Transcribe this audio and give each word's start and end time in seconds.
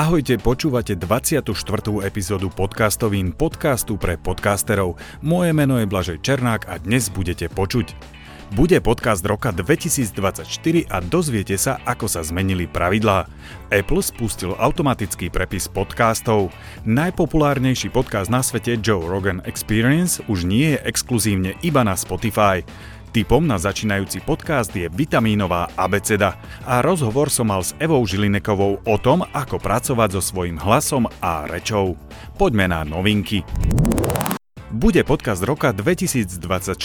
Ahojte, 0.00 0.40
počúvate 0.40 0.96
24. 0.96 1.52
epizódu 2.00 2.48
podcastovín 2.48 3.36
podcastu 3.36 4.00
pre 4.00 4.16
podcasterov. 4.16 4.96
Moje 5.20 5.52
meno 5.52 5.76
je 5.76 5.84
Blažej 5.84 6.24
Černák 6.24 6.72
a 6.72 6.80
dnes 6.80 7.12
budete 7.12 7.52
počuť. 7.52 7.92
Bude 8.56 8.80
podcast 8.80 9.20
roka 9.28 9.52
2024 9.52 10.88
a 10.88 11.04
dozviete 11.04 11.52
sa, 11.60 11.84
ako 11.84 12.08
sa 12.08 12.24
zmenili 12.24 12.64
pravidlá. 12.64 13.28
Apple 13.68 14.00
spustil 14.00 14.56
automatický 14.56 15.28
prepis 15.28 15.68
podcastov. 15.68 16.48
Najpopulárnejší 16.88 17.92
podcast 17.92 18.32
na 18.32 18.40
svete 18.40 18.80
Joe 18.80 19.04
Rogan 19.04 19.44
Experience 19.44 20.24
už 20.32 20.48
nie 20.48 20.74
je 20.74 20.78
exkluzívne 20.80 21.60
iba 21.60 21.84
na 21.84 21.92
Spotify. 21.92 22.64
Typom 23.10 23.42
na 23.42 23.58
začínajúci 23.58 24.22
podcast 24.22 24.70
je 24.70 24.86
vitamínová 24.86 25.66
abeceda 25.74 26.38
a 26.62 26.78
rozhovor 26.78 27.26
som 27.26 27.50
mal 27.50 27.58
s 27.58 27.74
Evou 27.82 28.06
Žilinekovou 28.06 28.86
o 28.86 28.96
tom, 29.02 29.26
ako 29.34 29.58
pracovať 29.58 30.14
so 30.14 30.22
svojím 30.22 30.62
hlasom 30.62 31.10
a 31.18 31.42
rečou. 31.50 31.98
Poďme 32.38 32.70
na 32.70 32.86
novinky 32.86 33.42
bude 34.70 35.02
podcast 35.02 35.42
roka 35.42 35.74
2024. 35.74 36.78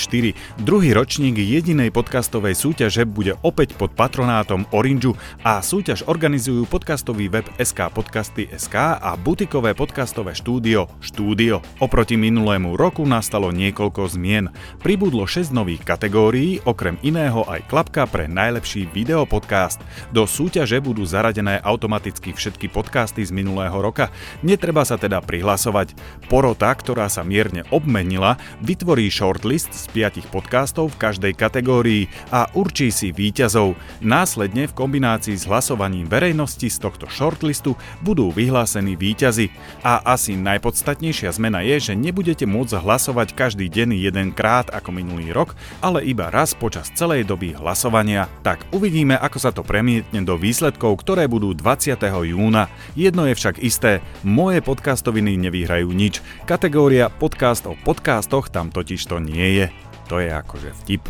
Druhý 0.57 0.89
ročník 0.97 1.37
jedinej 1.37 1.93
podcastovej 1.93 2.57
súťaže 2.57 3.05
bude 3.05 3.37
opäť 3.45 3.77
pod 3.77 3.93
patronátom 3.93 4.65
Orangeu 4.73 5.13
a 5.45 5.61
súťaž 5.61 6.01
organizujú 6.09 6.65
podcastový 6.65 7.29
web 7.29 7.45
SK 7.61 7.93
Podcasty 7.93 8.49
SK 8.49 8.97
a 8.97 9.13
butikové 9.13 9.77
podcastové 9.77 10.33
štúdio 10.33 10.89
Štúdio. 10.97 11.61
Oproti 11.77 12.17
minulému 12.17 12.73
roku 12.73 13.05
nastalo 13.05 13.53
niekoľko 13.53 14.17
zmien. 14.17 14.49
Pribudlo 14.81 15.29
6 15.29 15.53
nových 15.53 15.85
kategórií, 15.85 16.65
okrem 16.65 16.97
iného 17.05 17.45
aj 17.45 17.69
klapka 17.69 18.09
pre 18.09 18.25
najlepší 18.25 18.89
videopodcast. 18.89 19.77
Do 20.09 20.25
súťaže 20.25 20.81
budú 20.81 21.05
zaradené 21.05 21.61
automaticky 21.61 22.33
všetky 22.33 22.65
podcasty 22.65 23.21
z 23.21 23.29
minulého 23.29 23.77
roka. 23.77 24.09
Netreba 24.41 24.81
sa 24.81 24.97
teda 24.97 25.21
prihlasovať. 25.21 25.93
Porota, 26.25 26.73
ktorá 26.73 27.05
sa 27.13 27.21
mierne 27.21 27.61
obmenila, 27.75 28.39
vytvorí 28.63 29.11
shortlist 29.11 29.75
z 29.75 29.91
piatich 29.91 30.23
podcastov 30.31 30.95
v 30.95 31.11
každej 31.11 31.33
kategórii 31.35 32.07
a 32.31 32.47
určí 32.55 32.87
si 32.87 33.11
víťazov. 33.11 33.75
Následne 33.99 34.71
v 34.71 34.77
kombinácii 34.79 35.35
s 35.35 35.43
hlasovaním 35.43 36.07
verejnosti 36.07 36.71
z 36.71 36.77
tohto 36.79 37.11
shortlistu 37.11 37.75
budú 37.99 38.31
vyhlásení 38.31 38.95
víťazi. 38.95 39.51
A 39.83 39.99
asi 40.07 40.39
najpodstatnejšia 40.39 41.35
zmena 41.35 41.59
je, 41.67 41.91
že 41.91 41.99
nebudete 41.99 42.47
môcť 42.47 42.79
hlasovať 42.79 43.35
každý 43.35 43.67
deň 43.67 43.99
jedenkrát 43.99 44.71
ako 44.71 44.95
minulý 44.95 45.35
rok, 45.35 45.59
ale 45.83 46.07
iba 46.07 46.31
raz 46.31 46.55
počas 46.55 46.87
celej 46.95 47.27
doby 47.27 47.51
hlasovania. 47.51 48.31
Tak 48.47 48.71
uvidíme, 48.71 49.19
ako 49.19 49.37
sa 49.41 49.51
to 49.51 49.67
premietne 49.67 50.23
do 50.23 50.39
výsledkov, 50.39 51.03
ktoré 51.03 51.27
budú 51.27 51.51
20. 51.51 51.99
júna. 52.31 52.71
Jedno 52.95 53.27
je 53.27 53.35
však 53.35 53.59
isté, 53.59 53.99
moje 54.23 54.63
podcastoviny 54.63 55.35
nevyhrajú 55.35 55.91
nič. 55.91 56.23
Kategória 56.47 57.11
podcast 57.11 57.64
o 57.65 57.75
podcastoch 57.75 58.49
tam 58.49 58.71
totiž 58.71 59.05
to 59.05 59.19
nie 59.19 59.57
je. 59.57 59.65
To 60.07 60.21
je 60.21 60.29
akože 60.29 60.69
vtip. 60.85 61.01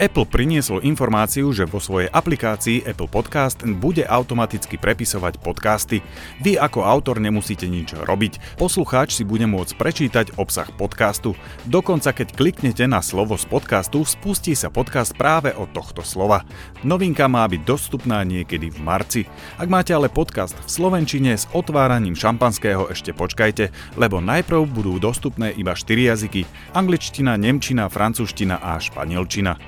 Apple 0.00 0.24
priniesol 0.24 0.80
informáciu, 0.80 1.52
že 1.52 1.68
vo 1.68 1.76
svojej 1.76 2.08
aplikácii 2.08 2.88
Apple 2.88 3.04
Podcast 3.04 3.60
bude 3.68 4.00
automaticky 4.08 4.80
prepisovať 4.80 5.36
podcasty. 5.44 6.00
Vy 6.40 6.56
ako 6.56 6.88
autor 6.88 7.20
nemusíte 7.20 7.68
nič 7.68 7.92
robiť, 7.92 8.56
poslucháč 8.56 9.20
si 9.20 9.28
bude 9.28 9.44
môcť 9.44 9.76
prečítať 9.76 10.26
obsah 10.40 10.72
podcastu. 10.72 11.36
Dokonca 11.68 12.16
keď 12.16 12.32
kliknete 12.32 12.88
na 12.88 13.04
slovo 13.04 13.36
z 13.36 13.44
podcastu, 13.44 14.00
spustí 14.08 14.56
sa 14.56 14.72
podcast 14.72 15.12
práve 15.12 15.52
od 15.52 15.68
tohto 15.76 16.00
slova. 16.00 16.48
Novinka 16.80 17.28
má 17.28 17.44
byť 17.44 17.60
dostupná 17.60 18.24
niekedy 18.24 18.72
v 18.72 18.80
marci. 18.80 19.28
Ak 19.60 19.68
máte 19.68 19.92
ale 19.92 20.08
podcast 20.08 20.56
v 20.64 20.80
slovenčine 20.80 21.36
s 21.36 21.44
otváraním 21.52 22.16
šampanského 22.16 22.88
ešte 22.88 23.12
počkajte, 23.12 23.68
lebo 24.00 24.24
najprv 24.24 24.64
budú 24.64 24.96
dostupné 24.96 25.52
iba 25.60 25.76
4 25.76 26.16
jazyky 26.16 26.48
angličtina, 26.72 27.36
nemčina, 27.36 27.92
francúzština 27.92 28.64
a 28.64 28.80
španielčina. 28.80 29.60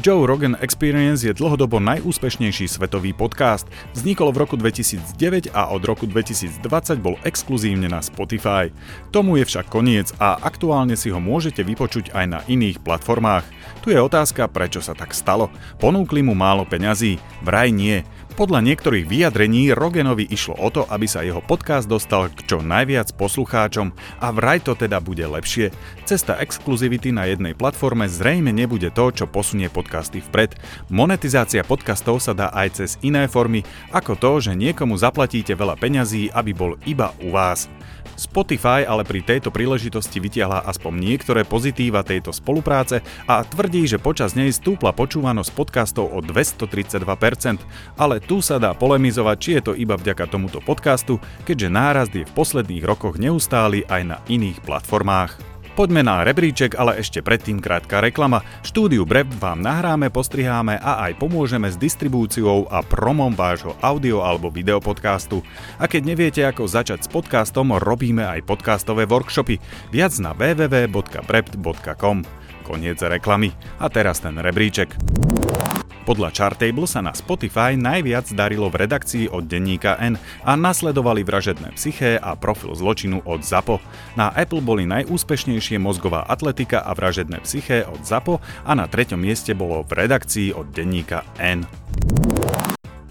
Joe 0.00 0.24
Rogan 0.24 0.56
Experience 0.64 1.28
je 1.28 1.36
dlhodobo 1.36 1.76
najúspešnejší 1.76 2.72
svetový 2.72 3.12
podcast. 3.12 3.68
Vznikol 3.92 4.32
v 4.32 4.40
roku 4.40 4.56
2009 4.56 5.52
a 5.52 5.68
od 5.68 5.84
roku 5.84 6.08
2020 6.08 6.56
bol 7.04 7.20
exkluzívne 7.20 7.84
na 7.84 8.00
Spotify. 8.00 8.72
Tomu 9.12 9.36
je 9.36 9.44
však 9.44 9.68
koniec 9.68 10.08
a 10.16 10.40
aktuálne 10.40 10.96
si 10.96 11.12
ho 11.12 11.20
môžete 11.20 11.60
vypočuť 11.60 12.16
aj 12.16 12.24
na 12.32 12.40
iných 12.48 12.80
platformách. 12.80 13.44
Tu 13.84 13.92
je 13.92 14.00
otázka, 14.00 14.48
prečo 14.48 14.80
sa 14.80 14.96
tak 14.96 15.12
stalo. 15.12 15.52
Ponúkli 15.76 16.24
mu 16.24 16.32
málo 16.32 16.64
peňazí? 16.64 17.20
Vraj 17.44 17.68
nie. 17.68 18.00
Podľa 18.40 18.64
niektorých 18.72 19.04
vyjadrení 19.04 19.68
Rogenovi 19.76 20.24
išlo 20.24 20.56
o 20.56 20.72
to, 20.72 20.88
aby 20.88 21.04
sa 21.04 21.20
jeho 21.20 21.44
podcast 21.44 21.84
dostal 21.84 22.32
k 22.32 22.40
čo 22.48 22.64
najviac 22.64 23.12
poslucháčom 23.12 23.92
a 24.16 24.32
vraj 24.32 24.64
to 24.64 24.72
teda 24.72 24.96
bude 24.96 25.20
lepšie. 25.20 25.68
Cesta 26.08 26.40
exkluzivity 26.40 27.12
na 27.12 27.28
jednej 27.28 27.52
platforme 27.52 28.08
zrejme 28.08 28.48
nebude 28.48 28.88
to, 28.96 29.12
čo 29.12 29.28
posunie 29.28 29.68
podcasty 29.68 30.24
vpred. 30.24 30.56
Monetizácia 30.88 31.60
podcastov 31.60 32.24
sa 32.24 32.32
dá 32.32 32.48
aj 32.56 32.80
cez 32.80 32.90
iné 33.04 33.28
formy, 33.28 33.60
ako 33.92 34.16
to, 34.16 34.32
že 34.40 34.56
niekomu 34.56 34.96
zaplatíte 34.96 35.52
veľa 35.52 35.76
peňazí, 35.76 36.32
aby 36.32 36.56
bol 36.56 36.80
iba 36.88 37.12
u 37.20 37.36
vás. 37.36 37.68
Spotify 38.20 38.84
ale 38.84 39.00
pri 39.00 39.24
tejto 39.24 39.48
príležitosti 39.48 40.20
vytiahla 40.20 40.68
aspoň 40.68 40.92
niektoré 40.92 41.40
pozitíva 41.48 42.04
tejto 42.04 42.36
spolupráce 42.36 43.00
a 43.24 43.40
tvrdí, 43.40 43.88
že 43.88 43.96
počas 43.96 44.36
nej 44.36 44.52
stúpla 44.52 44.92
počúvanosť 44.92 45.50
podcastov 45.56 46.12
o 46.12 46.20
232%, 46.20 47.00
ale 47.96 48.20
tu 48.30 48.38
sa 48.38 48.62
dá 48.62 48.70
polemizovať, 48.78 49.36
či 49.42 49.50
je 49.58 49.62
to 49.66 49.72
iba 49.74 49.98
vďaka 49.98 50.30
tomuto 50.30 50.62
podcastu, 50.62 51.18
keďže 51.42 51.66
nárast 51.66 52.14
je 52.14 52.22
v 52.22 52.30
posledných 52.38 52.86
rokoch 52.86 53.18
neustály 53.18 53.82
aj 53.90 54.02
na 54.06 54.22
iných 54.30 54.62
platformách. 54.62 55.34
Poďme 55.74 56.06
na 56.06 56.22
rebríček, 56.22 56.78
ale 56.78 57.02
ešte 57.02 57.26
predtým 57.26 57.58
krátka 57.58 57.98
reklama. 57.98 58.46
Štúdiu 58.62 59.02
Breb 59.02 59.26
vám 59.42 59.58
nahráme, 59.58 60.14
postriháme 60.14 60.78
a 60.78 61.10
aj 61.10 61.18
pomôžeme 61.18 61.66
s 61.66 61.74
distribúciou 61.74 62.70
a 62.70 62.86
promom 62.86 63.34
vášho 63.34 63.74
audio 63.82 64.22
alebo 64.22 64.46
videopodcastu. 64.46 65.42
A 65.82 65.90
keď 65.90 66.02
neviete, 66.06 66.46
ako 66.46 66.70
začať 66.70 67.02
s 67.02 67.10
podcastom, 67.10 67.74
robíme 67.82 68.22
aj 68.22 68.46
podcastové 68.46 69.10
workshopy. 69.10 69.58
Viac 69.90 70.14
na 70.22 70.38
www.brept.com. 70.38 72.22
Koniec 72.62 72.98
reklamy. 73.02 73.50
A 73.82 73.90
teraz 73.90 74.22
ten 74.22 74.38
rebríček. 74.38 74.94
Podľa 76.10 76.34
Chartable 76.34 76.90
sa 76.90 77.06
na 77.06 77.14
Spotify 77.14 77.78
najviac 77.78 78.34
darilo 78.34 78.66
v 78.66 78.82
redakcii 78.82 79.30
od 79.30 79.46
denníka 79.46 79.94
N 80.02 80.18
a 80.42 80.58
nasledovali 80.58 81.22
vražedné 81.22 81.70
psyché 81.78 82.18
a 82.18 82.34
profil 82.34 82.74
zločinu 82.74 83.22
od 83.22 83.46
ZAPO. 83.46 83.78
Na 84.18 84.34
Apple 84.34 84.58
boli 84.58 84.90
najúspešnejšie 84.90 85.78
mozgová 85.78 86.26
atletika 86.26 86.82
a 86.82 86.98
vražedné 86.98 87.38
psyché 87.46 87.86
od 87.86 88.02
ZAPO 88.02 88.42
a 88.42 88.72
na 88.74 88.90
treťom 88.90 89.22
mieste 89.22 89.54
bolo 89.54 89.86
v 89.86 90.02
redakcii 90.02 90.50
od 90.50 90.74
denníka 90.74 91.22
N. 91.38 91.62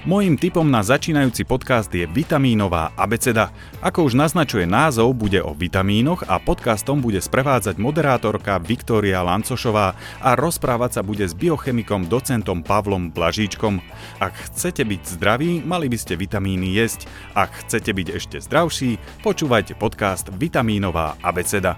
Mojím 0.08 0.40
tipom 0.40 0.64
na 0.64 0.80
začínajúci 0.80 1.44
podcast 1.44 1.92
je 1.92 2.08
vitamínová 2.08 2.96
abeceda. 2.96 3.52
Ako 3.84 4.08
už 4.08 4.16
naznačuje 4.16 4.64
názov, 4.64 5.12
bude 5.12 5.44
o 5.44 5.52
vitamínoch 5.52 6.24
a 6.24 6.40
podcastom 6.40 7.04
bude 7.04 7.20
sprevádzať 7.20 7.76
moderátorka 7.76 8.64
Viktória 8.64 9.20
Lancošová 9.20 10.00
a 10.24 10.30
rozprávať 10.40 10.92
sa 10.96 11.02
bude 11.04 11.28
s 11.28 11.36
biochemikom 11.36 12.08
docentom 12.08 12.64
Pavlom 12.64 13.12
Blažíčkom. 13.12 13.84
Ak 14.24 14.40
chcete 14.48 14.88
byť 14.88 15.20
zdraví, 15.20 15.68
mali 15.68 15.92
by 15.92 15.98
ste 16.00 16.16
vitamíny 16.16 16.80
jesť. 16.80 17.04
Ak 17.36 17.68
chcete 17.68 17.92
byť 17.92 18.08
ešte 18.16 18.38
zdravší, 18.40 18.96
počúvajte 19.20 19.76
podcast 19.76 20.32
Vitamínová 20.32 21.20
abeceda. 21.20 21.76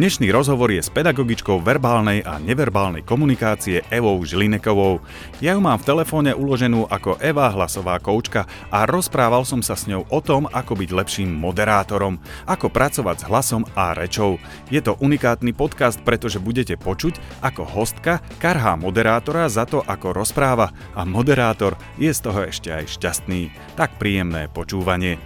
Dnešný 0.00 0.32
rozhovor 0.32 0.72
je 0.72 0.80
s 0.80 0.88
pedagogičkou 0.88 1.60
verbálnej 1.60 2.24
a 2.24 2.40
neverbálnej 2.40 3.04
komunikácie 3.04 3.84
Evou 3.92 4.16
Žilinekovou. 4.24 5.04
Ja 5.44 5.52
ju 5.52 5.60
mám 5.60 5.76
v 5.76 5.92
telefóne 5.92 6.32
uloženú 6.32 6.88
ako 6.88 7.20
Eva 7.20 7.52
hlasová 7.52 8.00
koučka 8.00 8.48
a 8.72 8.88
rozprával 8.88 9.44
som 9.44 9.60
sa 9.60 9.76
s 9.76 9.84
ňou 9.84 10.08
o 10.08 10.20
tom, 10.24 10.48
ako 10.48 10.72
byť 10.72 10.90
lepším 10.96 11.28
moderátorom, 11.28 12.16
ako 12.48 12.72
pracovať 12.72 13.16
s 13.20 13.28
hlasom 13.28 13.68
a 13.76 13.92
rečou. 13.92 14.40
Je 14.72 14.80
to 14.80 14.96
unikátny 15.04 15.52
podcast, 15.52 16.00
pretože 16.00 16.40
budete 16.40 16.80
počuť, 16.80 17.44
ako 17.44 17.68
hostka 17.68 18.24
karhá 18.40 18.80
moderátora 18.80 19.52
za 19.52 19.68
to, 19.68 19.84
ako 19.84 20.16
rozpráva 20.16 20.72
a 20.96 21.04
moderátor 21.04 21.76
je 22.00 22.08
z 22.08 22.24
toho 22.24 22.48
ešte 22.48 22.72
aj 22.72 22.88
šťastný. 22.88 23.52
Tak 23.76 24.00
príjemné 24.00 24.48
počúvanie. 24.48 25.20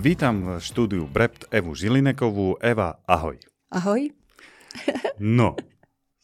Vítam 0.00 0.56
v 0.56 0.64
štúdiu 0.64 1.04
Brept 1.04 1.44
Evu 1.52 1.76
Žilinekovú. 1.76 2.56
Eva, 2.64 3.04
ahoj. 3.04 3.36
Ahoj. 3.68 4.08
No, 5.20 5.52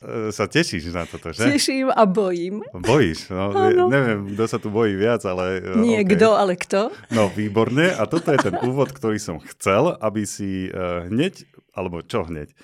e, 0.00 0.32
sa 0.32 0.48
tešíš 0.48 0.96
na 0.96 1.04
toto, 1.04 1.28
že? 1.36 1.44
Teším 1.44 1.92
a 1.92 2.08
bojím. 2.08 2.64
Bojíš? 2.72 3.28
No, 3.28 3.52
ano. 3.52 3.92
neviem, 3.92 4.32
kto 4.32 4.44
sa 4.48 4.56
tu 4.56 4.72
bojí 4.72 4.96
viac, 4.96 5.20
ale... 5.28 5.60
E, 5.60 5.76
Nie 5.76 6.00
okay. 6.08 6.16
kto, 6.16 6.28
ale 6.32 6.56
kto. 6.56 6.88
No, 7.12 7.28
výborne. 7.28 7.92
A 7.92 8.08
toto 8.08 8.32
je 8.32 8.48
ten 8.48 8.56
úvod, 8.64 8.96
ktorý 8.96 9.20
som 9.20 9.36
chcel, 9.44 9.92
aby 10.00 10.24
si 10.24 10.72
uh, 10.72 11.04
hneď, 11.12 11.44
alebo 11.76 12.00
čo 12.00 12.24
hneď? 12.24 12.56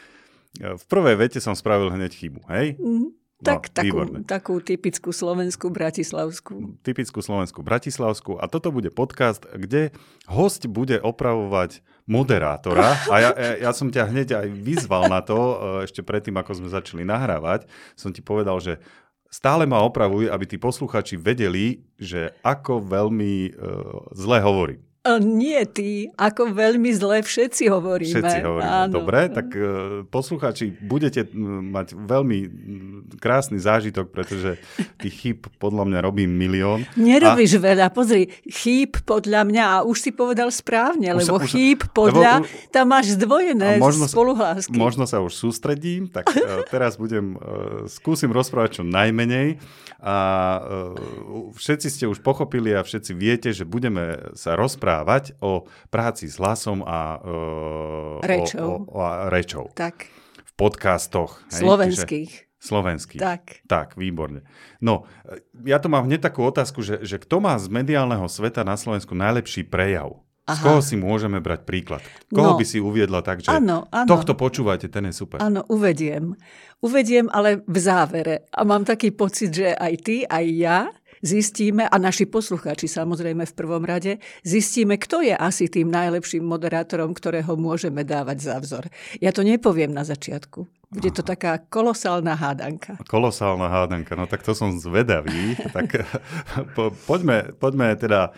V 0.65 0.85
prvej 0.88 1.20
vete 1.20 1.44
som 1.44 1.53
spravil 1.53 1.93
hneď 1.93 2.17
chybu, 2.17 2.41
hej? 2.49 2.81
Mm. 2.81 3.12
Tak, 3.43 3.62
no, 3.69 3.75
takú, 3.75 3.87
výborné. 3.99 4.19
takú 4.23 4.55
typickú 4.62 5.11
slovenskú 5.11 5.67
bratislavskú. 5.75 6.79
Typickú 6.87 7.19
slovenskú 7.19 7.61
bratislavskú. 7.67 8.39
A 8.39 8.47
toto 8.47 8.71
bude 8.71 8.94
podcast, 8.94 9.43
kde 9.50 9.91
host 10.31 10.71
bude 10.71 11.03
opravovať 11.03 11.83
moderátora. 12.06 12.94
A 13.11 13.15
ja, 13.19 13.31
ja, 13.35 13.53
ja 13.67 13.71
som 13.75 13.91
ťa 13.91 14.11
hneď 14.15 14.29
aj 14.39 14.49
vyzval 14.62 15.11
na 15.11 15.19
to, 15.23 15.39
e, 15.39 15.55
ešte 15.91 16.06
predtým, 16.06 16.39
ako 16.39 16.62
sme 16.62 16.69
začali 16.71 17.03
nahrávať, 17.03 17.67
som 17.99 18.15
ti 18.15 18.23
povedal, 18.23 18.62
že 18.62 18.79
stále 19.33 19.65
ma 19.65 19.83
opravuj, 19.83 20.31
aby 20.31 20.44
tí 20.47 20.56
posluchači 20.61 21.17
vedeli, 21.17 21.83
že 21.97 22.37
ako 22.44 22.85
veľmi 22.85 23.56
uh, 23.56 24.12
zle 24.12 24.44
hovorím. 24.44 24.92
A 25.02 25.19
nie 25.19 25.58
ty, 25.66 26.14
ako 26.14 26.54
veľmi 26.54 26.87
zle 26.94 27.26
všetci 27.26 27.66
hovoríme. 27.66 28.22
Všetci 28.22 28.38
hovoríme. 28.46 28.70
Áno. 28.87 29.02
Dobre, 29.02 29.26
tak 29.34 29.50
uh, 29.50 30.06
poslucháči, 30.06 30.78
budete 30.78 31.26
mať 31.34 31.99
veľmi 31.99 32.38
krásny 33.19 33.58
zážitok, 33.58 34.14
pretože 34.14 34.62
tých 35.02 35.14
chýb 35.19 35.50
podľa 35.58 35.90
mňa 35.90 35.99
robím 36.06 36.31
milión. 36.31 36.87
Nerobíš 36.94 37.58
a... 37.58 37.75
veľa, 37.75 37.87
pozri, 37.90 38.31
chýb 38.46 39.02
podľa 39.02 39.43
mňa, 39.43 39.64
a 39.66 39.76
už 39.82 40.06
si 40.06 40.10
povedal 40.14 40.54
správne, 40.54 41.19
už 41.19 41.26
lebo 41.26 41.34
sa, 41.34 41.43
už, 41.43 41.50
chýb 41.50 41.82
podľa, 41.90 42.46
lebo, 42.46 42.70
tam 42.70 42.87
máš 42.87 43.19
zdvojené 43.19 43.82
možno 43.82 44.06
spoluhlásky. 44.06 44.70
Sa, 44.70 44.78
možno 44.78 45.10
sa 45.10 45.19
už 45.19 45.34
sústredím, 45.34 46.06
tak 46.14 46.31
uh, 46.31 46.62
teraz 46.75 46.94
budem, 46.94 47.34
uh, 47.43 47.90
skúsim 47.90 48.31
rozprávať 48.31 48.78
čo 48.78 48.82
najmenej 48.87 49.58
a 50.02 50.16
všetci 51.55 51.87
ste 51.87 52.05
už 52.10 52.26
pochopili 52.26 52.75
a 52.75 52.82
všetci 52.82 53.14
viete, 53.14 53.55
že 53.55 53.62
budeme 53.62 54.34
sa 54.34 54.58
rozprávať 54.58 54.92
rozprávať 54.93 55.25
o 55.41 55.65
práci 55.89 56.29
s 56.29 56.37
hlasom 56.37 56.85
a 56.85 57.17
uh, 57.17 58.21
rečou. 58.21 58.85
O, 58.85 58.93
o, 58.93 59.00
o, 59.00 59.33
rečou. 59.33 59.65
Tak. 59.73 60.12
V 60.44 60.53
podcastoch. 60.53 61.41
Slovenských. 61.49 62.29
Hej, 62.29 62.61
Slovenských. 62.62 63.19
Tak. 63.19 63.43
Tak, 63.67 63.89
výborne. 63.99 64.47
No, 64.79 65.09
ja 65.67 65.83
tu 65.83 65.91
mám 65.91 66.06
hneď 66.06 66.23
takú 66.23 66.47
otázku, 66.47 66.85
že, 66.85 67.03
že 67.03 67.19
kto 67.19 67.43
má 67.43 67.59
z 67.59 67.67
mediálneho 67.67 68.29
sveta 68.31 68.62
na 68.62 68.79
Slovensku 68.79 69.17
najlepší 69.19 69.67
prejav? 69.67 70.23
Aha. 70.43 70.59
Z 70.59 70.62
koho 70.62 70.81
si 70.83 70.94
môžeme 70.99 71.39
brať 71.39 71.67
príklad? 71.67 72.03
Koho 72.31 72.55
no, 72.55 72.59
by 72.59 72.65
si 72.67 72.83
uviedla 72.83 73.23
tak, 73.23 73.47
že 73.47 73.50
áno, 73.50 73.87
áno. 73.94 74.11
tohto 74.11 74.35
počúvajte, 74.35 74.91
ten 74.91 75.06
je 75.11 75.15
super? 75.15 75.39
Áno, 75.39 75.62
uvediem. 75.71 76.35
Uvediem, 76.83 77.31
ale 77.31 77.62
v 77.62 77.79
závere. 77.79 78.47
A 78.50 78.67
mám 78.67 78.83
taký 78.83 79.15
pocit, 79.15 79.55
že 79.55 79.71
aj 79.71 79.94
ty, 80.03 80.27
aj 80.27 80.44
ja 80.50 80.79
zistíme, 81.22 81.86
a 81.86 81.96
naši 81.96 82.26
poslucháči 82.26 82.90
samozrejme 82.90 83.46
v 83.46 83.54
prvom 83.54 83.86
rade, 83.86 84.19
zistíme, 84.42 84.98
kto 84.98 85.22
je 85.22 85.32
asi 85.32 85.70
tým 85.70 85.88
najlepším 85.88 86.42
moderátorom, 86.42 87.14
ktorého 87.14 87.54
môžeme 87.54 88.02
dávať 88.02 88.38
za 88.42 88.56
vzor. 88.58 88.90
Ja 89.22 89.30
to 89.30 89.46
nepoviem 89.46 89.94
na 89.94 90.02
začiatku. 90.02 90.66
Bude 90.92 91.08
to 91.08 91.24
taká 91.24 91.56
kolosálna 91.56 92.36
hádanka. 92.36 93.00
Kolosálna 93.08 93.72
hádanka, 93.72 94.12
no 94.12 94.28
tak 94.28 94.44
to 94.44 94.52
som 94.52 94.76
zvedavý. 94.76 95.56
tak 95.72 96.04
po, 96.76 96.92
poďme, 97.08 97.56
poďme 97.56 97.96
teda 97.96 98.36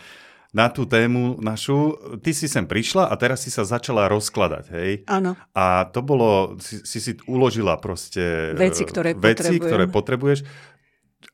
na 0.55 0.71
tú 0.71 0.87
tému 0.87 1.35
našu. 1.43 1.99
Ty 2.23 2.31
si 2.31 2.47
sem 2.47 2.63
prišla 2.63 3.11
a 3.11 3.13
teraz 3.19 3.43
si 3.43 3.51
sa 3.51 3.67
začala 3.67 4.07
rozkladať, 4.07 4.65
hej? 4.71 4.91
Áno. 5.11 5.35
A 5.51 5.91
to 5.91 5.99
bolo, 5.99 6.55
si, 6.63 6.79
si 6.87 7.03
si 7.03 7.19
uložila 7.27 7.75
proste 7.75 8.55
veci, 8.55 8.87
ktoré, 8.87 9.11
veci, 9.19 9.59
ktoré 9.59 9.91
potrebuješ. 9.91 10.47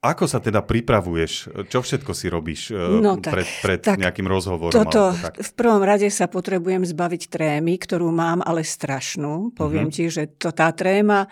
Ako 0.01 0.25
sa 0.25 0.41
teda 0.41 0.65
pripravuješ? 0.65 1.61
Čo 1.69 1.85
všetko 1.85 2.17
si 2.17 2.25
robíš 2.25 2.73
eh, 2.73 2.77
no, 2.77 3.21
tak, 3.21 3.37
pred, 3.37 3.47
pred 3.61 3.79
tak, 3.85 3.97
nejakým 4.01 4.25
rozhovorom? 4.25 4.73
Toto, 4.73 5.13
tak? 5.13 5.37
v 5.37 5.51
prvom 5.53 5.85
rade 5.85 6.09
sa 6.09 6.25
potrebujem 6.25 6.81
zbaviť 6.81 7.29
trémy, 7.29 7.77
ktorú 7.77 8.09
mám, 8.09 8.41
ale 8.41 8.65
strašnú. 8.65 9.53
Poviem 9.53 9.93
uh-huh. 9.93 10.09
ti, 10.09 10.09
že 10.09 10.25
to, 10.41 10.49
tá 10.49 10.73
tréma 10.73 11.29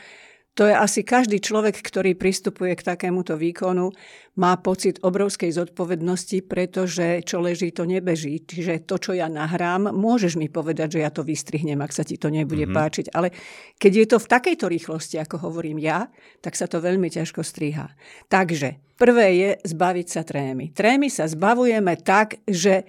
to 0.59 0.67
je 0.67 0.75
asi 0.75 1.07
každý 1.07 1.39
človek, 1.39 1.79
ktorý 1.79 2.19
pristupuje 2.19 2.75
k 2.75 2.83
takémuto 2.83 3.39
výkonu, 3.39 3.95
má 4.43 4.59
pocit 4.59 4.99
obrovskej 4.99 5.55
zodpovednosti, 5.55 6.43
pretože 6.43 7.23
čo 7.23 7.39
leží, 7.39 7.71
to 7.71 7.87
nebeží. 7.87 8.43
Čiže 8.43 8.83
to, 8.83 8.99
čo 8.99 9.15
ja 9.15 9.31
nahrám, 9.31 9.95
môžeš 9.95 10.35
mi 10.35 10.51
povedať, 10.51 10.99
že 10.99 11.07
ja 11.07 11.15
to 11.15 11.23
vystrihnem, 11.23 11.79
ak 11.79 11.95
sa 11.95 12.03
ti 12.03 12.19
to 12.19 12.27
nebude 12.27 12.67
mm-hmm. 12.67 12.75
páčiť. 12.75 13.05
Ale 13.15 13.31
keď 13.79 13.91
je 14.03 14.05
to 14.11 14.17
v 14.19 14.31
takejto 14.35 14.65
rýchlosti, 14.67 15.15
ako 15.23 15.47
hovorím 15.47 15.79
ja, 15.79 16.11
tak 16.43 16.59
sa 16.59 16.67
to 16.67 16.83
veľmi 16.83 17.07
ťažko 17.07 17.39
striha. 17.39 17.95
Takže 18.27 18.99
prvé 18.99 19.27
je 19.39 19.49
zbaviť 19.63 20.07
sa 20.11 20.27
trémy. 20.27 20.75
Trémy 20.75 21.07
sa 21.07 21.23
zbavujeme 21.31 21.95
tak, 22.03 22.43
že 22.51 22.83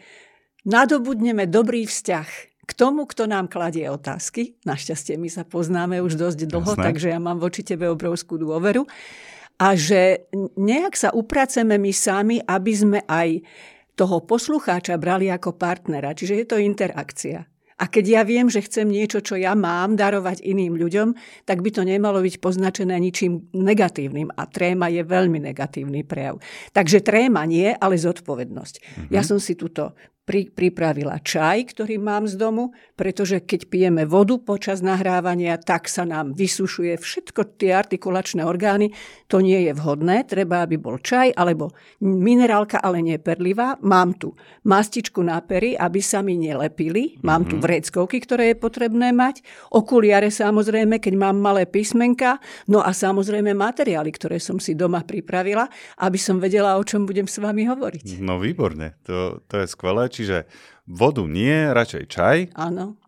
nadobudneme 0.67 1.47
dobrý 1.47 1.87
vzťah 1.87 2.50
k 2.71 2.73
tomu, 2.79 3.03
kto 3.11 3.27
nám 3.27 3.51
kladie 3.51 3.91
otázky. 3.91 4.55
Našťastie 4.63 5.19
my 5.19 5.27
sa 5.27 5.43
poznáme 5.43 5.99
už 5.99 6.15
dosť 6.15 6.47
dlho, 6.47 6.79
Jasné. 6.79 6.87
takže 6.87 7.11
ja 7.11 7.19
mám 7.19 7.43
voči 7.43 7.67
tebe 7.67 7.91
obrovskú 7.91 8.39
dôveru. 8.39 8.87
A 9.59 9.75
že 9.75 10.31
nejak 10.55 10.95
sa 10.95 11.11
upraceme 11.11 11.77
my 11.77 11.91
sami, 11.91 12.39
aby 12.39 12.73
sme 12.73 13.03
aj 13.11 13.43
toho 13.99 14.23
poslucháča 14.23 14.97
brali 14.97 15.29
ako 15.29 15.59
partnera. 15.59 16.15
Čiže 16.15 16.35
je 16.39 16.47
to 16.47 16.57
interakcia. 16.63 17.45
A 17.81 17.89
keď 17.89 18.05
ja 18.21 18.23
viem, 18.29 18.53
že 18.53 18.61
chcem 18.61 18.85
niečo, 18.85 19.25
čo 19.25 19.41
ja 19.41 19.57
mám, 19.57 19.97
darovať 19.97 20.45
iným 20.45 20.77
ľuďom, 20.77 21.17
tak 21.49 21.65
by 21.65 21.73
to 21.73 21.83
nemalo 21.85 22.21
byť 22.21 22.37
poznačené 22.37 22.93
ničím 23.01 23.49
negatívnym. 23.57 24.29
A 24.37 24.45
tréma 24.45 24.93
je 24.93 25.01
veľmi 25.01 25.41
negatívny 25.41 26.05
prejav. 26.05 26.45
Takže 26.77 27.01
tréma 27.01 27.49
nie, 27.49 27.73
ale 27.73 27.97
zodpovednosť. 27.97 28.75
Mm-hmm. 28.77 29.13
Ja 29.17 29.25
som 29.25 29.41
si 29.41 29.57
túto 29.57 29.97
pri, 30.31 30.47
pripravila 30.47 31.19
čaj, 31.19 31.75
ktorý 31.75 31.99
mám 31.99 32.31
z 32.31 32.39
domu, 32.39 32.71
pretože 32.95 33.43
keď 33.43 33.67
pijeme 33.67 34.07
vodu 34.07 34.39
počas 34.39 34.79
nahrávania, 34.79 35.59
tak 35.59 35.91
sa 35.91 36.07
nám 36.07 36.39
vysušuje 36.39 36.95
všetko 37.03 37.59
tie 37.59 37.75
artikulačné 37.75 38.47
orgány. 38.47 38.95
To 39.27 39.43
nie 39.43 39.67
je 39.67 39.75
vhodné, 39.75 40.23
treba, 40.31 40.63
aby 40.63 40.79
bol 40.79 41.03
čaj 41.03 41.35
alebo 41.35 41.75
minerálka, 41.99 42.79
ale 42.79 43.03
nie 43.03 43.19
perlivá. 43.19 43.75
Mám 43.83 44.23
tu 44.23 44.39
mastičku 44.63 45.19
na 45.19 45.43
pery, 45.43 45.75
aby 45.75 45.99
sa 45.99 46.23
mi 46.23 46.39
nelepili. 46.39 47.19
Mám 47.27 47.51
tu 47.51 47.59
mhm. 47.59 47.67
vreckovky, 47.67 48.23
ktoré 48.23 48.55
je 48.55 48.63
potrebné 48.63 49.11
mať. 49.11 49.43
Okuliare 49.75 50.31
samozrejme, 50.31 51.03
keď 51.03 51.19
mám 51.19 51.43
malé 51.43 51.67
písmenka. 51.67 52.39
No 52.71 52.87
a 52.87 52.95
samozrejme 52.95 53.51
materiály, 53.51 54.15
ktoré 54.15 54.39
som 54.39 54.63
si 54.63 54.79
doma 54.79 55.03
pripravila, 55.03 55.67
aby 55.99 56.23
som 56.23 56.39
vedela, 56.39 56.79
o 56.79 56.87
čom 56.87 57.03
budem 57.03 57.27
s 57.27 57.43
vami 57.43 57.67
hovoriť. 57.67 58.23
No 58.23 58.39
výborne, 58.39 58.95
to, 59.03 59.43
to 59.51 59.59
je 59.59 59.67
skvelé. 59.67 60.07
Čiže 60.21 60.45
vodu 60.85 61.25
nie, 61.25 61.73
radšej 61.73 62.05
čaj. 62.13 62.37
Áno. 62.53 63.01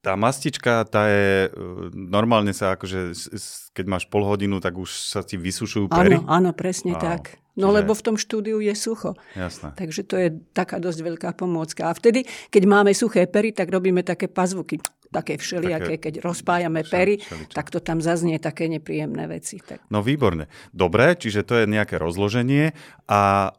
Tá 0.00 0.16
mastička, 0.16 0.82
tá 0.88 1.06
je, 1.06 1.46
e, 1.46 1.60
normálne 1.94 2.50
sa 2.56 2.74
akože, 2.74 3.14
keď 3.76 3.84
máš 3.86 4.08
pol 4.10 4.26
hodinu, 4.26 4.58
tak 4.58 4.74
už 4.80 4.90
sa 4.90 5.22
ti 5.22 5.38
vysušujú 5.38 5.92
pery. 5.92 6.18
Áno, 6.18 6.26
áno, 6.26 6.50
presne 6.56 6.96
wow. 6.96 7.04
tak. 7.14 7.38
No 7.54 7.68
Čiže... 7.68 7.76
lebo 7.76 7.92
v 7.92 8.02
tom 8.08 8.16
štúdiu 8.16 8.58
je 8.64 8.72
sucho. 8.72 9.12
Jasné. 9.36 9.76
Takže 9.76 10.00
to 10.08 10.16
je 10.16 10.28
taká 10.56 10.80
dosť 10.80 11.04
veľká 11.04 11.30
pomôcka. 11.36 11.86
A 11.86 11.92
vtedy, 11.92 12.24
keď 12.48 12.62
máme 12.64 12.96
suché 12.96 13.28
pery, 13.28 13.52
tak 13.52 13.68
robíme 13.68 14.00
také 14.00 14.32
pazvuky, 14.32 14.80
také 15.12 15.36
všelijaké, 15.36 16.00
také... 16.00 16.02
keď 16.08 16.14
rozpájame 16.24 16.80
všel, 16.80 16.92
pery, 16.96 17.14
všeličo. 17.20 17.54
tak 17.54 17.66
to 17.68 17.78
tam 17.84 18.00
zaznie 18.00 18.40
také 18.40 18.72
nepríjemné 18.72 19.28
veci. 19.28 19.60
Tak. 19.60 19.84
No 19.92 20.00
výborne. 20.00 20.48
Dobre, 20.72 21.12
čiže 21.12 21.44
to 21.44 21.60
je 21.60 21.68
nejaké 21.68 22.00
rozloženie. 22.00 22.72
A 23.04 23.52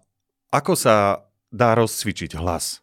ako 0.49 0.73
sa 0.73 1.21
dá 1.51 1.75
rozcvičiť 1.75 2.39
hlas? 2.39 2.81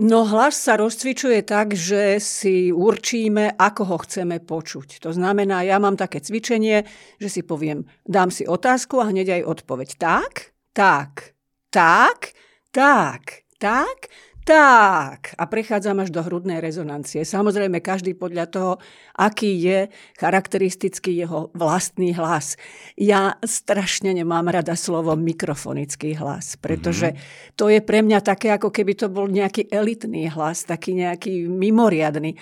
No 0.00 0.24
hlas 0.24 0.56
sa 0.56 0.80
rozcvičuje 0.80 1.44
tak, 1.44 1.76
že 1.76 2.16
si 2.24 2.72
určíme, 2.72 3.52
ako 3.60 3.82
ho 3.84 3.96
chceme 4.00 4.40
počuť. 4.40 4.96
To 5.04 5.12
znamená, 5.12 5.60
ja 5.60 5.76
mám 5.76 6.00
také 6.00 6.24
cvičenie, 6.24 6.88
že 7.20 7.28
si 7.28 7.44
poviem, 7.44 7.84
dám 8.08 8.32
si 8.32 8.48
otázku 8.48 8.96
a 8.96 9.12
hneď 9.12 9.44
aj 9.44 9.60
odpoveď. 9.60 9.88
Tak, 10.00 10.56
tak, 10.72 11.36
tak, 11.68 12.32
tak, 12.72 13.44
tak, 13.60 14.08
tak. 14.50 15.38
A 15.38 15.46
prechádzam 15.46 16.02
až 16.02 16.10
do 16.10 16.26
hrudnej 16.26 16.58
rezonancie. 16.58 17.22
Samozrejme, 17.22 17.78
každý 17.78 18.18
podľa 18.18 18.50
toho, 18.50 18.72
aký 19.14 19.54
je 19.62 19.86
charakteristický 20.18 21.14
jeho 21.22 21.54
vlastný 21.54 22.10
hlas. 22.18 22.58
Ja 22.98 23.38
strašne 23.46 24.10
nemám 24.10 24.50
rada 24.50 24.74
slovo 24.74 25.14
mikrofonický 25.14 26.18
hlas, 26.18 26.58
pretože 26.58 27.14
mm-hmm. 27.14 27.54
to 27.54 27.70
je 27.70 27.78
pre 27.78 28.02
mňa 28.02 28.18
také, 28.26 28.50
ako 28.50 28.74
keby 28.74 28.98
to 28.98 29.06
bol 29.06 29.30
nejaký 29.30 29.70
elitný 29.70 30.26
hlas, 30.26 30.66
taký 30.66 30.98
nejaký 30.98 31.46
mimoriadný. 31.46 32.34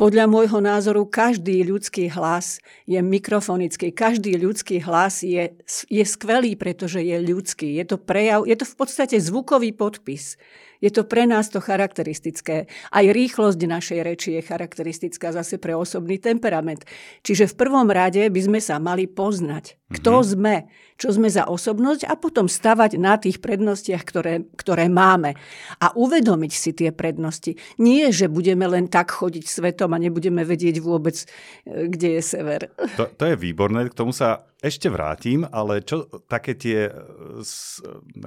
Podľa 0.00 0.32
môjho 0.32 0.64
názoru 0.64 1.04
každý 1.04 1.60
ľudský 1.60 2.08
hlas 2.08 2.64
je 2.88 2.96
mikrofonický. 3.04 3.92
Každý 3.92 4.32
ľudský 4.40 4.80
hlas 4.80 5.20
je, 5.20 5.52
je 5.92 6.04
skvelý, 6.08 6.56
pretože 6.56 7.04
je 7.04 7.20
ľudský. 7.20 7.76
Je 7.76 7.84
to 7.84 8.00
prejav, 8.00 8.48
je 8.48 8.56
to 8.56 8.64
v 8.64 8.74
podstate 8.80 9.20
zvukový 9.20 9.76
podpis. 9.76 10.40
Je 10.80 10.92
to 10.92 11.08
pre 11.08 11.24
nás 11.24 11.48
to 11.48 11.60
charakteristické. 11.60 12.68
Aj 12.92 13.04
rýchlosť 13.04 13.60
našej 13.64 14.00
reči 14.04 14.28
je 14.36 14.42
charakteristická 14.44 15.32
zase 15.32 15.56
pre 15.56 15.72
osobný 15.72 16.20
temperament. 16.20 16.84
Čiže 17.24 17.52
v 17.52 17.58
prvom 17.60 17.88
rade 17.88 18.28
by 18.28 18.40
sme 18.40 18.60
sa 18.60 18.76
mali 18.76 19.08
poznať. 19.08 19.79
Kto 19.90 20.22
mm-hmm. 20.22 20.30
sme, 20.30 20.54
čo 20.94 21.10
sme 21.10 21.26
za 21.26 21.50
osobnosť 21.50 22.06
a 22.06 22.14
potom 22.14 22.46
stavať 22.46 22.94
na 22.94 23.18
tých 23.18 23.42
prednostiach, 23.42 24.02
ktoré, 24.06 24.46
ktoré 24.54 24.86
máme. 24.86 25.34
A 25.82 25.90
uvedomiť 25.98 26.52
si 26.54 26.70
tie 26.70 26.94
prednosti. 26.94 27.58
Nie, 27.82 28.14
že 28.14 28.30
budeme 28.30 28.70
len 28.70 28.86
tak 28.86 29.10
chodiť 29.10 29.50
svetom 29.50 29.90
a 29.90 29.98
nebudeme 29.98 30.46
vedieť 30.46 30.78
vôbec, 30.78 31.18
e, 31.66 31.90
kde 31.90 32.18
je 32.18 32.22
sever. 32.22 32.70
To, 32.94 33.10
to 33.10 33.24
je 33.28 33.34
výborné, 33.34 33.90
k 33.90 33.98
tomu 33.98 34.14
sa 34.14 34.46
ešte 34.62 34.92
vrátim, 34.92 35.42
ale 35.42 35.82
čo 35.82 36.06
také 36.30 36.54
tie 36.54 36.86
e, 36.86 36.92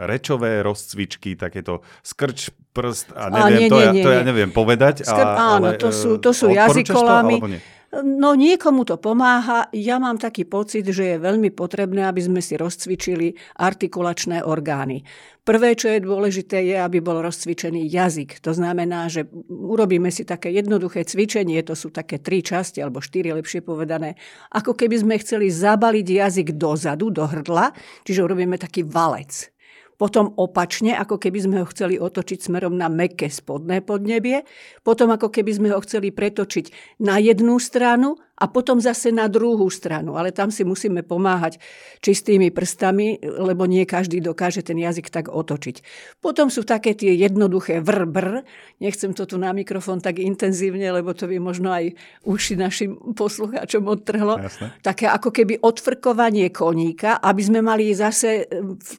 rečové 0.03 0.59
rozcvičky, 0.67 1.39
takéto 1.39 1.79
skrč 2.03 2.51
prst 2.73 3.13
a 3.15 3.29
neviem, 3.29 3.39
a 3.39 3.49
nie, 3.55 3.67
to, 3.69 3.77
nie, 3.77 3.85
ja, 3.85 3.91
nie, 3.93 4.03
to 4.03 4.11
ja 4.11 4.23
neviem 4.25 4.51
povedať. 4.51 5.07
Skr- 5.07 5.31
a, 5.31 5.61
áno, 5.61 5.71
ale, 5.71 5.79
to 5.79 5.95
sú, 5.95 6.19
to 6.19 6.35
sú 6.35 6.51
jazykolami. 6.51 7.37
To, 7.39 7.47
No 8.01 8.33
niekomu 8.33 8.89
to 8.89 8.97
pomáha. 8.97 9.69
Ja 9.69 10.01
mám 10.01 10.17
taký 10.17 10.49
pocit, 10.49 10.81
že 10.89 11.13
je 11.13 11.21
veľmi 11.21 11.53
potrebné, 11.53 12.09
aby 12.09 12.25
sme 12.25 12.41
si 12.41 12.57
rozcvičili 12.57 13.37
artikulačné 13.61 14.41
orgány. 14.41 15.05
Prvé, 15.45 15.77
čo 15.77 15.93
je 15.93 16.01
dôležité, 16.01 16.65
je, 16.65 16.73
aby 16.73 17.05
bol 17.05 17.21
rozcvičený 17.21 17.85
jazyk. 17.85 18.41
To 18.41 18.49
znamená, 18.57 19.13
že 19.13 19.29
urobíme 19.45 20.09
si 20.09 20.25
také 20.25 20.49
jednoduché 20.49 21.05
cvičenie, 21.05 21.61
to 21.61 21.77
sú 21.77 21.93
také 21.93 22.17
tri 22.17 22.41
časti, 22.41 22.81
alebo 22.81 22.97
štyri 22.97 23.29
lepšie 23.29 23.61
povedané, 23.61 24.17
ako 24.49 24.73
keby 24.73 24.97
sme 24.97 25.21
chceli 25.21 25.53
zabaliť 25.53 26.07
jazyk 26.09 26.47
dozadu, 26.57 27.13
do 27.13 27.29
hrdla, 27.29 27.77
čiže 28.09 28.25
urobíme 28.25 28.57
taký 28.57 28.81
valec. 28.81 29.52
Potom 29.97 30.33
opačne, 30.35 30.97
ako 30.97 31.21
keby 31.21 31.39
sme 31.39 31.55
ho 31.61 31.67
chceli 31.69 32.01
otočiť 32.01 32.39
smerom 32.49 32.73
na 32.73 32.89
meké 32.89 33.29
spodné 33.29 33.85
podnebie. 33.85 34.43
Potom 34.81 35.13
ako 35.13 35.29
keby 35.29 35.51
sme 35.53 35.67
ho 35.71 35.79
chceli 35.85 36.09
pretočiť 36.09 36.97
na 37.01 37.21
jednu 37.21 37.61
stranu 37.61 38.17
a 38.33 38.49
potom 38.49 38.81
zase 38.81 39.13
na 39.13 39.29
druhú 39.29 39.69
stranu. 39.69 40.17
Ale 40.17 40.33
tam 40.33 40.49
si 40.49 40.65
musíme 40.65 41.05
pomáhať 41.05 41.61
čistými 42.01 42.49
prstami, 42.49 43.21
lebo 43.21 43.69
nie 43.69 43.85
každý 43.85 44.19
dokáže 44.25 44.65
ten 44.65 44.81
jazyk 44.81 45.13
tak 45.13 45.29
otočiť. 45.29 45.85
Potom 46.17 46.49
sú 46.49 46.65
také 46.65 46.97
tie 46.97 47.13
jednoduché 47.13 47.85
vrbr. 47.85 48.41
Nechcem 48.81 49.13
to 49.13 49.29
tu 49.29 49.37
na 49.37 49.53
mikrofón 49.53 50.01
tak 50.01 50.17
intenzívne, 50.17 50.89
lebo 50.89 51.13
to 51.13 51.29
by 51.29 51.37
možno 51.37 51.69
aj 51.69 51.93
uši 52.25 52.57
našim 52.57 52.97
poslucháčom 53.13 53.85
odtrhlo. 53.85 54.41
Jasne. 54.41 54.73
Také 54.81 55.05
ako 55.07 55.29
keby 55.29 55.61
odfrkovanie 55.61 56.49
koníka, 56.49 57.21
aby 57.21 57.41
sme 57.45 57.61
mali 57.61 57.93
zase 57.93 58.49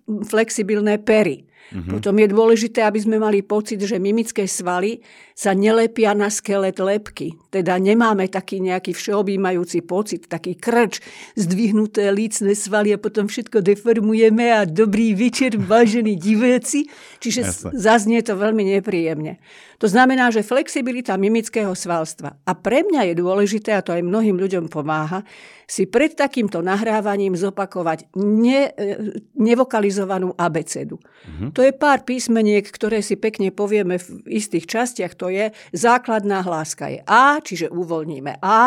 flexibilné 0.06 1.02
pery. 1.02 1.42
Mm-hmm. 1.72 1.92
Potom 1.96 2.14
je 2.20 2.28
dôležité, 2.28 2.84
aby 2.84 3.00
sme 3.00 3.16
mali 3.16 3.40
pocit, 3.40 3.80
že 3.80 3.96
mimické 3.96 4.44
svaly 4.44 5.00
sa 5.34 5.50
nelepia 5.50 6.14
na 6.14 6.30
skelet 6.30 6.78
lepky. 6.78 7.34
Teda 7.50 7.74
nemáme 7.80 8.30
taký 8.30 8.62
nejaký 8.62 8.94
všeobjímajúci 8.94 9.82
pocit, 9.82 10.30
taký 10.30 10.54
krč, 10.54 11.02
zdvihnuté 11.34 12.12
lícne 12.14 12.54
svaly 12.54 12.94
a 12.94 13.02
potom 13.02 13.26
všetko 13.26 13.64
deformujeme 13.64 14.54
a 14.54 14.62
dobrý 14.62 15.16
večer, 15.18 15.58
vážení 15.58 16.14
diváci. 16.14 16.86
Čiže 17.18 17.40
Jasne. 17.42 17.70
zaznie 17.74 18.20
to 18.22 18.38
veľmi 18.38 18.62
nepríjemne. 18.78 19.42
To 19.78 19.86
znamená, 19.90 20.30
že 20.30 20.46
flexibilita 20.46 21.18
mimického 21.18 21.72
svalstva. 21.74 22.38
A 22.46 22.52
pre 22.54 22.86
mňa 22.86 23.10
je 23.10 23.14
dôležité, 23.18 23.74
a 23.74 23.84
to 23.84 23.94
aj 23.94 24.06
mnohým 24.06 24.38
ľuďom 24.38 24.70
pomáha, 24.70 25.26
si 25.64 25.88
pred 25.88 26.12
takýmto 26.12 26.60
nahrávaním 26.60 27.32
zopakovať 27.32 28.12
ne, 28.20 28.68
e, 28.68 28.92
nevokalizovanú 29.32 30.36
abecedu. 30.36 31.00
Mm-hmm. 31.00 31.50
To 31.56 31.60
je 31.64 31.72
pár 31.72 32.04
písmeniek, 32.04 32.64
ktoré 32.68 33.00
si 33.00 33.16
pekne 33.16 33.48
povieme 33.48 33.96
v 33.96 34.08
istých 34.28 34.68
častiach. 34.68 35.16
To 35.16 35.32
je 35.32 35.56
základná 35.72 36.44
hláska 36.44 36.92
je 36.92 37.00
A, 37.08 37.40
čiže 37.40 37.72
uvoľníme 37.72 38.44
A 38.44 38.58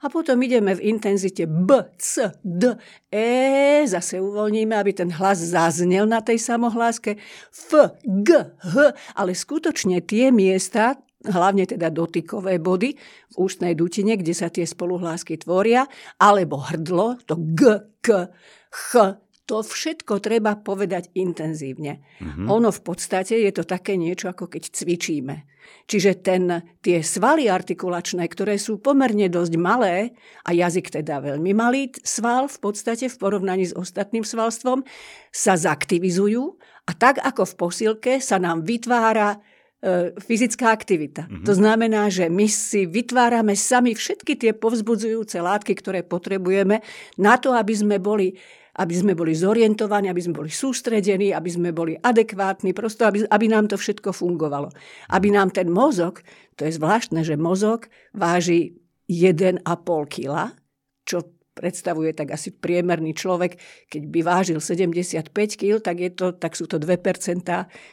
a 0.00 0.06
potom 0.08 0.40
ideme 0.40 0.72
v 0.72 0.96
intenzite 0.96 1.44
B, 1.44 1.92
C, 2.00 2.32
D, 2.40 2.72
E, 3.12 3.84
zase 3.84 4.16
uvoľníme, 4.16 4.72
aby 4.72 4.96
ten 4.96 5.12
hlas 5.12 5.40
zaznel 5.40 6.08
na 6.08 6.24
tej 6.24 6.40
samohláske, 6.40 7.20
F, 7.52 8.00
G, 8.04 8.28
H, 8.64 8.74
ale 9.16 9.32
skutočne 9.36 10.00
tie 10.00 10.32
miesta, 10.32 10.96
hlavne 11.20 11.68
teda 11.68 11.92
dotykové 11.92 12.56
body 12.56 12.96
v 12.96 13.34
ústnej 13.36 13.76
dutine, 13.76 14.16
kde 14.16 14.32
sa 14.32 14.48
tie 14.48 14.64
spoluhlásky 14.64 15.36
tvoria, 15.36 15.84
alebo 16.16 16.64
hrdlo, 16.64 17.20
to 17.28 17.36
G, 17.36 17.84
K, 18.00 18.32
Ch, 18.72 19.20
to 19.50 19.66
všetko 19.66 20.22
treba 20.22 20.54
povedať 20.54 21.10
intenzívne. 21.18 21.98
Mm-hmm. 22.22 22.46
Ono 22.46 22.70
v 22.70 22.80
podstate 22.86 23.34
je 23.34 23.50
to 23.50 23.66
také 23.66 23.98
niečo, 23.98 24.30
ako 24.30 24.46
keď 24.46 24.70
cvičíme. 24.70 25.50
Čiže 25.90 26.22
ten, 26.22 26.70
tie 26.78 27.02
svaly 27.02 27.50
artikulačné, 27.50 28.22
ktoré 28.30 28.62
sú 28.62 28.78
pomerne 28.78 29.26
dosť 29.26 29.54
malé, 29.58 30.14
a 30.46 30.54
jazyk 30.54 31.02
teda 31.02 31.18
veľmi 31.18 31.50
malý 31.50 31.90
sval 32.06 32.46
v 32.46 32.58
podstate 32.62 33.10
v 33.10 33.16
porovnaní 33.18 33.66
s 33.66 33.74
ostatným 33.74 34.22
svalstvom, 34.22 34.86
sa 35.34 35.58
zaktivizujú 35.58 36.54
a 36.86 36.94
tak 36.94 37.18
ako 37.18 37.42
v 37.42 37.54
posilke 37.58 38.12
sa 38.22 38.38
nám 38.38 38.62
vytvára 38.62 39.34
e, 39.34 40.14
fyzická 40.14 40.70
aktivita. 40.70 41.26
Mm-hmm. 41.26 41.46
To 41.46 41.52
znamená, 41.58 42.06
že 42.06 42.30
my 42.30 42.46
si 42.46 42.86
vytvárame 42.86 43.58
sami 43.58 43.98
všetky 43.98 44.38
tie 44.38 44.54
povzbudzujúce 44.54 45.42
látky, 45.42 45.74
ktoré 45.74 46.06
potrebujeme 46.06 46.86
na 47.18 47.34
to, 47.34 47.50
aby 47.50 47.74
sme 47.74 47.98
boli 47.98 48.38
aby 48.80 48.94
sme 48.96 49.12
boli 49.12 49.36
zorientovaní, 49.36 50.08
aby 50.08 50.24
sme 50.24 50.40
boli 50.40 50.48
sústredení, 50.48 51.36
aby 51.36 51.50
sme 51.52 51.70
boli 51.76 52.00
adekvátni, 52.00 52.72
prosto 52.72 53.04
aby, 53.04 53.28
aby 53.28 53.46
nám 53.52 53.68
to 53.68 53.76
všetko 53.76 54.16
fungovalo. 54.16 54.72
Aby 55.12 55.36
nám 55.36 55.52
ten 55.52 55.68
mozog, 55.68 56.24
to 56.56 56.64
je 56.64 56.72
zvláštne, 56.80 57.20
že 57.20 57.36
mozog 57.36 57.92
váži 58.16 58.80
1,5 59.12 59.60
kg, 60.08 60.56
čo 61.04 61.28
predstavuje 61.52 62.16
tak 62.16 62.32
asi 62.32 62.56
priemerný 62.56 63.12
človek, 63.12 63.60
keď 63.92 64.02
by 64.08 64.20
vážil 64.24 64.58
75 64.64 65.28
kg, 65.60 65.76
tak, 65.84 66.00
je 66.00 66.10
to, 66.16 66.32
tak 66.32 66.56
sú 66.56 66.64
to 66.64 66.80
2% 66.80 67.44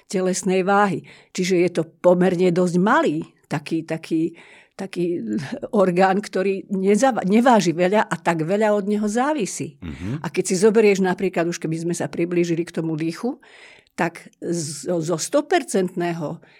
telesnej 0.07 0.61
váhy. 0.63 1.03
Čiže 1.35 1.55
je 1.67 1.69
to 1.75 1.83
pomerne 1.83 2.47
dosť 2.55 2.75
malý 2.79 3.27
taký, 3.51 3.83
taký 3.83 4.39
taký 4.77 5.25
orgán, 5.73 6.21
ktorý 6.21 6.69
nezava- 6.69 7.25
neváži 7.25 7.73
veľa 7.73 8.05
a 8.05 8.15
tak 8.21 8.45
veľa 8.45 8.77
od 8.77 8.85
neho 8.85 9.09
závisí. 9.09 9.81
Mm-hmm. 9.81 10.21
A 10.21 10.27
keď 10.29 10.43
si 10.45 10.55
zoberieš 10.55 11.01
napríklad, 11.01 11.49
už 11.49 11.57
keby 11.57 11.89
sme 11.89 11.93
sa 11.97 12.05
priblížili 12.05 12.63
k 12.63 12.75
tomu 12.77 12.93
dýchu, 12.93 13.41
tak 13.97 14.29
zo 14.93 15.17
100% 15.17 15.97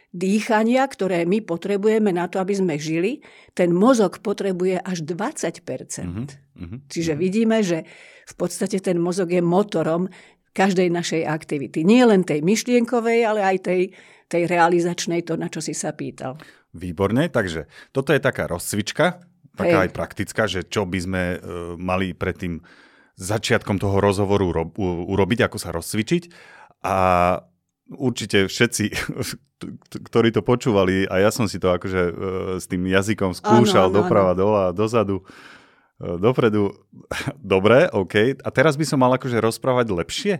dýchania, 0.10 0.84
ktoré 0.90 1.22
my 1.30 1.46
potrebujeme 1.46 2.10
na 2.10 2.26
to, 2.26 2.42
aby 2.42 2.58
sme 2.58 2.82
žili, 2.82 3.22
ten 3.54 3.70
mozog 3.70 4.26
potrebuje 4.26 4.82
až 4.82 5.06
20%. 5.06 5.62
Mm-hmm. 6.02 6.90
Čiže 6.90 7.14
mm-hmm. 7.14 7.22
vidíme, 7.22 7.62
že 7.62 7.86
v 8.26 8.34
podstate 8.34 8.82
ten 8.82 8.98
mozog 8.98 9.30
je 9.30 9.46
motorom 9.46 10.10
každej 10.58 10.90
našej 10.90 11.22
aktivity. 11.30 11.86
Nie 11.86 12.10
len 12.10 12.26
tej 12.26 12.42
myšlienkovej, 12.42 13.22
ale 13.30 13.46
aj 13.46 13.58
tej, 13.62 13.82
tej 14.26 14.50
realizačnej, 14.50 15.22
to, 15.22 15.38
na 15.38 15.54
čo 15.54 15.62
si 15.62 15.78
sa 15.78 15.94
pýtal. 15.94 16.42
Výborne, 16.78 17.28
takže 17.34 17.66
toto 17.90 18.14
je 18.14 18.22
taká 18.22 18.46
rozcvička, 18.46 19.26
taká 19.58 19.78
Hej. 19.82 19.84
aj 19.90 19.92
praktická, 19.92 20.44
že 20.46 20.62
čo 20.64 20.86
by 20.86 21.00
sme 21.02 21.24
uh, 21.36 21.40
mali 21.76 22.14
pred 22.14 22.38
tým 22.38 22.54
začiatkom 23.18 23.82
toho 23.82 23.98
rozhovoru 23.98 24.54
ro- 24.54 24.74
urobiť, 25.10 25.50
ako 25.50 25.58
sa 25.58 25.74
rozcvičiť. 25.74 26.30
A 26.86 26.98
určite 27.90 28.46
všetci, 28.46 28.86
ktorí 30.08 30.30
to 30.30 30.46
počúvali, 30.46 31.10
a 31.10 31.26
ja 31.26 31.34
som 31.34 31.50
si 31.50 31.58
to 31.58 31.74
akože 31.74 32.02
uh, 32.06 32.14
s 32.62 32.70
tým 32.70 32.86
jazykom 32.86 33.34
skúšal 33.34 33.90
doprava, 33.90 34.38
dola, 34.38 34.70
dozadu, 34.70 35.26
uh, 35.26 35.57
dopredu. 35.98 36.74
Dobre, 37.42 37.90
OK. 37.90 38.42
A 38.42 38.50
teraz 38.54 38.78
by 38.78 38.86
som 38.86 39.02
mal 39.02 39.14
akože 39.18 39.42
rozprávať 39.42 39.88
lepšie? 39.90 40.34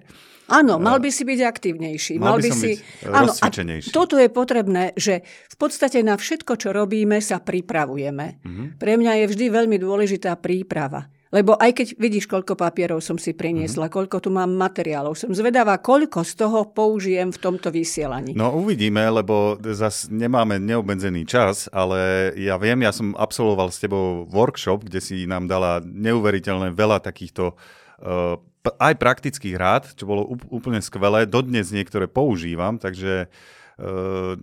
Áno, 0.48 0.80
mal 0.80 1.04
by 1.04 1.12
si 1.12 1.28
byť 1.28 1.40
aktívnejší. 1.44 2.14
Mal, 2.24 2.24
mal 2.24 2.40
by, 2.40 2.48
by 2.48 2.52
si... 2.56 2.80
Áno, 3.04 3.36
a 3.36 3.48
toto 3.92 4.16
je 4.16 4.32
potrebné, 4.32 4.96
že 4.96 5.28
v 5.52 5.56
podstate 5.60 6.00
na 6.08 6.16
všetko, 6.16 6.56
čo 6.56 6.72
robíme, 6.72 7.20
sa 7.20 7.44
pripravujeme. 7.44 8.40
Mm-hmm. 8.48 8.68
Pre 8.80 8.94
mňa 8.96 9.12
je 9.24 9.26
vždy 9.28 9.46
veľmi 9.52 9.76
dôležitá 9.76 10.40
príprava. 10.40 11.12
Lebo 11.28 11.60
aj 11.60 11.72
keď 11.76 11.88
vidíš, 12.00 12.26
koľko 12.32 12.56
papierov 12.56 13.04
som 13.04 13.20
si 13.20 13.36
priniesla, 13.36 13.88
mm-hmm. 13.88 13.98
koľko 14.00 14.18
tu 14.24 14.30
mám 14.32 14.48
materiálov, 14.56 15.20
som 15.20 15.36
zvedavá, 15.36 15.76
koľko 15.84 16.24
z 16.24 16.34
toho 16.40 16.72
použijem 16.72 17.36
v 17.36 17.40
tomto 17.40 17.68
vysielaní. 17.68 18.32
No 18.32 18.56
uvidíme, 18.56 19.04
lebo 19.12 19.60
zase 19.60 20.08
nemáme 20.08 20.56
neobmedzený 20.64 21.28
čas, 21.28 21.68
ale 21.76 22.32
ja 22.40 22.56
viem, 22.56 22.80
ja 22.80 22.96
som 22.96 23.12
absolvoval 23.20 23.76
s 23.76 23.84
tebou 23.84 24.24
workshop, 24.32 24.88
kde 24.88 25.04
si 25.04 25.28
nám 25.28 25.52
dala 25.52 25.84
neuveriteľne 25.84 26.72
veľa 26.72 27.04
takýchto 27.04 27.52
uh, 27.52 28.40
aj 28.80 28.94
praktických 29.00 29.56
rád, 29.56 29.84
čo 29.96 30.08
bolo 30.08 30.36
úplne 30.52 30.80
skvelé. 30.80 31.28
Dodnes 31.28 31.72
niektoré 31.72 32.08
používam, 32.08 32.80
takže 32.80 33.28
uh, 33.28 34.36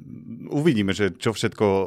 uvidíme, 0.53 0.93
že 0.97 1.13
čo 1.17 1.37
všetko 1.37 1.67
e, 1.67 1.87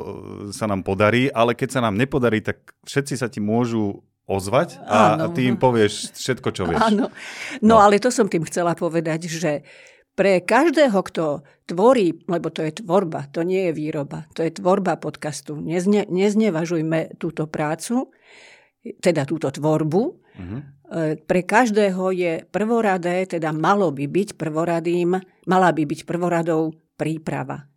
sa 0.54 0.70
nám 0.70 0.86
podarí, 0.86 1.30
ale 1.34 1.58
keď 1.58 1.80
sa 1.80 1.82
nám 1.82 1.98
nepodarí, 1.98 2.42
tak 2.46 2.62
všetci 2.86 3.14
sa 3.18 3.30
ti 3.30 3.42
môžu 3.42 4.06
ozvať 4.28 4.84
a, 4.84 5.24
a 5.24 5.26
ty 5.32 5.48
im 5.48 5.56
povieš 5.56 6.14
všetko, 6.14 6.50
čo 6.52 6.64
vieš. 6.68 6.84
Áno. 6.84 7.08
No, 7.64 7.76
no 7.76 7.76
ale 7.80 7.98
to 7.98 8.12
som 8.12 8.28
tým 8.28 8.44
chcela 8.44 8.76
povedať, 8.76 9.32
že 9.32 9.64
pre 10.18 10.44
každého, 10.44 10.98
kto 11.00 11.48
tvorí, 11.64 12.12
lebo 12.28 12.52
to 12.52 12.66
je 12.66 12.84
tvorba, 12.84 13.32
to 13.32 13.46
nie 13.48 13.70
je 13.70 13.74
výroba, 13.74 14.28
to 14.36 14.44
je 14.44 14.52
tvorba 14.52 15.00
podcastu. 15.00 15.56
Nezne, 15.56 16.10
neznevažujme 16.10 17.16
túto 17.22 17.48
prácu 17.48 18.12
teda 19.00 19.28
túto 19.28 19.52
tvorbu. 19.52 20.04
Uh-huh. 20.38 20.60
Pre 21.28 21.42
každého 21.44 22.04
je 22.16 22.34
prvoradé, 22.48 23.28
teda 23.28 23.52
malo 23.52 23.92
by 23.92 24.08
byť 24.08 24.40
prvoradým, 24.40 25.20
mala 25.50 25.70
by 25.76 25.84
byť 25.84 26.08
prvoradou 26.08 26.72
príprava. 26.96 27.68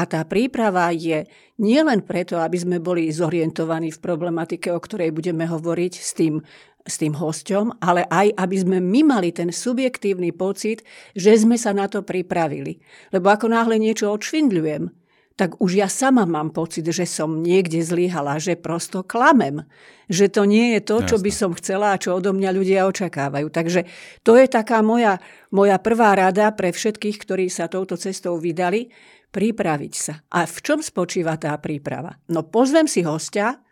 A 0.00 0.08
tá 0.08 0.24
príprava 0.24 0.88
je 0.96 1.28
nielen 1.60 2.00
preto, 2.08 2.40
aby 2.40 2.56
sme 2.56 2.80
boli 2.80 3.12
zorientovaní 3.12 3.92
v 3.92 4.00
problematike, 4.00 4.72
o 4.72 4.80
ktorej 4.80 5.12
budeme 5.12 5.44
hovoriť 5.44 5.92
s 5.92 6.16
tým, 6.16 6.40
s 6.88 6.94
tým 6.96 7.12
hosťom, 7.12 7.84
ale 7.84 8.08
aj 8.08 8.32
aby 8.32 8.56
sme 8.56 8.78
my 8.80 9.00
mali 9.04 9.28
ten 9.36 9.52
subjektívny 9.52 10.32
pocit, 10.32 10.80
že 11.12 11.36
sme 11.36 11.60
sa 11.60 11.76
na 11.76 11.84
to 11.84 12.00
pripravili. 12.00 12.80
Lebo 13.12 13.28
ako 13.28 13.52
náhle 13.52 13.76
niečo 13.76 14.08
odšvindľujem, 14.08 14.88
tak 15.36 15.56
už 15.56 15.80
ja 15.80 15.88
sama 15.88 16.28
mám 16.28 16.52
pocit, 16.52 16.84
že 16.84 17.08
som 17.08 17.40
niekde 17.40 17.80
zlyhala, 17.80 18.36
že 18.36 18.60
prosto 18.60 19.00
klamem. 19.00 19.64
Že 20.12 20.26
to 20.36 20.42
nie 20.44 20.76
je 20.76 20.80
to, 20.84 20.96
čo 21.00 21.16
by 21.16 21.32
som 21.32 21.56
chcela 21.56 21.96
a 21.96 22.00
čo 22.00 22.12
odo 22.12 22.36
mňa 22.36 22.50
ľudia 22.52 22.84
očakávajú. 22.84 23.48
Takže 23.48 23.88
to 24.20 24.36
je 24.36 24.44
taká 24.52 24.84
moja, 24.84 25.16
moja 25.48 25.80
prvá 25.80 26.12
rada 26.12 26.52
pre 26.52 26.76
všetkých, 26.76 27.16
ktorí 27.24 27.48
sa 27.48 27.72
touto 27.72 27.96
cestou 27.96 28.36
vydali, 28.36 28.92
pripraviť 29.30 29.94
sa. 29.94 30.14
A 30.34 30.44
v 30.44 30.58
čom 30.62 30.78
spočíva 30.82 31.38
tá 31.38 31.54
príprava? 31.58 32.18
No 32.30 32.46
pozvem 32.46 32.90
si 32.90 33.06
hostia, 33.06 33.62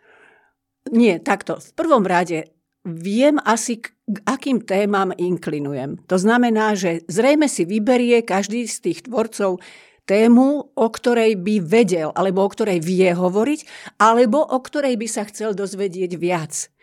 nie, 0.89 1.19
takto, 1.19 1.59
v 1.59 1.71
prvom 1.75 2.07
rade 2.07 2.49
viem 2.87 3.37
asi, 3.43 3.83
k 3.83 4.17
akým 4.25 4.63
témam 4.63 5.11
inklinujem. 5.13 6.01
To 6.07 6.17
znamená, 6.17 6.73
že 6.73 7.05
zrejme 7.05 7.45
si 7.51 7.67
vyberie 7.67 8.23
každý 8.23 8.65
z 8.65 8.89
tých 8.89 8.99
tvorcov 9.05 9.59
tému, 10.09 10.73
o 10.73 10.87
ktorej 10.89 11.37
by 11.37 11.61
vedel, 11.61 12.09
alebo 12.17 12.41
o 12.41 12.49
ktorej 12.49 12.81
vie 12.81 13.13
hovoriť, 13.13 13.59
alebo 14.01 14.41
o 14.41 14.57
ktorej 14.57 14.97
by 14.97 15.05
sa 15.05 15.29
chcel 15.29 15.53
dozvedieť 15.53 16.17
viac. 16.17 16.73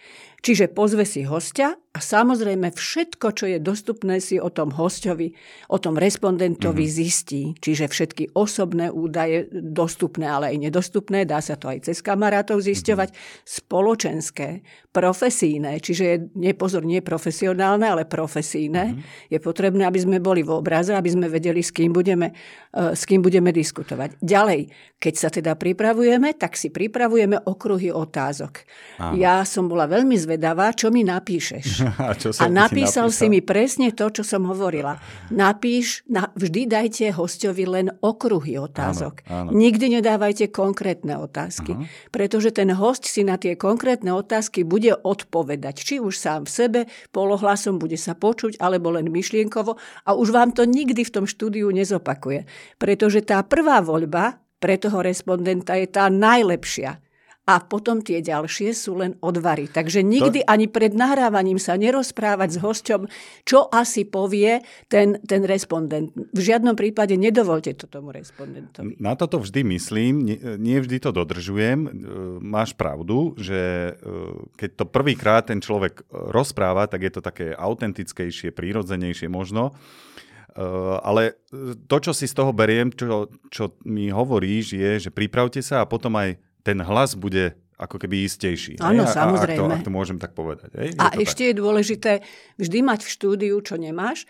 Čiže 0.44 0.70
pozve 0.70 1.02
si 1.02 1.26
hostia 1.26 1.74
a 1.90 1.98
samozrejme 1.98 2.70
všetko, 2.70 3.32
čo 3.32 3.48
je 3.48 3.58
dostupné, 3.58 4.20
si 4.20 4.36
o 4.36 4.52
tom 4.52 4.68
hostovi, 4.68 5.32
o 5.72 5.80
tom 5.80 5.96
respondentovi 5.96 6.84
mm-hmm. 6.84 7.00
zistí. 7.02 7.42
Čiže 7.56 7.88
všetky 7.88 8.24
osobné 8.36 8.92
údaje, 8.92 9.48
dostupné, 9.50 10.28
ale 10.28 10.52
aj 10.52 10.70
nedostupné, 10.70 11.24
dá 11.24 11.40
sa 11.40 11.56
to 11.56 11.72
aj 11.72 11.88
cez 11.88 12.04
kamarátov 12.04 12.60
zisťovať, 12.60 13.08
mm-hmm. 13.10 13.48
spoločenské, 13.48 14.48
profesíne, 14.92 15.80
čiže 15.80 16.04
je, 16.04 16.16
nepozor, 16.36 16.84
nie 16.84 17.00
profesionálne, 17.00 17.88
ale 17.88 18.04
profesíne. 18.04 18.92
Mm-hmm. 18.92 19.32
Je 19.32 19.38
potrebné, 19.40 19.82
aby 19.88 20.00
sme 20.04 20.20
boli 20.20 20.44
v 20.44 20.52
obraze, 20.52 20.92
aby 20.92 21.08
sme 21.08 21.32
vedeli, 21.32 21.64
s 21.64 21.72
kým 21.72 21.96
budeme, 21.96 22.36
uh, 22.76 22.92
s 22.92 23.08
kým 23.08 23.24
budeme 23.24 23.56
diskutovať. 23.56 24.20
Ďalej, 24.20 24.68
keď 25.00 25.14
sa 25.16 25.28
teda 25.32 25.56
pripravujeme, 25.56 26.36
tak 26.36 26.60
si 26.60 26.68
pripravujeme 26.68 27.40
okruhy 27.40 27.88
otázok. 27.88 28.68
Áno. 29.00 29.16
Ja 29.16 29.40
som 29.48 29.64
bola 29.64 29.88
veľmi 29.88 29.95
zvedavá, 30.18 30.74
čo 30.76 30.92
mi 30.92 31.06
napíšeš. 31.06 31.66
A, 32.06 32.12
čo 32.12 32.34
a 32.36 32.46
napísal 32.52 33.08
si 33.08 33.30
mi 33.32 33.40
presne 33.40 33.94
to, 33.94 34.12
čo 34.12 34.20
som 34.20 34.44
hovorila. 34.44 35.00
Napíš, 35.32 36.04
na, 36.10 36.28
vždy 36.36 36.68
dajte 36.68 37.08
hostovi 37.14 37.64
len 37.64 37.88
okruhy 38.04 38.60
otázok. 38.60 39.24
Áno, 39.26 39.48
áno. 39.48 39.56
Nikdy 39.56 40.00
nedávajte 40.00 40.52
konkrétne 40.52 41.16
otázky, 41.16 41.72
Aha. 41.72 41.88
pretože 42.12 42.52
ten 42.52 42.68
host 42.74 43.08
si 43.08 43.24
na 43.24 43.40
tie 43.40 43.56
konkrétne 43.56 44.12
otázky 44.12 44.66
bude 44.66 44.92
odpovedať. 44.92 45.80
Či 45.80 45.94
už 46.02 46.14
sám 46.18 46.44
v 46.44 46.52
sebe, 46.52 46.80
polohlasom 47.14 47.78
bude 47.80 47.96
sa 47.96 48.12
počuť, 48.12 48.58
alebo 48.60 48.92
len 48.92 49.08
myšlienkovo 49.08 49.78
a 49.78 50.10
už 50.12 50.34
vám 50.34 50.52
to 50.52 50.66
nikdy 50.66 51.06
v 51.06 51.14
tom 51.14 51.24
štúdiu 51.24 51.70
nezopakuje. 51.70 52.44
Pretože 52.76 53.22
tá 53.22 53.40
prvá 53.46 53.80
voľba 53.80 54.42
pre 54.58 54.80
toho 54.80 55.04
respondenta 55.04 55.76
je 55.76 55.86
tá 55.86 56.08
najlepšia 56.08 57.05
a 57.46 57.62
potom 57.62 58.02
tie 58.02 58.18
ďalšie 58.18 58.74
sú 58.74 58.98
len 58.98 59.14
odvary. 59.22 59.70
Takže 59.70 60.02
nikdy 60.02 60.42
to... 60.42 60.48
ani 60.50 60.66
pred 60.66 60.90
nahrávaním 60.98 61.62
sa 61.62 61.78
nerozprávať 61.78 62.58
s 62.58 62.58
hosťom, 62.58 63.00
čo 63.46 63.70
asi 63.70 64.02
povie 64.02 64.66
ten, 64.90 65.22
ten 65.22 65.46
respondent. 65.46 66.10
V 66.34 66.40
žiadnom 66.42 66.74
prípade 66.74 67.14
nedovolte 67.14 67.70
to 67.78 67.86
tomu 67.86 68.10
respondentovi. 68.10 68.98
Na 68.98 69.14
toto 69.14 69.38
vždy 69.38 69.62
myslím, 69.78 70.26
nie, 70.26 70.38
nie 70.58 70.82
vždy 70.82 70.98
to 70.98 71.14
dodržujem. 71.14 71.78
E, 71.86 71.90
máš 72.42 72.74
pravdu, 72.74 73.38
že 73.38 73.94
e, 73.94 74.12
keď 74.58 74.70
to 74.82 74.84
prvýkrát 74.90 75.46
ten 75.46 75.62
človek 75.62 76.02
rozpráva, 76.10 76.90
tak 76.90 77.06
je 77.06 77.12
to 77.14 77.22
také 77.22 77.54
autentickejšie, 77.54 78.50
prírodzenejšie 78.50 79.30
možno. 79.30 79.70
E, 79.70 80.62
ale 80.98 81.38
to, 81.86 81.96
čo 82.02 82.10
si 82.10 82.26
z 82.26 82.34
toho 82.34 82.50
beriem, 82.50 82.90
čo, 82.90 83.30
čo 83.54 83.78
mi 83.86 84.10
hovoríš, 84.10 84.74
je, 84.74 84.90
že 85.06 85.10
pripravte 85.14 85.62
sa 85.62 85.86
a 85.86 85.88
potom 85.88 86.10
aj 86.18 86.42
ten 86.66 86.82
hlas 86.82 87.14
bude 87.14 87.54
ako 87.78 88.00
keby 88.02 88.26
istejší. 88.26 88.80
Áno, 88.82 89.06
samozrejme. 89.06 89.62
Ak 89.62 89.70
to, 89.70 89.76
ak 89.78 89.86
to 89.86 89.92
môžem 89.92 90.18
tak 90.18 90.32
povedať. 90.34 90.72
Hej? 90.74 90.88
A 90.98 91.14
ešte 91.14 91.44
tak. 91.44 91.48
je 91.52 91.54
dôležité 91.54 92.12
vždy 92.58 92.78
mať 92.82 93.00
v 93.04 93.12
štúdiu, 93.12 93.56
čo 93.62 93.78
nemáš, 93.78 94.24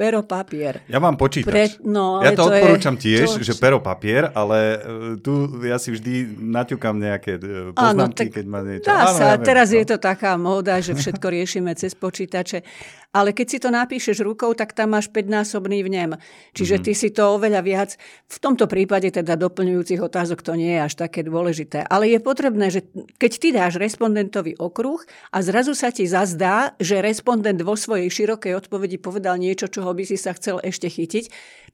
pero 0.00 0.24
papier. 0.24 0.80
Ja 0.88 0.96
mám 0.96 1.20
počítač. 1.20 1.52
Pre, 1.52 1.64
no, 1.84 2.24
ja 2.24 2.32
to, 2.32 2.48
to 2.48 2.56
odporúčam 2.56 2.96
je, 2.96 3.04
tiež, 3.04 3.36
to... 3.36 3.44
že 3.44 3.52
pero 3.60 3.84
papier, 3.84 4.32
ale 4.32 4.80
uh, 4.80 4.80
tu 5.20 5.60
ja 5.60 5.76
si 5.76 5.92
vždy 5.92 6.40
naťukam 6.40 6.96
nejaké 6.96 7.36
uh, 7.36 7.76
poznámky, 7.76 8.32
Áno, 8.32 8.32
keď 8.32 8.44
ma 8.48 8.64
niečo... 8.64 8.88
Dá 8.88 9.12
Áno, 9.12 9.20
sa, 9.20 9.24
ja 9.36 9.36
teraz 9.36 9.68
no. 9.68 9.76
je 9.76 9.84
to 9.84 10.00
taká 10.00 10.40
móda, 10.40 10.80
že 10.80 10.96
všetko 10.96 11.26
riešime 11.36 11.76
cez 11.76 11.92
počítače. 11.92 12.64
Ale 13.10 13.34
keď 13.34 13.46
si 13.50 13.58
to 13.58 13.74
napíšeš 13.74 14.22
rukou, 14.22 14.54
tak 14.54 14.70
tam 14.70 14.94
máš 14.94 15.10
5-násobný 15.10 15.82
vnem. 15.82 16.14
Čiže 16.54 16.78
mm-hmm. 16.78 16.86
ty 16.86 16.92
si 16.94 17.08
to 17.10 17.34
oveľa 17.34 17.60
viac. 17.66 17.90
V 18.30 18.38
tomto 18.38 18.70
prípade 18.70 19.10
teda 19.10 19.34
doplňujúcich 19.34 19.98
otázok 19.98 20.46
to 20.46 20.54
nie 20.54 20.78
je 20.78 20.80
až 20.86 20.94
také 20.94 21.26
dôležité. 21.26 21.82
Ale 21.90 22.06
je 22.06 22.22
potrebné, 22.22 22.70
že 22.70 22.86
keď 23.18 23.32
ty 23.34 23.48
dáš 23.50 23.82
respondentovi 23.82 24.54
okruh 24.54 25.02
a 25.34 25.42
zrazu 25.42 25.74
sa 25.74 25.90
ti 25.90 26.06
zazdá, 26.06 26.78
že 26.78 27.02
respondent 27.02 27.58
vo 27.66 27.74
svojej 27.74 28.06
širokej 28.06 28.54
odpovedi 28.54 29.02
povedal 29.02 29.42
niečo, 29.42 29.66
čoho 29.90 29.98
by 29.98 30.06
si 30.06 30.14
sa 30.14 30.30
chcel 30.38 30.62
ešte 30.62 30.86
chytiť, 30.86 31.24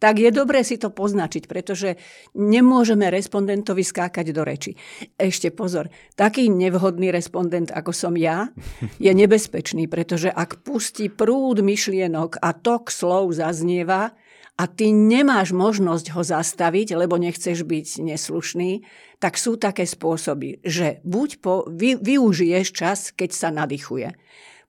tak 0.00 0.16
je 0.16 0.32
dobré 0.32 0.64
si 0.64 0.80
to 0.80 0.88
poznačiť, 0.88 1.44
pretože 1.44 2.00
nemôžeme 2.32 3.12
respondentovi 3.12 3.84
skákať 3.84 4.32
do 4.32 4.40
reči. 4.40 4.72
Ešte 5.20 5.52
pozor, 5.52 5.92
taký 6.16 6.48
nevhodný 6.48 7.12
respondent, 7.12 7.68
ako 7.68 7.92
som 7.92 8.16
ja, 8.16 8.48
je 8.96 9.12
nebezpečný, 9.12 9.84
pretože 9.84 10.32
ak 10.32 10.64
pustí 10.64 11.12
prúd 11.12 11.60
myšlienok 11.60 12.40
a 12.40 12.56
tok 12.56 12.88
slov 12.88 13.36
zaznieva, 13.36 14.16
a 14.56 14.64
ty 14.64 14.88
nemáš 14.88 15.52
možnosť 15.52 16.16
ho 16.16 16.24
zastaviť, 16.24 16.96
lebo 16.96 17.20
nechceš 17.20 17.68
byť 17.68 18.00
neslušný, 18.00 18.88
tak 19.20 19.36
sú 19.36 19.60
také 19.60 19.84
spôsoby, 19.84 20.64
že 20.64 21.04
buď 21.04 21.44
po, 21.44 21.68
vy, 21.68 22.00
využiješ 22.00 22.66
čas, 22.72 23.12
keď 23.12 23.30
sa 23.36 23.52
nadýchuje 23.52 24.16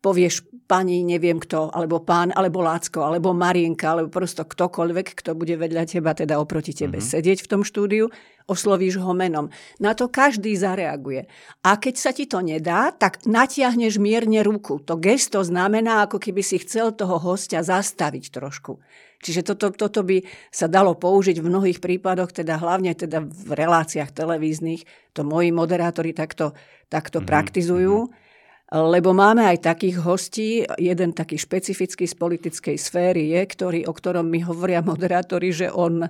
povieš 0.02 0.46
pani 0.70 1.02
neviem 1.02 1.42
kto, 1.42 1.74
alebo 1.74 2.04
pán, 2.04 2.30
alebo 2.36 2.62
Lácko, 2.62 3.02
alebo 3.02 3.34
Marienka, 3.34 3.96
alebo 3.96 4.14
prosto 4.14 4.46
ktokoľvek, 4.46 5.18
kto 5.24 5.34
bude 5.34 5.58
vedľa 5.58 5.84
teba, 5.90 6.14
teda 6.14 6.38
oproti 6.38 6.76
tebe 6.76 7.00
uh-huh. 7.02 7.12
sedieť 7.18 7.42
v 7.42 7.50
tom 7.50 7.62
štúdiu, 7.66 8.12
oslovíš 8.46 9.02
ho 9.02 9.12
menom. 9.18 9.50
Na 9.82 9.98
to 9.98 10.08
každý 10.12 10.54
zareaguje. 10.54 11.26
A 11.66 11.82
keď 11.82 11.96
sa 11.98 12.12
ti 12.14 12.30
to 12.30 12.44
nedá, 12.44 12.94
tak 12.94 13.26
natiahneš 13.26 13.98
mierne 13.98 14.44
ruku. 14.46 14.80
To 14.86 15.00
gesto 15.00 15.42
znamená, 15.42 16.06
ako 16.06 16.22
keby 16.22 16.46
si 16.46 16.62
chcel 16.62 16.94
toho 16.94 17.18
hostia 17.18 17.66
zastaviť 17.66 18.32
trošku. 18.32 18.80
Čiže 19.18 19.42
toto, 19.50 19.74
toto 19.74 20.06
by 20.06 20.22
sa 20.54 20.70
dalo 20.70 20.94
použiť 20.94 21.42
v 21.42 21.50
mnohých 21.50 21.80
prípadoch, 21.82 22.30
teda 22.30 22.62
hlavne 22.62 22.94
teda 22.94 23.26
v 23.26 23.50
reláciách 23.50 24.14
televíznych. 24.14 24.86
To 25.18 25.26
moji 25.26 25.50
moderátori 25.50 26.14
takto, 26.14 26.54
takto 26.86 27.20
mm-hmm. 27.20 27.32
praktizujú. 27.34 27.98
Mm-hmm 28.06 28.27
lebo 28.68 29.16
máme 29.16 29.48
aj 29.48 29.64
takých 29.64 30.04
hostí, 30.04 30.68
jeden 30.76 31.16
taký 31.16 31.40
špecifický 31.40 32.04
z 32.04 32.16
politickej 32.20 32.76
sféry 32.76 33.32
je, 33.32 33.42
ktorý, 33.48 33.80
o 33.88 33.94
ktorom 33.96 34.28
mi 34.28 34.44
hovoria 34.44 34.84
moderátori, 34.84 35.56
že 35.56 35.72
on, 35.72 36.04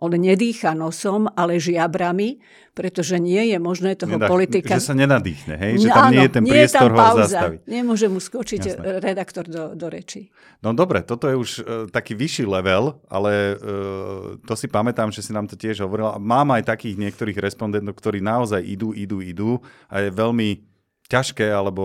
on 0.00 0.12
nedýcha 0.16 0.72
nosom, 0.72 1.28
ale 1.36 1.60
žiabrami, 1.60 2.40
pretože 2.72 3.20
nie 3.20 3.52
je 3.52 3.60
možné 3.60 3.92
toho 3.92 4.16
Nedá, 4.16 4.24
politika... 4.24 4.80
Že 4.80 4.88
sa 4.88 4.96
nenadýchne, 4.96 5.54
hej? 5.60 5.84
Že 5.84 5.88
tam 5.92 6.04
Áno, 6.08 6.12
nie 6.16 6.24
je 6.24 6.32
ten 6.32 6.44
priestor 6.48 6.88
je 6.88 6.96
tam 6.96 6.96
pauza. 6.96 7.12
ho 7.12 7.16
zastaviť. 7.28 7.60
Nemôže 7.68 8.06
mu 8.08 8.20
skočiť 8.24 8.60
Jasné. 8.64 9.04
redaktor 9.04 9.44
do, 9.44 9.76
do 9.76 9.86
reči. 9.92 10.32
No 10.64 10.72
dobre, 10.72 11.04
toto 11.04 11.28
je 11.28 11.36
už 11.36 11.50
uh, 11.60 11.64
taký 11.92 12.16
vyšší 12.16 12.48
level, 12.48 12.96
ale 13.12 13.60
uh, 13.60 14.40
to 14.48 14.56
si 14.56 14.64
pamätám, 14.64 15.12
že 15.12 15.20
si 15.20 15.36
nám 15.36 15.44
to 15.44 15.60
tiež 15.60 15.84
hovorila. 15.84 16.16
Mám 16.16 16.56
aj 16.56 16.72
takých 16.72 16.96
niektorých 16.96 17.36
respondentov, 17.36 18.00
ktorí 18.00 18.24
naozaj 18.24 18.64
idú, 18.64 18.96
idú, 18.96 19.20
idú 19.20 19.60
a 19.92 20.00
je 20.00 20.08
veľmi 20.08 20.71
ťažké, 21.12 21.44
alebo 21.52 21.84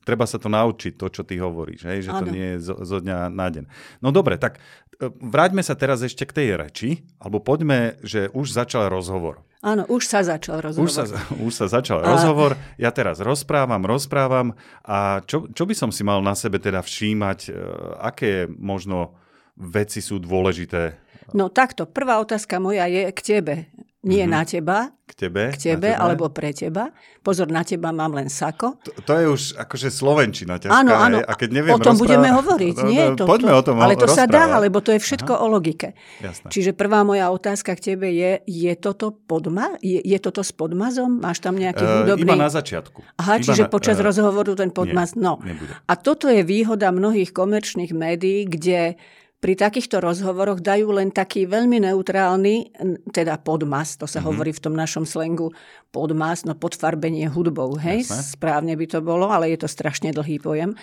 treba 0.00 0.24
sa 0.24 0.40
to 0.40 0.48
naučiť, 0.48 0.96
to, 0.96 1.06
čo 1.12 1.22
ty 1.28 1.36
hovoríš, 1.36 1.84
hej? 1.84 2.08
že 2.08 2.10
ano. 2.16 2.24
to 2.24 2.24
nie 2.32 2.56
je 2.56 2.58
zo, 2.64 2.74
zo 2.80 2.98
dňa 3.04 3.28
na 3.28 3.46
deň. 3.52 3.64
No 4.00 4.08
dobre, 4.08 4.40
tak 4.40 4.56
e, 4.96 5.12
vráťme 5.12 5.60
sa 5.60 5.76
teraz 5.76 6.00
ešte 6.00 6.24
k 6.24 6.32
tej 6.32 6.48
reči, 6.56 6.90
alebo 7.20 7.44
poďme, 7.44 8.00
že 8.00 8.32
už 8.32 8.56
začal 8.56 8.88
rozhovor. 8.88 9.44
Áno, 9.60 9.84
už 9.92 10.08
sa 10.08 10.24
začal 10.24 10.64
rozhovor. 10.64 10.88
Už 10.88 10.92
sa, 10.96 11.04
už 11.46 11.52
sa 11.52 11.66
začal 11.68 12.00
a... 12.00 12.16
rozhovor, 12.16 12.56
ja 12.80 12.88
teraz 12.88 13.20
rozprávam, 13.20 13.84
rozprávam 13.84 14.56
a 14.88 15.20
čo, 15.28 15.52
čo 15.52 15.68
by 15.68 15.74
som 15.76 15.92
si 15.92 16.00
mal 16.00 16.24
na 16.24 16.32
sebe 16.32 16.56
teda 16.56 16.80
všímať, 16.80 17.38
e, 17.46 17.50
aké 18.00 18.48
možno 18.48 19.20
veci 19.60 20.00
sú 20.00 20.16
dôležité? 20.16 20.96
No 21.36 21.52
takto, 21.52 21.84
prvá 21.84 22.18
otázka 22.18 22.56
moja 22.56 22.88
je 22.88 23.12
k 23.12 23.20
tebe. 23.20 23.54
Nie 24.00 24.24
mm-hmm. 24.24 24.32
na 24.32 24.42
teba, 24.48 24.78
k 25.10 25.12
tebe, 25.12 25.42
k 25.52 25.56
tebe 25.58 25.90
alebo 25.92 26.32
pre 26.32 26.56
teba. 26.56 26.88
Pozor, 27.20 27.52
na 27.52 27.60
teba 27.60 27.92
mám 27.92 28.16
len 28.16 28.32
sako. 28.32 28.80
To, 28.80 28.90
to 29.04 29.12
je 29.12 29.26
už 29.28 29.42
akože 29.60 29.92
slovenčina 29.92 30.56
ťažká. 30.56 30.72
Áno, 30.72 30.96
áno. 30.96 31.18
A 31.20 31.32
keď 31.36 31.48
neviem 31.52 31.76
o 31.76 31.82
tom 31.82 31.98
rozpráva... 31.98 32.08
budeme 32.08 32.28
hovoriť. 32.32 32.76
No, 32.80 32.88
Nie, 32.88 33.04
to, 33.12 33.28
poďme 33.28 33.52
to, 33.52 33.60
o 33.60 33.62
tom 33.66 33.76
Ale 33.76 34.00
to 34.00 34.08
rozprávať. 34.08 34.24
sa 34.24 34.24
dá, 34.24 34.56
lebo 34.56 34.80
to 34.80 34.96
je 34.96 35.00
všetko 35.04 35.32
Aha. 35.36 35.42
o 35.44 35.46
logike. 35.52 35.92
Jasné. 36.24 36.48
Čiže 36.48 36.70
prvá 36.72 37.04
moja 37.04 37.28
otázka 37.28 37.76
k 37.76 37.80
tebe 37.92 38.08
je, 38.08 38.40
je 38.48 38.72
toto 38.80 39.12
podma? 39.12 39.76
Je, 39.84 40.00
je 40.00 40.16
toto 40.16 40.40
s 40.40 40.54
podmazom? 40.56 41.20
Máš 41.20 41.44
tam 41.44 41.60
nejaký 41.60 41.82
Uh, 41.84 42.06
hudobný... 42.06 42.24
iba 42.24 42.36
na 42.38 42.52
začiatku. 42.52 43.04
Aha, 43.18 43.36
Iba 43.36 43.44
čiže 43.44 43.64
na, 43.66 43.72
počas 43.72 43.96
eh, 43.98 44.04
rozhovoru 44.04 44.56
ten 44.56 44.70
podmaz... 44.72 45.12
nie, 45.12 45.26
no. 45.26 45.42
nebude. 45.44 45.76
A 45.84 45.92
toto 45.98 46.30
je 46.30 46.40
výhoda 46.40 46.88
mnohých 46.88 47.34
komerčných 47.36 47.92
médií, 47.92 48.48
kde 48.48 48.96
pri 49.40 49.56
takýchto 49.56 50.04
rozhovoroch 50.04 50.60
dajú 50.60 50.92
len 50.92 51.08
taký 51.08 51.48
veľmi 51.48 51.80
neutrálny, 51.88 52.76
teda 53.08 53.40
podmas, 53.40 53.96
to 53.96 54.04
sa 54.04 54.20
mm-hmm. 54.20 54.28
hovorí 54.28 54.52
v 54.52 54.62
tom 54.62 54.76
našom 54.76 55.08
slengu, 55.08 55.48
podmas, 55.88 56.44
no 56.44 56.52
podfarbenie 56.52 57.24
hudbou, 57.32 57.80
hej, 57.80 58.04
Jasné. 58.04 58.36
správne 58.36 58.76
by 58.76 58.86
to 58.86 59.00
bolo, 59.00 59.32
ale 59.32 59.48
je 59.56 59.64
to 59.64 59.68
strašne 59.68 60.12
dlhý 60.12 60.44
pojem. 60.44 60.76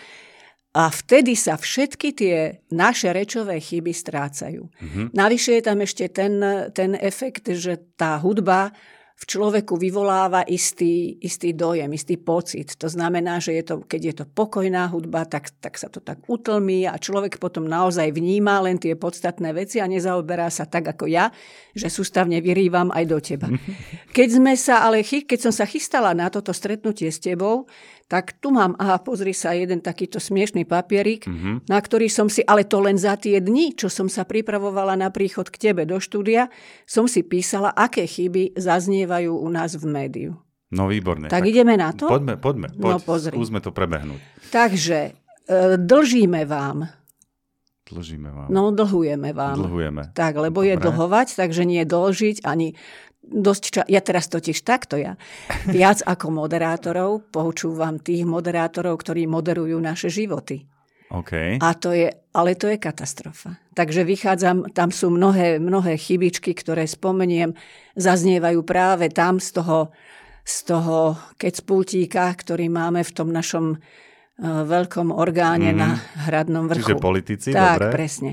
A 0.74 0.90
vtedy 0.90 1.34
sa 1.34 1.58
všetky 1.58 2.14
tie 2.14 2.62
naše 2.70 3.10
rečové 3.10 3.62
chyby 3.62 3.94
strácajú. 3.94 4.70
Mm-hmm. 4.70 5.06
Navyše 5.14 5.52
je 5.58 5.64
tam 5.64 5.78
ešte 5.82 6.06
ten, 6.10 6.34
ten 6.74 6.94
efekt, 6.98 7.50
že 7.54 7.82
tá 7.98 8.18
hudba 8.22 8.74
v 9.18 9.24
človeku 9.26 9.82
vyvoláva 9.82 10.46
istý, 10.46 11.18
istý 11.18 11.58
dojem, 11.58 11.90
istý 11.90 12.22
pocit. 12.22 12.78
To 12.78 12.86
znamená, 12.86 13.42
že 13.42 13.58
je 13.58 13.64
to, 13.66 13.76
keď 13.82 14.02
je 14.06 14.14
to 14.22 14.26
pokojná 14.30 14.86
hudba, 14.94 15.26
tak, 15.26 15.50
tak 15.58 15.74
sa 15.82 15.90
to 15.90 16.06
tak 16.06 16.22
utlmí 16.30 16.86
a 16.86 17.02
človek 17.02 17.42
potom 17.42 17.66
naozaj 17.66 18.14
vníma 18.14 18.62
len 18.62 18.78
tie 18.78 18.94
podstatné 18.94 19.58
veci 19.58 19.82
a 19.82 19.90
nezaoberá 19.90 20.54
sa 20.54 20.70
tak 20.70 20.94
ako 20.94 21.10
ja, 21.10 21.34
že 21.74 21.90
sústavne 21.90 22.38
vyrývam 22.46 22.94
aj 22.94 23.04
do 23.10 23.18
teba. 23.18 23.50
Keď 24.18 24.30
sme 24.38 24.54
sa, 24.54 24.86
ale 24.86 25.02
keď 25.02 25.50
som 25.50 25.54
sa 25.54 25.66
chystala 25.66 26.14
na 26.18 26.30
toto 26.30 26.50
stretnutie 26.50 27.10
s 27.10 27.22
tebou, 27.22 27.70
tak 28.08 28.40
tu 28.40 28.56
mám, 28.56 28.74
aha, 28.80 29.04
pozri 29.04 29.36
sa, 29.36 29.52
jeden 29.52 29.84
takýto 29.84 30.24
smiešný 30.24 30.64
papierik, 30.64 31.28
mm-hmm. 31.28 31.68
na 31.68 31.80
ktorý 31.80 32.08
som 32.08 32.32
si, 32.32 32.40
ale 32.48 32.64
to 32.64 32.80
len 32.80 32.96
za 32.96 33.20
tie 33.20 33.44
dni, 33.44 33.76
čo 33.76 33.92
som 33.92 34.08
sa 34.08 34.24
pripravovala 34.24 34.96
na 34.96 35.12
príchod 35.12 35.52
k 35.52 35.72
tebe 35.72 35.84
do 35.84 36.00
štúdia, 36.00 36.48
som 36.88 37.06
si 37.06 37.22
písala, 37.22 37.76
aké 37.76 38.08
chyby 38.08 38.56
zaznievajú 38.56 39.36
u 39.36 39.48
nás 39.52 39.76
v 39.76 39.86
médiu. 39.92 40.32
No 40.72 40.88
výborne. 40.88 41.32
Tak, 41.32 41.44
tak 41.44 41.52
ideme 41.52 41.80
na 41.80 41.96
to? 41.96 42.08
Poďme, 42.12 42.36
poďme. 42.40 42.68
Poď, 42.76 42.92
No, 42.92 43.00
pozri. 43.00 43.36
Skúsme 43.36 43.60
to 43.64 43.72
prebehnúť. 43.72 44.20
Takže, 44.52 45.00
e, 45.08 45.12
dlžíme 45.80 46.44
vám, 46.44 46.88
Dlžíme 47.92 48.30
vám. 48.32 48.48
no 48.52 48.72
dlhujeme 48.72 49.32
vám. 49.34 49.56
Dlhujeme. 49.56 50.12
Tak, 50.14 50.36
lebo 50.38 50.64
je 50.64 50.76
Dobre. 50.76 50.84
dlhovať, 50.92 51.28
takže 51.40 51.64
nie 51.64 51.84
dlžiť 51.84 52.44
ani 52.44 52.76
dosť 53.28 53.64
ča- 53.72 53.88
Ja 53.92 54.00
teraz 54.00 54.32
totiž 54.32 54.64
takto 54.64 54.96
ja. 54.96 55.20
Viac 55.68 56.00
ako 56.04 56.32
moderátorov 56.32 57.28
poučúvam 57.28 58.00
tých 58.00 58.24
moderátorov, 58.24 58.96
ktorí 59.04 59.28
moderujú 59.28 59.76
naše 59.84 60.08
životy. 60.08 60.64
OK. 61.08 61.60
A 61.64 61.70
to 61.76 61.96
je, 61.96 62.12
ale 62.36 62.56
to 62.60 62.68
je 62.68 62.76
katastrofa. 62.76 63.56
Takže 63.72 64.04
vychádzam, 64.04 64.76
tam 64.76 64.92
sú 64.92 65.08
mnohé, 65.08 65.56
mnohé 65.56 65.96
chybičky, 65.96 66.52
ktoré 66.52 66.84
spomeniem, 66.84 67.56
zaznievajú 67.96 68.60
práve 68.68 69.08
tam 69.08 69.40
z 69.40 69.56
toho, 69.56 69.96
z 70.44 70.56
toho 70.68 71.16
kecpultíka, 71.40 72.28
ktorý 72.36 72.68
máme 72.68 73.08
v 73.08 73.12
tom 73.16 73.32
našom 73.32 73.80
veľkom 74.42 75.10
orgáne 75.10 75.74
mm. 75.74 75.78
na 75.78 75.98
hradnom 76.30 76.70
vrchu. 76.70 76.94
Čiže 76.94 77.02
politici, 77.02 77.50
tak, 77.50 77.82
dobre. 77.82 77.92
presne. 77.94 78.32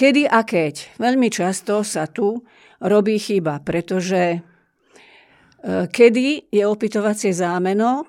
Kedy 0.00 0.28
a 0.28 0.44
keď? 0.44 1.00
Veľmi 1.00 1.32
často 1.32 1.80
sa 1.80 2.04
tu 2.04 2.44
robí 2.84 3.16
chyba, 3.16 3.64
pretože 3.64 4.36
eh, 4.36 5.84
kedy 5.88 6.52
je 6.52 6.64
opytovacie 6.68 7.32
zámeno, 7.32 8.04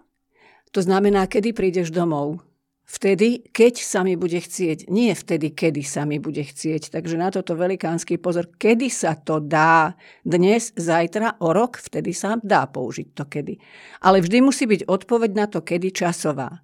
to 0.71 0.83
znamená, 0.83 1.27
kedy 1.27 1.51
prídeš 1.51 1.91
domov. 1.91 2.43
Vtedy, 2.91 3.47
keď 3.55 3.79
sa 3.79 4.03
mi 4.03 4.19
bude 4.19 4.35
chcieť. 4.35 4.91
Nie 4.91 5.15
vtedy, 5.15 5.55
kedy 5.55 5.79
sa 5.79 6.03
mi 6.03 6.19
bude 6.19 6.43
chcieť. 6.43 6.91
Takže 6.91 7.15
na 7.15 7.31
toto 7.31 7.55
velikánsky 7.55 8.19
pozor. 8.19 8.51
Kedy 8.51 8.91
sa 8.91 9.15
to 9.15 9.39
dá? 9.39 9.95
Dnes, 10.27 10.75
zajtra, 10.75 11.39
o 11.39 11.55
rok? 11.55 11.79
Vtedy 11.79 12.11
sa 12.11 12.35
dá 12.43 12.67
použiť 12.67 13.15
to 13.15 13.23
kedy. 13.31 13.55
Ale 14.03 14.19
vždy 14.19 14.43
musí 14.43 14.67
byť 14.67 14.91
odpoveď 14.91 15.31
na 15.31 15.47
to, 15.47 15.63
kedy 15.63 15.95
časová. 15.95 16.59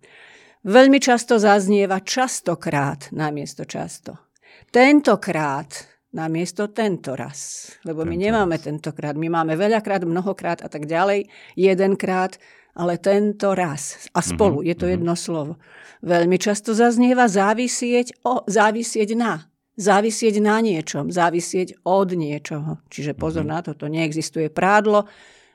Veľmi 0.68 1.00
často 1.00 1.40
zaznieva 1.40 2.04
častokrát 2.04 3.08
namiesto 3.16 3.64
často. 3.64 4.36
Tentokrát 4.68 5.72
namiesto 6.12 6.76
tento 6.76 7.16
raz. 7.16 7.72
Lebo 7.88 8.04
my 8.04 8.20
Tento 8.20 8.24
nemáme 8.28 8.56
tentokrát. 8.60 9.16
My 9.16 9.32
máme 9.32 9.56
veľakrát, 9.56 10.04
mnohokrát 10.04 10.60
a 10.60 10.68
tak 10.68 10.84
ďalej. 10.84 11.32
Jedenkrát, 11.56 12.36
ale 12.76 13.00
tento 13.00 13.56
raz. 13.56 14.12
A 14.12 14.20
spolu, 14.20 14.60
mm-hmm. 14.60 14.70
je 14.70 14.76
to 14.76 14.86
jedno 14.92 15.16
slovo. 15.16 15.56
Veľmi 16.04 16.36
často 16.36 16.76
zaznieva 16.76 17.32
závisieť, 17.32 18.28
o, 18.28 18.44
závisieť 18.44 19.16
na. 19.16 19.48
Závisieť 19.80 20.44
na 20.44 20.60
niečom, 20.60 21.16
závisieť 21.16 21.80
od 21.88 22.12
niečoho. 22.12 22.84
Čiže 22.92 23.16
pozor 23.16 23.48
mm-hmm. 23.48 23.56
na 23.56 23.64
to, 23.64 23.72
to 23.72 23.88
neexistuje 23.88 24.52
prádlo, 24.52 25.08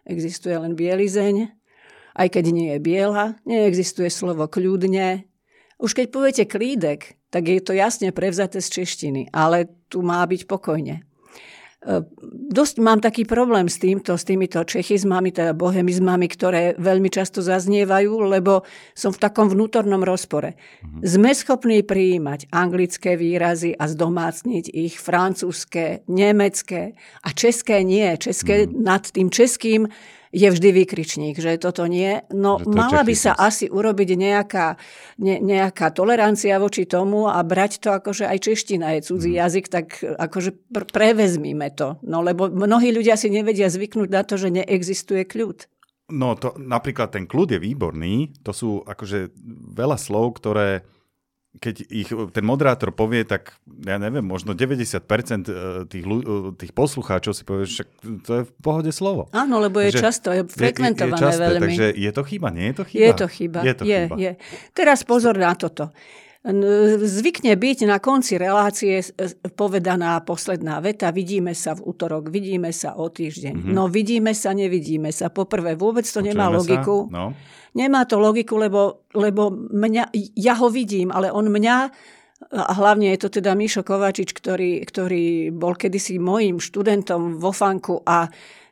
existuje 0.08 0.56
len 0.56 0.72
bielizeň. 0.72 1.61
Aj 2.12 2.28
keď 2.28 2.44
nie 2.52 2.68
je 2.76 2.78
biela, 2.78 3.40
neexistuje 3.48 4.12
slovo 4.12 4.48
kľudne. 4.48 5.24
Už 5.82 5.96
keď 5.96 6.06
poviete 6.12 6.44
klídek, 6.46 7.18
tak 7.32 7.48
je 7.48 7.60
to 7.64 7.72
jasne 7.72 8.12
prevzaté 8.12 8.60
z 8.60 8.82
češtiny, 8.82 9.32
ale 9.32 9.66
tu 9.88 10.04
má 10.04 10.20
byť 10.28 10.44
pokojne. 10.44 11.02
Dosť 12.30 12.78
mám 12.78 13.02
taký 13.02 13.26
problém 13.26 13.66
s 13.66 13.82
týmto, 13.82 14.14
s 14.14 14.22
týmito 14.22 14.62
čechizmami, 14.62 15.34
teda 15.34 15.50
bohemizmami, 15.50 16.30
ktoré 16.30 16.78
veľmi 16.78 17.10
často 17.10 17.42
zaznievajú, 17.42 18.22
lebo 18.22 18.62
som 18.94 19.10
v 19.10 19.18
takom 19.18 19.50
vnútornom 19.50 19.98
rozpore. 20.06 20.54
Mm-hmm. 20.54 21.02
Sme 21.02 21.34
schopní 21.34 21.82
prijímať 21.82 22.54
anglické 22.54 23.18
výrazy 23.18 23.74
a 23.74 23.90
zdomácniť 23.90 24.70
ich, 24.70 24.94
francúzske, 24.94 26.06
nemecké 26.06 26.94
a 27.26 27.34
české 27.34 27.82
nie. 27.82 28.14
České 28.14 28.70
mm-hmm. 28.70 28.78
nad 28.78 29.02
tým 29.02 29.26
českým 29.26 29.90
je 30.32 30.48
vždy 30.48 30.68
vykričník, 30.72 31.36
že 31.36 31.60
toto 31.60 31.84
nie. 31.84 32.24
No 32.32 32.56
mala 32.64 33.04
by 33.04 33.12
sa 33.12 33.36
asi 33.36 33.68
urobiť 33.68 34.16
nejaká, 34.16 34.80
ne, 35.20 35.36
nejaká 35.38 35.92
tolerancia 35.92 36.56
voči 36.56 36.88
tomu 36.88 37.28
a 37.28 37.36
brať 37.44 37.84
to 37.84 37.92
ako, 37.92 38.16
že 38.16 38.24
aj 38.24 38.38
čeština 38.40 38.96
je 38.96 39.12
cudzí 39.12 39.36
mm. 39.36 39.38
jazyk, 39.44 39.66
tak 39.68 39.86
akože 40.00 40.50
pr- 40.72 40.88
prevezmíme 40.88 41.68
to. 41.76 42.00
No 42.08 42.24
lebo 42.24 42.48
mnohí 42.48 42.96
ľudia 42.96 43.20
si 43.20 43.28
nevedia 43.28 43.68
zvyknúť 43.68 44.08
na 44.08 44.24
to, 44.24 44.40
že 44.40 44.48
neexistuje 44.48 45.28
kľud. 45.28 45.68
No 46.12 46.32
to 46.34 46.56
napríklad 46.56 47.12
ten 47.12 47.28
kľud 47.28 47.56
je 47.56 47.60
výborný, 47.60 48.32
to 48.40 48.56
sú 48.56 48.80
akože 48.84 49.32
veľa 49.76 50.00
slov, 50.00 50.40
ktoré 50.40 50.84
keď 51.60 51.74
ich 51.92 52.08
ten 52.08 52.44
moderátor 52.48 52.96
povie, 52.96 53.28
tak 53.28 53.52
ja 53.84 54.00
neviem, 54.00 54.24
možno 54.24 54.56
90% 54.56 55.04
tých, 55.92 56.04
tých 56.56 56.72
poslucháčov 56.72 57.36
si 57.36 57.44
povie, 57.44 57.68
že 57.68 57.84
to 58.24 58.40
je 58.40 58.42
v 58.48 58.52
pohode 58.64 58.88
slovo. 58.88 59.28
Áno, 59.36 59.60
lebo 59.60 59.76
je 59.84 59.92
takže 59.92 60.00
často, 60.00 60.28
je 60.32 60.48
frekventované 60.48 61.12
je, 61.12 61.20
je 61.20 61.28
časté, 61.28 61.44
veľmi. 61.44 61.62
Takže 61.62 61.86
je 61.92 62.10
to 62.16 62.22
chyba, 62.24 62.48
nie 62.48 62.66
je 62.72 62.74
to 62.74 62.84
chyba? 62.88 63.04
Je 63.04 63.12
to 63.12 63.26
chyba, 63.28 63.58
je. 63.60 63.74
To 63.76 63.84
je, 63.84 64.00
chyba. 64.08 64.16
je. 64.16 64.32
Teraz 64.72 64.98
pozor 65.04 65.36
na 65.36 65.52
toto. 65.52 65.92
Zvykne 66.42 67.54
byť 67.54 67.86
na 67.86 68.02
konci 68.02 68.34
relácie 68.34 68.98
povedaná 69.54 70.18
posledná 70.26 70.82
veta, 70.82 71.14
vidíme 71.14 71.54
sa 71.54 71.78
v 71.78 71.86
útorok, 71.94 72.34
vidíme 72.34 72.74
sa 72.74 72.98
o 72.98 73.06
týždeň. 73.06 73.54
Mm-hmm. 73.54 73.74
No 73.74 73.86
vidíme 73.86 74.34
sa, 74.34 74.50
nevidíme 74.50 75.14
sa. 75.14 75.30
Poprvé, 75.30 75.78
vôbec 75.78 76.02
to 76.02 76.18
Počujeme 76.18 76.34
nemá 76.34 76.50
logiku. 76.50 77.06
Sa? 77.06 77.14
No. 77.14 77.24
Nemá 77.78 78.02
to 78.10 78.18
logiku, 78.18 78.58
lebo, 78.58 79.06
lebo 79.14 79.54
mňa, 79.54 80.10
ja 80.34 80.58
ho 80.58 80.66
vidím, 80.66 81.14
ale 81.14 81.30
on 81.30 81.46
mňa, 81.46 81.76
a 82.50 82.72
hlavne 82.74 83.14
je 83.14 83.22
to 83.22 83.38
teda 83.38 83.54
Mišo 83.54 83.86
Kovačič, 83.86 84.34
ktorý, 84.34 84.82
ktorý 84.82 85.54
bol 85.54 85.78
kedysi 85.78 86.18
mojim 86.18 86.58
študentom 86.58 87.38
vo 87.38 87.54
fanku 87.54 88.02
a 88.02 88.26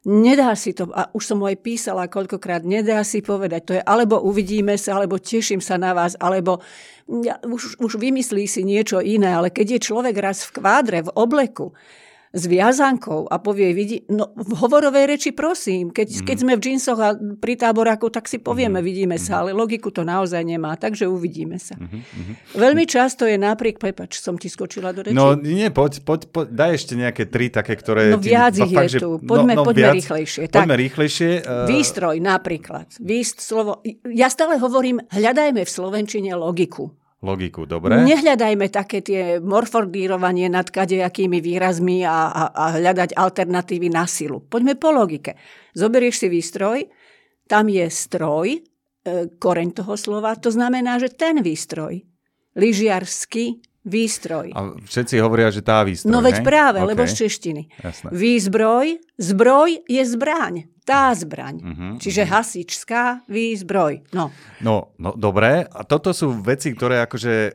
Nedá 0.09 0.57
si 0.57 0.73
to, 0.73 0.89
a 0.97 1.13
už 1.13 1.29
som 1.29 1.45
mu 1.45 1.45
aj 1.45 1.61
písala 1.61 2.09
koľkokrát, 2.09 2.65
nedá 2.65 3.05
si 3.05 3.21
povedať, 3.21 3.61
to 3.69 3.73
je 3.77 3.83
alebo 3.85 4.17
uvidíme 4.17 4.73
sa, 4.81 4.97
alebo 4.97 5.21
teším 5.21 5.61
sa 5.61 5.77
na 5.77 5.93
vás, 5.93 6.17
alebo 6.17 6.65
ja, 7.21 7.37
už, 7.45 7.77
už 7.77 8.01
vymyslí 8.01 8.49
si 8.49 8.65
niečo 8.65 9.05
iné, 9.05 9.37
ale 9.37 9.53
keď 9.53 9.77
je 9.77 9.87
človek 9.93 10.17
raz 10.17 10.41
v 10.49 10.57
kvádre, 10.57 11.05
v 11.05 11.11
obleku, 11.13 11.77
s 12.31 12.47
viazankou 12.47 13.27
a 13.27 13.43
povie, 13.43 13.75
vidí, 13.75 14.07
no 14.07 14.31
v 14.39 14.55
hovorovej 14.63 15.11
reči 15.11 15.31
prosím, 15.35 15.91
keď, 15.91 16.23
mm. 16.23 16.25
keď 16.31 16.37
sme 16.39 16.53
v 16.55 16.61
džinsoch 16.63 17.01
a 17.03 17.19
pri 17.19 17.59
táboráku, 17.59 18.07
tak 18.07 18.31
si 18.31 18.39
povieme, 18.39 18.79
mm. 18.79 18.87
vidíme 18.87 19.17
mm. 19.19 19.23
sa, 19.23 19.43
ale 19.43 19.51
logiku 19.51 19.91
to 19.91 20.07
naozaj 20.07 20.39
nemá, 20.47 20.79
takže 20.79 21.11
uvidíme 21.11 21.59
sa. 21.59 21.75
Mm-hmm. 21.75 22.55
Veľmi 22.55 22.87
často 22.87 23.27
je 23.27 23.35
napriek, 23.35 23.83
prepač, 23.83 24.23
som 24.23 24.39
ti 24.39 24.47
skočila 24.47 24.95
do 24.95 25.03
reči. 25.03 25.19
No 25.19 25.35
nie, 25.35 25.75
poď, 25.75 26.07
poď, 26.07 26.21
poď 26.31 26.47
daj 26.55 26.71
ešte 26.79 26.95
nejaké 26.95 27.27
tri 27.27 27.51
také, 27.51 27.75
ktoré... 27.75 28.15
No 28.15 28.23
viac 28.23 28.55
ich 28.55 28.71
je 28.71 29.03
tu, 29.03 29.19
poďme, 29.19 29.59
no, 29.59 29.63
no, 29.63 29.67
poďme 29.67 29.91
viac, 29.91 29.97
rýchlejšie. 29.99 30.43
Poďme 30.55 30.77
tak, 30.79 30.83
rýchlejšie. 30.87 31.31
Uh... 31.43 31.67
Výstroj 31.67 32.17
napríklad, 32.23 32.95
výst 33.03 33.43
slovo, 33.43 33.83
ja 34.07 34.31
stále 34.31 34.55
hovorím, 34.63 35.03
hľadajme 35.11 35.67
v 35.67 35.71
Slovenčine 35.71 36.31
logiku. 36.39 36.95
Logiku, 37.21 37.69
dobre? 37.69 38.01
Nehľadajme 38.01 38.67
také 38.73 39.05
tie 39.05 39.23
morfordírovanie 39.39 40.49
nad 40.49 40.67
kadejakými 40.69 41.39
výrazmi 41.41 42.05
a, 42.05 42.33
a, 42.33 42.43
a 42.51 42.65
hľadať 42.81 43.17
alternatívy 43.17 43.93
na 43.93 44.09
silu. 44.09 44.41
Poďme 44.41 44.77
po 44.77 44.91
logike. 44.93 45.37
Zoberieš 45.77 46.27
si 46.27 46.29
výstroj, 46.33 46.89
tam 47.45 47.69
je 47.69 47.87
stroj, 47.93 48.49
e, 48.57 48.61
koreň 49.37 49.69
toho 49.77 49.95
slova, 50.01 50.33
to 50.37 50.49
znamená, 50.49 50.97
že 50.97 51.13
ten 51.13 51.45
výstroj, 51.45 52.01
lyžiarský 52.57 53.61
výstroj. 53.85 54.53
A 54.53 54.77
všetci 54.85 55.15
hovoria, 55.21 55.49
že 55.53 55.65
tá 55.65 55.85
výstroj, 55.85 56.13
No 56.13 56.21
veď 56.21 56.45
práve, 56.45 56.85
okay. 56.85 56.89
lebo 56.89 57.03
z 57.09 57.27
češtiny. 57.27 57.63
Jasné. 57.81 58.09
Výzbroj, 58.13 58.87
zbroj 59.17 59.71
je 59.89 60.03
zbraň, 60.05 60.55
tá 60.91 61.15
zbraň. 61.15 61.55
Mhm, 61.63 61.89
Čiže 62.03 62.27
hasičská 62.27 63.23
výzbroj. 63.31 64.11
No, 64.11 64.35
No, 64.59 64.91
no 64.99 65.15
dobre, 65.15 65.63
a 65.63 65.81
toto 65.87 66.11
sú 66.11 66.35
veci, 66.43 66.75
ktoré 66.75 67.07
akože 67.07 67.35
e, 67.35 67.53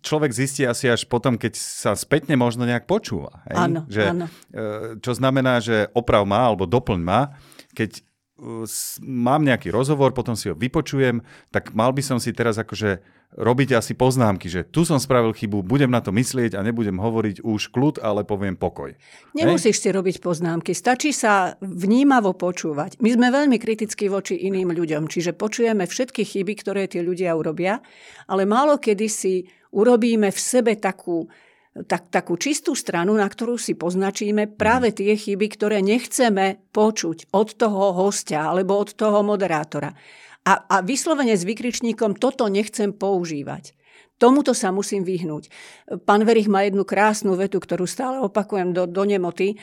človek 0.00 0.30
zistí 0.30 0.62
asi 0.62 0.86
až 0.86 1.10
potom, 1.10 1.34
keď 1.34 1.58
sa 1.58 1.98
spätne 1.98 2.38
možno 2.38 2.62
nejak 2.62 2.86
počúva. 2.86 3.42
Hej? 3.50 3.56
Áno, 3.58 3.80
že, 3.90 4.02
áno. 4.06 4.26
e, 4.54 4.62
Čo 5.02 5.12
znamená, 5.18 5.58
že 5.58 5.90
oprav 5.90 6.22
má 6.22 6.46
alebo 6.46 6.70
doplň 6.70 7.00
má, 7.02 7.34
keď 7.74 8.06
mám 9.04 9.42
nejaký 9.44 9.68
rozhovor, 9.68 10.16
potom 10.16 10.32
si 10.32 10.48
ho 10.48 10.56
vypočujem, 10.56 11.20
tak 11.52 11.76
mal 11.76 11.92
by 11.92 12.00
som 12.00 12.16
si 12.16 12.32
teraz 12.32 12.56
akože 12.56 13.20
robiť 13.30 13.78
asi 13.78 13.94
poznámky, 13.94 14.50
že 14.50 14.66
tu 14.66 14.82
som 14.82 14.98
spravil 14.98 15.30
chybu, 15.30 15.62
budem 15.62 15.86
na 15.86 16.02
to 16.02 16.10
myslieť 16.10 16.58
a 16.58 16.66
nebudem 16.66 16.98
hovoriť 16.98 17.46
už 17.46 17.70
kľud, 17.70 18.02
ale 18.02 18.26
poviem 18.26 18.58
pokoj. 18.58 18.90
nemusíš 19.38 19.78
si 19.78 19.88
robiť 19.94 20.18
poznámky, 20.18 20.74
stačí 20.74 21.14
sa 21.14 21.54
vnímavo 21.62 22.34
počúvať. 22.34 22.98
My 22.98 23.14
sme 23.14 23.30
veľmi 23.30 23.54
kritickí 23.62 24.10
voči 24.10 24.34
iným 24.34 24.74
ľuďom, 24.74 25.06
čiže 25.06 25.38
počujeme 25.38 25.86
všetky 25.86 26.26
chyby, 26.26 26.58
ktoré 26.58 26.90
tí 26.90 26.98
ľudia 26.98 27.38
urobia, 27.38 27.78
ale 28.26 28.50
málo 28.50 28.82
kedy 28.82 29.06
si 29.06 29.46
urobíme 29.70 30.34
v 30.34 30.40
sebe 30.40 30.74
takú 30.74 31.30
tak, 31.70 32.10
takú 32.10 32.34
čistú 32.34 32.74
stranu, 32.74 33.14
na 33.14 33.30
ktorú 33.30 33.54
si 33.54 33.78
poznačíme 33.78 34.50
práve 34.50 34.90
tie 34.90 35.14
chyby, 35.14 35.46
ktoré 35.54 35.78
nechceme 35.80 36.66
počuť 36.74 37.30
od 37.30 37.48
toho 37.54 37.94
hostia 37.94 38.50
alebo 38.50 38.74
od 38.74 38.90
toho 38.94 39.22
moderátora. 39.22 39.94
A, 40.46 40.52
a 40.66 40.76
vyslovene 40.82 41.36
s 41.36 41.46
vykričníkom 41.46 42.18
toto 42.18 42.50
nechcem 42.50 42.90
používať. 42.90 43.76
Tomuto 44.20 44.52
sa 44.52 44.68
musím 44.68 45.00
vyhnúť. 45.00 45.48
Pán 46.04 46.28
Verich 46.28 46.50
má 46.50 46.68
jednu 46.68 46.84
krásnu 46.84 47.40
vetu, 47.40 47.56
ktorú 47.56 47.88
stále 47.88 48.20
opakujem 48.20 48.76
do, 48.76 48.84
do 48.84 49.08
nemoty. 49.08 49.56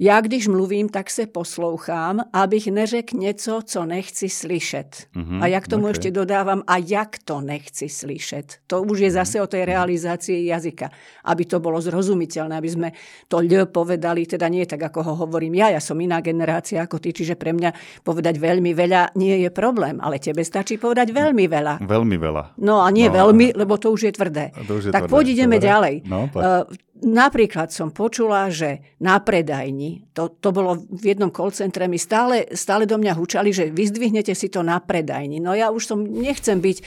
Já, 0.00 0.20
když 0.20 0.48
mluvím, 0.48 0.88
tak 0.88 1.10
se 1.10 1.26
poslouchám, 1.26 2.20
abych 2.32 2.66
neřekl 2.66 3.16
něco, 3.16 3.60
co 3.64 3.84
nechci 3.84 4.28
slyšet. 4.28 5.04
Mhm, 5.14 5.42
a 5.42 5.46
jak 5.46 5.68
tomu 5.68 5.84
ok. 5.84 5.88
ještě 5.88 6.10
dodávám, 6.10 6.62
a 6.66 6.76
jak 6.76 7.20
to 7.24 7.40
nechci 7.40 7.88
slyšet. 7.88 8.64
To 8.66 8.82
už 8.82 8.98
je 8.98 9.10
zase 9.10 9.42
o 9.42 9.46
tej 9.46 9.64
realizácii 9.64 10.46
jazyka. 10.46 10.88
Aby 11.24 11.44
to 11.44 11.60
bolo 11.60 11.76
zrozumiteľné, 11.84 12.56
aby 12.56 12.70
sme 12.72 12.88
to 13.28 13.44
ľ 13.44 13.68
povedali, 13.68 14.24
teda 14.24 14.48
nie 14.48 14.64
tak, 14.64 14.80
ako 14.88 15.04
ho 15.04 15.14
hovorím 15.28 15.60
ja. 15.60 15.68
Ja 15.76 15.80
som 15.84 16.00
iná 16.00 16.24
generácia 16.24 16.80
ako 16.80 16.96
ty, 16.96 17.12
čiže 17.12 17.36
pre 17.36 17.52
mňa 17.52 18.00
povedať 18.00 18.40
veľmi 18.40 18.72
veľa 18.72 19.12
nie 19.20 19.44
je 19.44 19.50
problém, 19.52 20.00
ale 20.00 20.16
tebe 20.16 20.40
stačí 20.40 20.80
povedať 20.80 21.12
veľmi 21.12 21.44
veľa. 21.44 21.84
Veľmi 21.84 22.16
veľa. 22.16 22.56
No 22.56 22.80
a 22.80 22.88
nie 22.88 23.12
No, 23.12 23.20
veľmi, 23.20 23.52
lebo 23.52 23.76
to 23.76 23.92
už 23.92 24.00
je 24.08 24.12
tvrdé. 24.16 24.56
To 24.64 24.80
už 24.80 24.88
je 24.88 24.92
tak 24.96 25.12
tvrdé, 25.12 25.12
poď 25.12 25.24
ideme 25.28 25.56
ďalej. 25.60 25.94
No, 26.08 26.32
poď. 26.32 26.40
Uh, 26.40 26.89
napríklad 27.02 27.72
som 27.72 27.92
počula, 27.92 28.48
že 28.52 28.84
na 29.00 29.20
predajni, 29.20 30.08
to, 30.12 30.32
to 30.40 30.52
bolo 30.52 30.76
v 30.76 31.12
jednom 31.12 31.32
call 31.32 31.50
centre, 31.50 31.88
mi 31.88 31.96
stále, 31.96 32.48
stále 32.52 32.84
do 32.84 33.00
mňa 33.00 33.16
hučali, 33.16 33.50
že 33.50 33.72
vyzdvihnete 33.72 34.32
si 34.36 34.52
to 34.52 34.60
na 34.60 34.78
predajni. 34.80 35.40
No 35.40 35.56
ja 35.56 35.72
už 35.72 35.82
som 35.84 35.98
nechcem 36.04 36.60
byť 36.60 36.78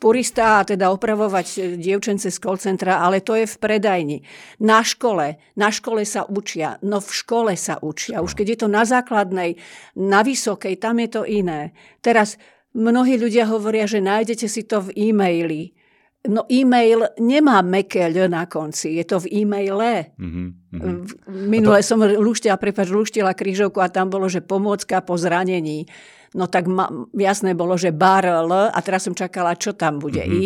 purista 0.00 0.60
a 0.60 0.66
teda 0.66 0.90
opravovať 0.90 1.46
e, 1.46 1.58
dievčence 1.76 2.32
z 2.32 2.38
call 2.40 2.56
centra, 2.56 3.04
ale 3.04 3.20
to 3.20 3.36
je 3.36 3.46
v 3.46 3.56
predajni. 3.60 4.18
Na 4.64 4.80
škole, 4.80 5.38
na 5.54 5.68
škole 5.68 6.02
sa 6.08 6.24
učia, 6.26 6.80
no 6.80 6.98
v 6.98 7.10
škole 7.10 7.52
sa 7.54 7.76
učia. 7.78 8.24
Už 8.24 8.34
keď 8.34 8.46
je 8.56 8.58
to 8.64 8.68
na 8.68 8.82
základnej, 8.88 9.60
na 9.94 10.20
vysokej, 10.24 10.80
tam 10.80 10.98
je 11.04 11.08
to 11.10 11.22
iné. 11.28 11.76
Teraz 12.00 12.40
mnohí 12.72 13.20
ľudia 13.20 13.46
hovoria, 13.50 13.84
že 13.84 14.00
nájdete 14.00 14.46
si 14.46 14.62
to 14.64 14.88
v 14.88 15.10
e-maili. 15.10 15.76
No 16.22 16.44
e-mail 16.46 17.16
nemá 17.16 17.64
meké 17.64 18.04
ľ 18.06 18.28
na 18.28 18.44
konci, 18.44 18.92
je 18.92 19.04
to 19.04 19.24
v 19.24 19.40
e-maile. 19.40 20.12
Mhm, 20.20 20.42
mhm. 20.68 20.92
V- 21.08 21.16
Minule 21.48 21.80
som 21.80 21.96
luštila, 21.96 22.60
prepáč, 22.60 22.92
luštila 22.92 23.32
krížovku 23.32 23.80
a 23.80 23.88
tam 23.88 24.12
bolo, 24.12 24.28
že 24.28 24.44
pomôcka 24.44 25.00
po 25.00 25.16
zranení. 25.16 25.88
No 26.30 26.44
tak 26.44 26.68
ma, 26.68 26.86
jasné 27.10 27.56
bolo, 27.56 27.74
že 27.74 27.90
bar 27.90 28.22
L 28.22 28.52
a 28.68 28.78
teraz 28.84 29.02
som 29.02 29.16
čakala, 29.16 29.56
čo 29.56 29.72
tam 29.72 29.96
bude 29.96 30.20
Mhm. 30.20 30.32
I. 30.36 30.44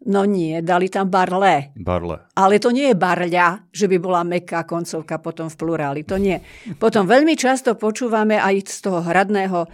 No 0.00 0.24
nie, 0.24 0.64
dali 0.64 0.88
tam 0.88 1.08
barle. 1.08 1.76
Barle. 1.76 2.24
Ale 2.32 2.56
to 2.56 2.68
nie 2.68 2.88
je 2.88 2.96
barľa, 2.96 3.68
že 3.68 3.84
by 3.84 3.96
bola 3.96 4.24
meká 4.24 4.64
koncovka 4.64 5.20
potom 5.20 5.48
v 5.48 5.56
pluráli. 5.56 6.00
To 6.08 6.16
nie. 6.16 6.40
Potom 6.76 7.04
veľmi 7.04 7.36
často 7.36 7.76
počúvame 7.76 8.36
aj 8.36 8.64
z 8.64 8.78
toho 8.80 9.04
hradného 9.04 9.60
e, 9.60 9.68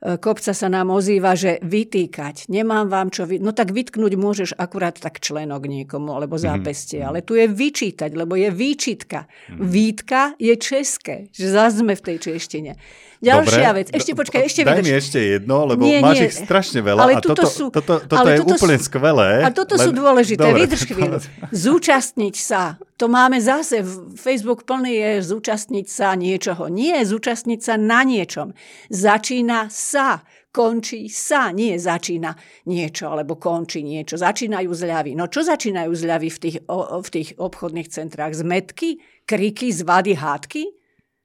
kopca 0.00 0.52
sa 0.56 0.68
nám 0.72 0.88
ozýva, 0.88 1.36
že 1.36 1.60
vytýkať. 1.60 2.48
Nemám 2.48 2.88
vám 2.88 3.08
čo... 3.12 3.28
Vy... 3.28 3.36
No 3.36 3.52
tak 3.52 3.76
vytknúť 3.76 4.16
môžeš 4.16 4.50
akurát 4.56 4.96
tak 4.96 5.20
členok 5.20 5.68
niekomu, 5.68 6.16
alebo 6.16 6.40
zápestie. 6.40 7.04
Ale 7.04 7.20
tu 7.20 7.36
je 7.36 7.44
vyčítať, 7.44 8.08
lebo 8.16 8.32
je 8.32 8.48
výčitka. 8.48 9.28
Výtka 9.52 10.34
je 10.40 10.56
české. 10.56 11.28
Že 11.36 11.46
zase 11.52 11.76
sme 11.84 11.92
v 11.92 12.04
tej 12.04 12.16
češtine. 12.16 12.72
Ďalšia 13.20 13.68
Dobre. 13.68 13.78
vec. 13.84 13.86
Ešte 13.92 14.12
počkaj, 14.16 14.40
ešte 14.48 14.60
Daj 14.64 14.80
vydrž. 14.80 14.84
mi 14.88 14.92
ešte 14.96 15.18
jedno, 15.20 15.56
lebo 15.68 15.84
Nie, 15.84 16.00
máš 16.00 16.16
nie. 16.16 16.26
ich 16.32 16.36
strašne 16.40 16.80
veľa 16.80 17.00
Ale 17.04 17.12
a 17.12 17.20
toto, 17.20 17.44
sú- 17.44 17.68
toto, 17.68 18.00
toto 18.00 18.16
ale 18.16 18.28
je 18.32 18.38
tuto 18.40 18.56
úplne 18.56 18.76
sú- 18.80 18.84
skvelé. 18.88 19.30
A 19.44 19.48
toto 19.52 19.74
len- 19.76 19.84
sú 19.84 19.90
dôležité. 19.92 20.40
Dobre. 20.40 20.64
Vydrž 20.64 20.82
chvíľu. 20.88 21.18
Zúčastniť 21.52 22.34
sa. 22.40 22.80
To 22.96 23.12
máme 23.12 23.36
zase. 23.36 23.84
Facebook 24.16 24.64
plný 24.64 24.92
je 24.96 25.10
zúčastniť 25.20 25.84
sa 25.84 26.16
niečoho. 26.16 26.72
Nie, 26.72 27.04
zúčastniť 27.04 27.60
sa 27.60 27.76
na 27.76 28.00
niečom. 28.02 28.56
Začína 28.88 29.68
sa. 29.68 30.24
Končí 30.50 31.06
sa. 31.06 31.52
Nie 31.52 31.78
začína 31.78 32.34
niečo, 32.66 33.06
alebo 33.06 33.36
končí 33.36 33.84
niečo. 33.84 34.16
Začínajú 34.18 34.66
zľavy. 34.72 35.14
No 35.14 35.28
čo 35.28 35.44
začínajú 35.46 35.92
zľavy 35.94 36.26
v 36.26 36.38
tých, 36.40 36.56
o, 36.66 36.98
v 36.98 37.08
tých 37.12 37.28
obchodných 37.38 37.86
centrách? 37.86 38.34
Zmetky? 38.34 38.98
Kriky? 39.28 39.70
Zvady? 39.70 40.18
Hádky? 40.18 40.79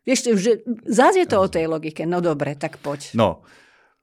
Vieš, 0.05 0.37
že 0.37 0.61
zase 0.85 1.25
je 1.25 1.27
to 1.27 1.41
o 1.41 1.49
tej 1.49 1.65
logike. 1.65 2.05
No 2.05 2.21
dobre, 2.21 2.53
tak 2.53 2.77
poď. 2.77 3.09
No, 3.17 3.41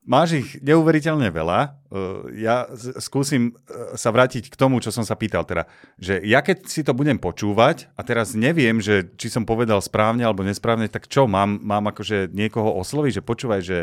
máš 0.02 0.42
ich 0.42 0.48
neuveriteľne 0.58 1.30
veľa. 1.30 1.78
Uh, 1.88 2.26
Ja 2.34 2.66
skúsim 2.98 3.54
uh, 3.54 3.94
sa 3.94 4.10
vrátiť 4.10 4.50
k 4.50 4.58
tomu, 4.58 4.82
čo 4.82 4.90
som 4.90 5.06
sa 5.06 5.14
pýtal. 5.14 5.46
Teda, 5.46 5.70
že 6.02 6.18
ja 6.26 6.42
keď 6.42 6.66
si 6.66 6.82
to 6.82 6.90
budem 6.90 7.22
počúvať 7.22 7.86
a 7.94 8.02
teraz 8.02 8.34
neviem, 8.34 8.82
že 8.82 9.14
či 9.14 9.30
som 9.30 9.46
povedal 9.46 9.78
správne 9.78 10.26
alebo 10.26 10.42
nesprávne, 10.42 10.90
tak 10.90 11.06
čo, 11.06 11.30
mám, 11.30 11.62
mám 11.62 11.86
akože 11.94 12.34
niekoho 12.34 12.74
osloviť, 12.82 13.22
že 13.22 13.22
počúvaj, 13.22 13.60
že 13.62 13.78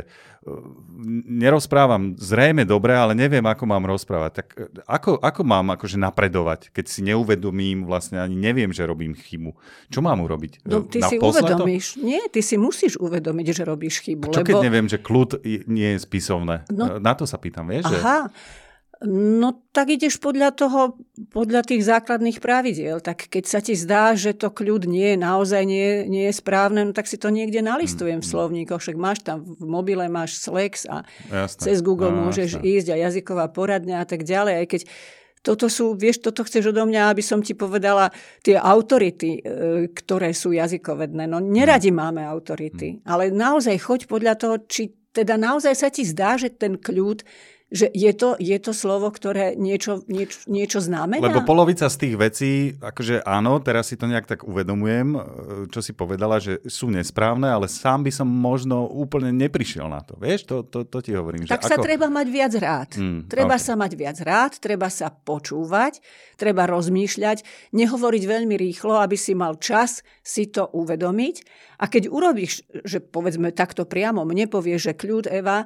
nerozprávam 1.25 2.13
zrejme 2.19 2.67
dobre, 2.67 2.91
ale 2.95 3.15
neviem, 3.15 3.43
ako 3.43 3.63
mám 3.65 3.83
rozprávať. 3.87 4.31
Tak 4.43 4.47
uh, 4.55 4.61
ako, 4.85 5.19
ako 5.19 5.41
mám 5.45 5.71
akože 5.73 5.95
napredovať, 5.95 6.69
keď 6.73 6.85
si 6.89 6.99
neuvedomím, 7.05 7.87
vlastne 7.87 8.19
ani 8.19 8.35
neviem, 8.35 8.69
že 8.73 8.83
robím 8.83 9.15
chybu. 9.15 9.55
Čo 9.89 9.99
mám 10.01 10.19
urobiť? 10.23 10.65
No, 10.65 10.79
Uh, 10.79 10.87
ty 10.87 11.03
na 11.03 11.09
si 11.11 11.15
uvedomíš. 11.19 11.99
Nie, 11.99 12.31
ty 12.31 12.39
si 12.39 12.55
musíš 12.55 12.95
uvedomiť, 12.95 13.47
že 13.51 13.63
robíš 13.67 13.99
chybu. 13.99 14.31
Čo 14.31 14.41
lebo... 14.41 14.47
keď 14.47 14.55
neviem, 14.63 14.87
že 14.87 14.95
kľud 14.95 15.43
nie 15.67 15.95
je 15.95 15.99
spisovné? 15.99 16.63
No- 16.71 16.99
Na 16.99 17.13
to 17.15 17.27
sa 17.27 17.35
pýtam, 17.35 17.67
vieš? 17.67 17.89
Že... 17.89 17.99
No 18.99 19.55
tak 19.71 19.95
ideš 19.95 20.19
podľa 20.19 20.51
toho, 20.51 20.99
podľa 21.31 21.63
tých 21.63 21.87
základných 21.87 22.43
pravidiel. 22.43 22.99
Tak 22.99 23.31
keď 23.31 23.43
sa 23.47 23.63
ti 23.63 23.71
zdá, 23.71 24.11
že 24.11 24.35
to 24.35 24.51
kľud 24.51 24.91
nie 24.91 25.15
je 25.15 25.17
naozaj 25.23 25.63
nie, 25.63 26.03
nie 26.11 26.27
je 26.27 26.35
správne, 26.35 26.83
no 26.83 26.91
tak 26.91 27.07
si 27.07 27.15
to 27.15 27.31
niekde 27.31 27.63
nalistujem 27.63 28.19
v 28.19 28.27
slovníkoch. 28.27 28.83
Však 28.83 28.99
máš 28.99 29.23
tam 29.23 29.47
v 29.47 29.63
mobile, 29.63 30.03
máš 30.11 30.43
Slex 30.43 30.83
a 30.83 31.07
Jasné. 31.31 31.63
cez 31.63 31.79
Google 31.79 32.11
No, 32.11 32.27
môžeš 32.27 32.59
ísť 32.59 32.91
a 32.91 32.99
jazyková 32.99 33.47
poradňa 33.55 34.03
a 34.03 34.05
tak 34.05 34.27
ďalej. 34.27 34.53
Aj 34.59 34.67
keď 34.67 34.81
toto 35.39 35.71
sú, 35.71 35.95
vieš, 35.95 36.19
toto 36.19 36.43
chceš 36.43 36.75
odo 36.75 36.83
mňa, 36.83 37.15
aby 37.15 37.23
som 37.23 37.39
ti 37.39 37.55
povedala 37.55 38.11
tie 38.43 38.59
autority, 38.59 39.39
e, 39.39 39.41
ktoré 39.95 40.35
sú 40.35 40.51
jazykovedné. 40.51 41.23
No 41.31 41.39
neradi 41.39 41.95
máme 41.95 42.19
autority, 42.27 42.99
ale 43.07 43.31
naozaj 43.31 43.79
choď 43.79 44.11
podľa 44.11 44.35
toho, 44.35 44.55
či 44.67 44.91
teda 45.15 45.39
naozaj 45.39 45.73
sa 45.73 45.87
ti 45.87 46.03
zdá, 46.03 46.35
že 46.35 46.51
ten 46.51 46.75
kľud 46.75 47.23
že 47.69 47.85
je 47.93 48.09
to, 48.17 48.33
je 48.41 48.57
to 48.57 48.73
slovo, 48.73 49.13
ktoré 49.13 49.53
niečo, 49.53 50.01
niečo, 50.09 50.41
niečo 50.49 50.81
znamená? 50.81 51.21
Lebo 51.21 51.45
polovica 51.45 51.85
z 51.85 51.97
tých 52.01 52.15
vecí, 52.17 52.51
akože 52.81 53.21
áno, 53.21 53.61
teraz 53.61 53.93
si 53.93 53.95
to 53.95 54.09
nejak 54.09 54.25
tak 54.25 54.41
uvedomujem, 54.41 55.07
e, 55.13 55.19
čo 55.69 55.85
si 55.85 55.93
povedala, 55.93 56.41
že 56.41 56.65
sú 56.65 56.89
nesprávne, 56.89 57.45
ale 57.45 57.69
sám 57.69 58.09
by 58.09 58.11
som 58.11 58.25
možno 58.25 58.89
úplne 58.89 59.29
neprišiel 59.29 59.85
na 59.85 60.01
to. 60.01 60.17
Vieš, 60.17 60.49
to, 60.49 60.55
to, 60.65 60.81
to 60.89 60.97
ti 61.05 61.13
hovorím. 61.13 61.45
Tak 61.45 61.61
že 61.61 61.69
sa 61.69 61.77
ako... 61.77 61.85
treba 61.85 62.09
mať 62.09 62.27
viac 62.33 62.53
rád. 62.57 62.89
Mm, 62.97 63.29
treba 63.29 63.55
ok. 63.61 63.65
sa 63.69 63.73
mať 63.77 63.91
viac 63.93 64.17
rád, 64.25 64.51
treba 64.57 64.89
sa 64.89 65.13
počúvať, 65.13 66.01
treba 66.41 66.65
rozmýšľať, 66.65 67.45
nehovoriť 67.77 68.23
veľmi 68.25 68.55
rýchlo, 68.57 68.97
aby 68.97 69.13
si 69.13 69.37
mal 69.37 69.61
čas 69.61 70.01
si 70.25 70.49
to 70.49 70.65
uvedomiť. 70.73 71.69
A 71.79 71.87
keď 71.87 72.11
urobíš, 72.11 72.65
že 72.83 72.99
povedzme 72.99 73.53
takto 73.55 73.85
priamo, 73.85 74.25
mne 74.25 74.51
povieš, 74.51 74.91
že 74.91 74.93
kľud 74.99 75.31
Eva, 75.31 75.63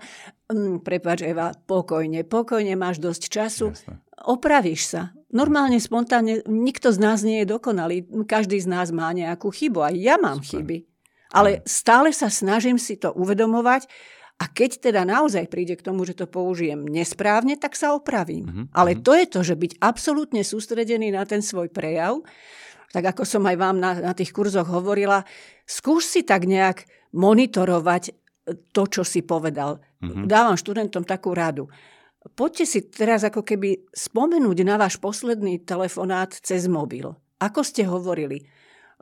prepáč 0.80 1.26
Eva, 1.26 1.52
pokojne, 1.54 2.24
pokojne, 2.24 2.74
máš 2.78 3.02
dosť 3.02 3.24
času, 3.30 3.68
Jasné. 3.74 4.00
opravíš 4.24 4.82
sa. 4.90 5.02
Normálne, 5.34 5.82
spontánne, 5.82 6.46
nikto 6.46 6.94
z 6.94 7.00
nás 7.02 7.26
nie 7.26 7.42
je 7.42 7.52
dokonalý. 7.58 8.06
Každý 8.30 8.62
z 8.62 8.70
nás 8.70 8.94
má 8.94 9.10
nejakú 9.10 9.50
chybu. 9.50 9.82
Aj 9.82 9.96
ja 9.98 10.22
mám 10.22 10.46
Super. 10.46 10.62
chyby. 10.62 10.78
Ale 11.34 11.66
stále 11.66 12.14
sa 12.14 12.30
snažím 12.30 12.78
si 12.78 12.94
to 13.02 13.10
uvedomovať 13.18 13.90
a 14.38 14.50
keď 14.50 14.90
teda 14.90 15.02
naozaj 15.06 15.50
príde 15.50 15.74
k 15.78 15.86
tomu, 15.86 16.06
že 16.06 16.14
to 16.18 16.30
použijem 16.30 16.86
nesprávne, 16.86 17.58
tak 17.58 17.74
sa 17.74 17.94
opravím. 17.98 18.46
Mhm, 18.46 18.64
Ale 18.74 18.98
to 19.02 19.14
je 19.18 19.26
to, 19.26 19.40
že 19.42 19.58
byť 19.58 19.82
absolútne 19.82 20.42
sústredený 20.46 21.10
na 21.14 21.26
ten 21.26 21.42
svoj 21.42 21.70
prejav, 21.74 22.22
tak 22.94 23.10
ako 23.18 23.26
som 23.26 23.42
aj 23.50 23.58
vám 23.58 23.78
na, 23.82 23.98
na 23.98 24.14
tých 24.14 24.30
kurzoch 24.30 24.70
hovorila, 24.70 25.26
skús 25.66 26.06
si 26.06 26.22
tak 26.22 26.46
nejak 26.46 26.86
monitorovať 27.14 28.23
to, 28.46 28.84
čo 28.88 29.04
si 29.08 29.24
povedal. 29.24 29.80
Mhm. 30.04 30.28
Dávam 30.28 30.60
študentom 30.60 31.08
takú 31.08 31.32
radu. 31.32 31.72
Poďte 32.24 32.64
si 32.64 32.80
teraz 32.88 33.28
ako 33.28 33.44
keby 33.44 33.92
spomenúť 33.92 34.64
na 34.64 34.80
váš 34.80 34.96
posledný 34.96 35.60
telefonát 35.68 36.32
cez 36.32 36.72
mobil. 36.72 37.12
Ako 37.44 37.68
ste 37.68 37.84
hovorili? 37.84 38.48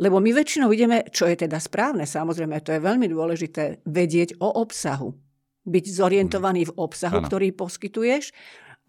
Lebo 0.01 0.17
my 0.17 0.33
väčšinou 0.33 0.73
ideme, 0.73 1.05
čo 1.13 1.29
je 1.29 1.45
teda 1.45 1.61
správne, 1.61 2.09
samozrejme, 2.09 2.57
to 2.65 2.73
je 2.73 2.81
veľmi 2.81 3.05
dôležité, 3.05 3.85
vedieť 3.85 4.41
o 4.41 4.49
obsahu. 4.49 5.13
Byť 5.61 5.85
zorientovaný 5.93 6.73
v 6.73 6.75
obsahu, 6.81 7.21
Áno. 7.21 7.27
ktorý 7.29 7.53
poskytuješ, 7.53 8.33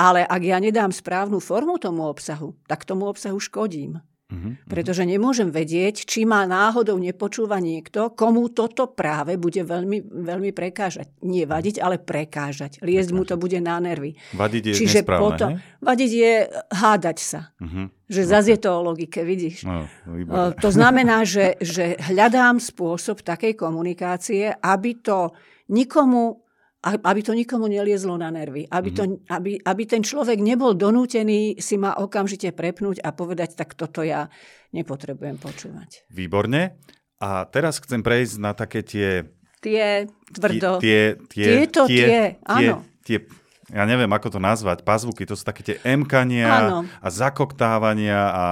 ale 0.00 0.24
ak 0.24 0.40
ja 0.40 0.56
nedám 0.56 0.88
správnu 0.88 1.36
formu 1.36 1.76
tomu 1.76 2.08
obsahu, 2.08 2.56
tak 2.64 2.88
tomu 2.88 3.12
obsahu 3.12 3.36
škodím. 3.36 4.00
Mhm. 4.32 4.64
Pretože 4.64 5.04
nemôžem 5.04 5.52
vedieť, 5.52 6.08
či 6.08 6.24
ma 6.24 6.48
náhodou 6.48 6.96
nepočúva 6.96 7.60
niekto, 7.60 8.16
komu 8.16 8.48
toto 8.48 8.88
práve 8.88 9.36
bude 9.36 9.60
veľmi, 9.60 10.08
veľmi 10.08 10.56
prekážať. 10.56 11.12
Nie 11.20 11.44
vadiť, 11.44 11.84
ale 11.84 12.00
prekážať. 12.00 12.80
Liezť 12.80 13.12
mu 13.12 13.28
to 13.28 13.36
bude 13.36 13.60
na 13.60 13.76
nervy. 13.76 14.16
Vadiť 14.32 14.72
je 14.72 14.74
Čiže 14.74 15.00
potom, 15.04 15.60
vadiť 15.84 16.10
je 16.10 16.32
hádať 16.72 17.18
sa. 17.20 17.52
Mhm. 17.60 18.08
Že 18.08 18.22
zase 18.28 18.48
je 18.56 18.60
to 18.60 18.70
o 18.72 18.80
logike, 18.92 19.20
vidíš. 19.24 19.64
No, 19.64 19.88
výborné. 20.04 20.52
E, 20.52 20.60
To 20.60 20.68
znamená, 20.68 21.24
že, 21.24 21.56
že 21.60 21.96
hľadám 22.12 22.60
spôsob 22.60 23.24
takej 23.24 23.56
komunikácie, 23.56 24.52
aby 24.52 25.00
to 25.00 25.32
nikomu 25.72 26.41
aby 26.82 27.20
to 27.22 27.32
nikomu 27.32 27.70
neliezlo 27.70 28.18
na 28.18 28.34
nervy. 28.34 28.66
Aby, 28.66 28.90
to, 28.90 29.02
aby, 29.30 29.54
aby 29.62 29.82
ten 29.86 30.02
človek 30.02 30.42
nebol 30.42 30.74
donútený 30.74 31.62
si 31.62 31.78
ma 31.78 31.94
okamžite 31.94 32.50
prepnúť 32.50 32.98
a 33.06 33.14
povedať, 33.14 33.54
tak 33.54 33.78
toto 33.78 34.02
ja 34.02 34.26
nepotrebujem 34.74 35.38
počúvať. 35.38 36.10
Výborne. 36.10 36.74
A 37.22 37.46
teraz 37.46 37.78
chcem 37.78 38.02
prejsť 38.02 38.34
na 38.42 38.50
také 38.50 38.82
tie... 38.82 39.30
Tie 39.62 40.10
tvrdo. 40.34 40.82
Tie, 40.82 41.22
tie, 41.30 41.46
Tieto 41.46 41.86
tie, 41.86 42.42
áno. 42.42 42.82
Tie, 43.06 43.22
ja 43.70 43.86
neviem, 43.86 44.10
ako 44.10 44.36
to 44.36 44.40
nazvať, 44.42 44.82
pazvuky, 44.82 45.22
to 45.22 45.38
sú 45.38 45.46
také 45.46 45.62
tie 45.62 45.76
emkania 45.86 46.50
Áno. 46.50 46.78
a 46.98 47.08
zakoktávania 47.08 48.20
a 48.28 48.46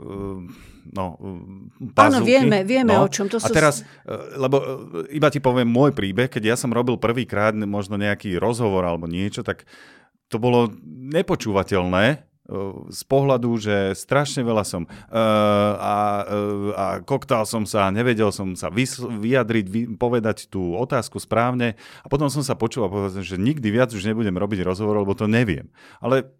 uh, 0.00 0.42
no, 0.90 1.14
Áno, 1.96 2.18
vieme, 2.22 2.62
vieme, 2.66 2.94
no. 2.94 3.06
o 3.06 3.08
čom. 3.10 3.30
To 3.30 3.38
a 3.38 3.46
sú- 3.46 3.54
teraz, 3.54 3.82
uh, 4.04 4.36
lebo 4.36 4.56
uh, 4.58 4.64
iba 5.10 5.30
ti 5.30 5.38
poviem 5.38 5.66
môj 5.66 5.94
príbeh, 5.94 6.26
keď 6.26 6.54
ja 6.54 6.56
som 6.58 6.70
robil 6.70 6.98
prvýkrát 6.98 7.54
možno 7.54 7.94
nejaký 7.96 8.36
rozhovor 8.36 8.82
alebo 8.82 9.06
niečo, 9.06 9.46
tak 9.46 9.64
to 10.30 10.38
bolo 10.38 10.70
nepočúvateľné 10.86 12.04
uh, 12.18 12.86
z 12.90 13.02
pohľadu, 13.06 13.50
že 13.58 13.76
strašne 13.94 14.42
veľa 14.42 14.64
som 14.66 14.82
uh, 14.86 14.90
a, 15.74 15.96
uh, 16.26 16.70
a 16.74 16.86
koktal 17.02 17.46
som 17.46 17.66
sa, 17.66 17.90
nevedel 17.90 18.30
som 18.34 18.54
sa 18.54 18.70
vys- 18.70 19.02
vyjadriť, 19.02 19.66
vy- 19.66 19.88
povedať 19.94 20.50
tú 20.50 20.74
otázku 20.74 21.18
správne 21.18 21.74
a 22.02 22.06
potom 22.06 22.30
som 22.30 22.42
sa 22.42 22.54
počul 22.58 22.86
a 22.86 22.92
povedal, 22.92 23.22
že 23.22 23.38
nikdy 23.38 23.68
viac 23.70 23.90
už 23.94 24.06
nebudem 24.06 24.34
robiť 24.34 24.66
rozhovor, 24.66 25.02
lebo 25.02 25.14
to 25.14 25.30
neviem. 25.30 25.70
Ale 25.98 26.30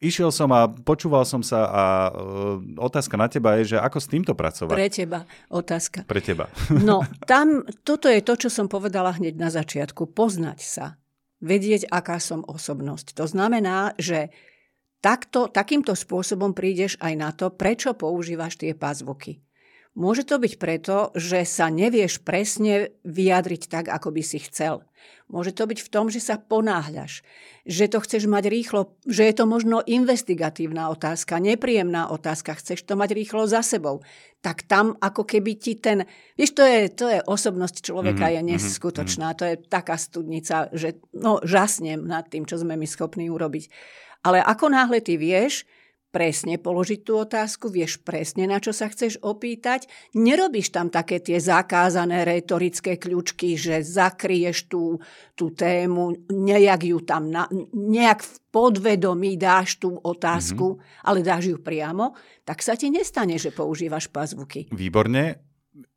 išiel 0.00 0.32
som 0.32 0.48
a 0.50 0.66
počúval 0.66 1.28
som 1.28 1.44
sa 1.44 1.68
a 1.68 1.84
uh, 2.08 2.58
otázka 2.80 3.20
na 3.20 3.28
teba 3.28 3.60
je, 3.60 3.76
že 3.76 3.78
ako 3.78 3.98
s 4.00 4.08
týmto 4.08 4.32
pracovať? 4.32 4.74
Pre 4.74 4.88
teba 4.88 5.20
otázka. 5.52 5.98
Pre 6.08 6.20
teba. 6.24 6.48
No, 6.90 7.04
tam, 7.28 7.68
toto 7.84 8.08
je 8.08 8.24
to, 8.24 8.34
čo 8.40 8.48
som 8.48 8.66
povedala 8.66 9.12
hneď 9.14 9.36
na 9.36 9.52
začiatku. 9.52 10.10
Poznať 10.16 10.58
sa. 10.64 10.86
Vedieť, 11.40 11.88
aká 11.88 12.20
som 12.20 12.44
osobnosť. 12.44 13.16
To 13.16 13.24
znamená, 13.28 13.96
že 13.96 14.32
takto, 15.04 15.48
takýmto 15.48 15.96
spôsobom 15.96 16.52
prídeš 16.52 16.96
aj 17.00 17.14
na 17.16 17.30
to, 17.32 17.52
prečo 17.52 17.96
používaš 17.96 18.60
tie 18.60 18.76
pazvuky. 18.76 19.40
Môže 19.98 20.22
to 20.22 20.38
byť 20.38 20.54
preto, 20.62 21.10
že 21.18 21.42
sa 21.42 21.66
nevieš 21.66 22.22
presne 22.22 22.94
vyjadriť 23.02 23.62
tak, 23.66 23.90
ako 23.90 24.14
by 24.14 24.22
si 24.22 24.38
chcel. 24.38 24.86
Môže 25.30 25.54
to 25.54 25.66
byť 25.66 25.78
v 25.82 25.92
tom, 25.94 26.10
že 26.10 26.18
sa 26.18 26.38
ponáhľaš, 26.38 27.22
že 27.62 27.86
to 27.86 28.02
chceš 28.02 28.26
mať 28.26 28.50
rýchlo, 28.50 28.98
že 29.06 29.30
je 29.30 29.34
to 29.34 29.46
možno 29.46 29.78
investigatívna 29.82 30.90
otázka, 30.90 31.38
nepríjemná 31.38 32.10
otázka, 32.10 32.58
chceš 32.58 32.82
to 32.82 32.98
mať 32.98 33.14
rýchlo 33.14 33.46
za 33.46 33.62
sebou. 33.62 34.02
Tak 34.42 34.66
tam 34.66 34.98
ako 34.98 35.22
keby 35.22 35.54
ti 35.54 35.78
ten... 35.78 36.06
Vieš, 36.34 36.50
to 36.54 36.62
je, 36.66 36.80
to 36.90 37.06
je 37.06 37.18
osobnosť 37.22 37.82
človeka, 37.82 38.26
Mhm, 38.26 38.34
je 38.34 38.40
neskutočná, 38.54 39.38
to 39.38 39.46
je 39.46 39.54
taká 39.58 39.94
studnica, 39.94 40.66
že 40.74 40.98
no, 41.14 41.38
žasnem 41.46 42.02
nad 42.02 42.26
tým, 42.26 42.42
čo 42.42 42.58
sme 42.58 42.74
my 42.74 42.86
schopní 42.86 43.30
urobiť. 43.30 43.70
Ale 44.26 44.42
ako 44.42 44.66
náhle 44.70 44.98
ty 44.98 45.14
vieš, 45.14 45.62
presne 46.10 46.58
položiť 46.58 47.00
tú 47.06 47.22
otázku, 47.22 47.70
vieš 47.70 48.02
presne, 48.02 48.50
na 48.50 48.58
čo 48.58 48.74
sa 48.74 48.90
chceš 48.90 49.22
opýtať. 49.22 49.86
Nerobíš 50.18 50.74
tam 50.74 50.90
také 50.90 51.22
tie 51.22 51.38
zakázané 51.38 52.26
retorické 52.26 52.98
kľúčky, 52.98 53.54
že 53.54 53.80
zakrieš 53.86 54.66
tú, 54.66 54.98
tú 55.38 55.54
tému, 55.54 56.26
nejak 56.28 56.82
ju 56.82 56.98
tam, 57.06 57.30
na, 57.30 57.46
nejak 57.72 58.26
v 58.26 58.34
podvedomí 58.50 59.38
dáš 59.38 59.78
tú 59.78 59.94
otázku, 60.02 60.76
mm-hmm. 60.76 61.06
ale 61.06 61.18
dáš 61.22 61.54
ju 61.54 61.58
priamo, 61.62 62.18
tak 62.42 62.60
sa 62.66 62.74
ti 62.74 62.90
nestane, 62.90 63.38
že 63.38 63.54
používaš 63.54 64.10
pazvuky. 64.10 64.66
Výborne. 64.74 65.38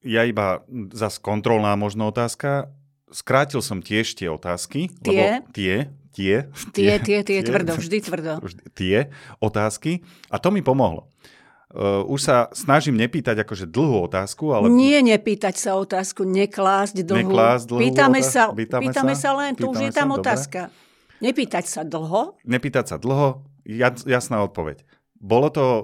Ja 0.06 0.22
iba 0.24 0.62
zas 0.94 1.18
kontrolná 1.18 1.74
možno 1.74 2.14
otázka. 2.14 2.70
Skrátil 3.10 3.66
som 3.66 3.82
tiež 3.82 4.14
tie 4.14 4.30
otázky. 4.30 4.94
Tie? 5.02 5.10
Lebo 5.10 5.50
tie, 5.50 5.90
tie, 6.14 6.48
Tie, 6.70 6.94
tie, 6.98 7.20
tie, 7.20 7.40
tvrdo, 7.42 7.74
vždy 7.74 7.98
tvrdo. 8.00 8.34
vždy- 8.40 8.64
tie 8.72 8.98
otázky. 9.38 10.00
A 10.30 10.38
to 10.38 10.48
mi 10.48 10.62
pomohlo. 10.62 11.10
Uh, 11.68 12.06
už 12.06 12.22
sa 12.22 12.36
snažím 12.54 12.94
nepýtať 12.96 13.34
akože 13.40 13.66
dlhú 13.66 14.06
otázku, 14.06 14.54
ale 14.54 14.70
Nie 14.70 15.02
nepýtať 15.02 15.58
sa 15.58 15.74
otázku, 15.74 16.22
neklásť 16.22 17.02
dlhú. 17.02 17.34
Neklásť 17.34 17.64
dlhú 17.66 17.82
pýtame, 17.82 18.20
otázku, 18.22 18.30
sa, 18.32 18.44
pýtame 18.54 18.84
pýtame 18.86 19.14
sa? 19.14 19.22
sa 19.26 19.30
len, 19.34 19.52
to 19.58 19.66
už 19.68 19.78
je 19.80 19.90
tam 19.90 20.06
sa, 20.06 20.14
dobre. 20.14 20.22
otázka. 20.22 20.60
Nepýtať 21.18 21.66
sa 21.66 21.82
dlho, 21.82 22.38
nepýtať 22.46 22.86
sa 22.86 22.98
dlho, 23.02 23.42
jas- 23.66 24.06
jasná 24.06 24.46
odpoveď. 24.46 24.86
Bolo 25.18 25.50
to 25.50 25.66
uh, 25.66 25.82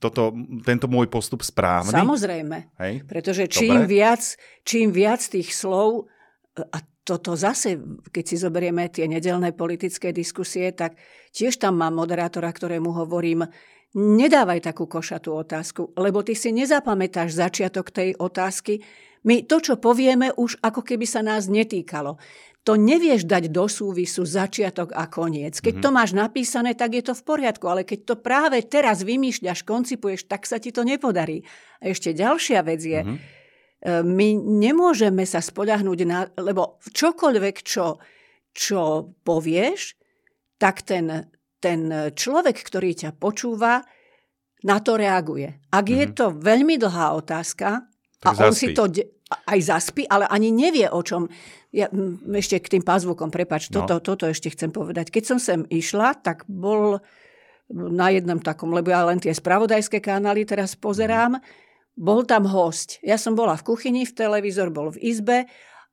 toto, 0.00 0.34
tento 0.64 0.88
môj 0.88 1.06
postup 1.06 1.44
správny? 1.44 1.92
samozrejme. 1.92 2.74
Hej? 2.80 3.06
Pretože 3.06 3.46
Dobre. 3.46 3.54
čím 3.54 3.76
viac, 3.86 4.22
čím 4.64 4.90
viac 4.90 5.22
tých 5.22 5.52
slov, 5.52 6.10
a 6.58 6.82
toto 7.02 7.34
zase, 7.34 7.78
keď 8.14 8.24
si 8.24 8.36
zoberieme 8.38 8.86
tie 8.86 9.10
nedelné 9.10 9.50
politické 9.50 10.14
diskusie, 10.14 10.70
tak 10.70 10.94
tiež 11.34 11.58
tam 11.58 11.82
mám 11.82 11.98
moderátora, 11.98 12.46
ktorému 12.54 12.94
hovorím, 12.94 13.42
nedávaj 13.98 14.72
takú 14.72 14.86
košatú 14.86 15.34
otázku, 15.34 15.92
lebo 15.98 16.22
ty 16.22 16.38
si 16.38 16.54
nezapamätáš 16.54 17.34
začiatok 17.34 17.90
tej 17.90 18.14
otázky. 18.16 18.80
My 19.26 19.42
to, 19.46 19.58
čo 19.62 19.74
povieme, 19.78 20.34
už 20.34 20.58
ako 20.62 20.82
keby 20.82 21.06
sa 21.06 21.22
nás 21.22 21.46
netýkalo. 21.46 22.18
To 22.62 22.78
nevieš 22.78 23.26
dať 23.26 23.50
do 23.50 23.66
súvisu 23.66 24.22
začiatok 24.22 24.94
a 24.94 25.10
koniec. 25.10 25.58
Keď 25.58 25.82
to 25.82 25.90
máš 25.90 26.14
napísané, 26.14 26.78
tak 26.78 26.94
je 26.94 27.02
to 27.02 27.14
v 27.18 27.26
poriadku, 27.26 27.66
ale 27.66 27.82
keď 27.82 28.00
to 28.06 28.14
práve 28.22 28.62
teraz 28.62 29.02
vymýšľaš, 29.02 29.66
koncipuješ, 29.66 30.30
tak 30.30 30.46
sa 30.46 30.62
ti 30.62 30.70
to 30.70 30.86
nepodarí. 30.86 31.42
A 31.82 31.90
ešte 31.90 32.14
ďalšia 32.14 32.62
vec 32.62 32.78
je, 32.78 33.02
Mhm. 33.02 33.41
E, 33.82 34.00
my 34.00 34.28
nemôžeme 34.38 35.26
sa 35.26 35.38
spoľahnúť 35.38 36.00
na... 36.06 36.30
Lebo 36.38 36.78
čokoľvek, 36.86 37.56
čo, 37.60 37.98
čo 38.54 38.80
povieš, 39.20 39.98
tak 40.56 40.86
ten, 40.86 41.26
ten 41.58 41.80
človek, 42.14 42.62
ktorý 42.62 42.94
ťa 42.94 43.10
počúva, 43.12 43.82
na 44.62 44.78
to 44.78 44.94
reaguje. 44.94 45.58
Ak 45.68 45.90
je 45.90 46.06
Mhm. 46.06 46.14
to 46.14 46.26
veľmi 46.32 46.78
dlhá 46.78 47.18
otázka, 47.18 47.82
a 47.82 48.22
Tak 48.22 48.38
on 48.38 48.54
zaspí. 48.54 48.60
si 48.62 48.66
to 48.70 48.86
de- 48.86 49.10
aj 49.50 49.58
zaspí, 49.60 50.06
ale 50.06 50.30
ani 50.30 50.54
nevie 50.54 50.86
o 50.86 51.02
čom. 51.02 51.26
Ja, 51.74 51.90
m, 51.90 52.20
ešte 52.36 52.60
k 52.60 52.78
tým 52.78 52.84
pazvukom, 52.84 53.32
prepač, 53.32 53.66
No. 53.68 53.82
toto, 53.82 54.14
toto 54.14 54.24
ešte 54.28 54.52
chcem 54.52 54.70
povedať. 54.70 55.10
Keď 55.10 55.24
som 55.26 55.38
sem 55.42 55.66
išla, 55.66 56.14
tak 56.14 56.46
bol 56.46 57.02
na 57.72 58.12
jednom 58.12 58.36
takom, 58.38 58.70
lebo 58.70 58.92
ja 58.92 59.02
len 59.02 59.18
tie 59.18 59.32
spravodajské 59.32 59.98
kanály 59.98 60.44
teraz 60.44 60.76
pozerám, 60.76 61.40
bol 61.96 62.24
tam 62.24 62.48
host. 62.48 62.98
Ja 63.04 63.20
som 63.20 63.36
bola 63.36 63.56
v 63.56 63.66
kuchyni, 63.68 64.02
v 64.08 64.16
televízor 64.16 64.72
bol 64.72 64.92
v 64.92 65.02
izbe 65.02 65.38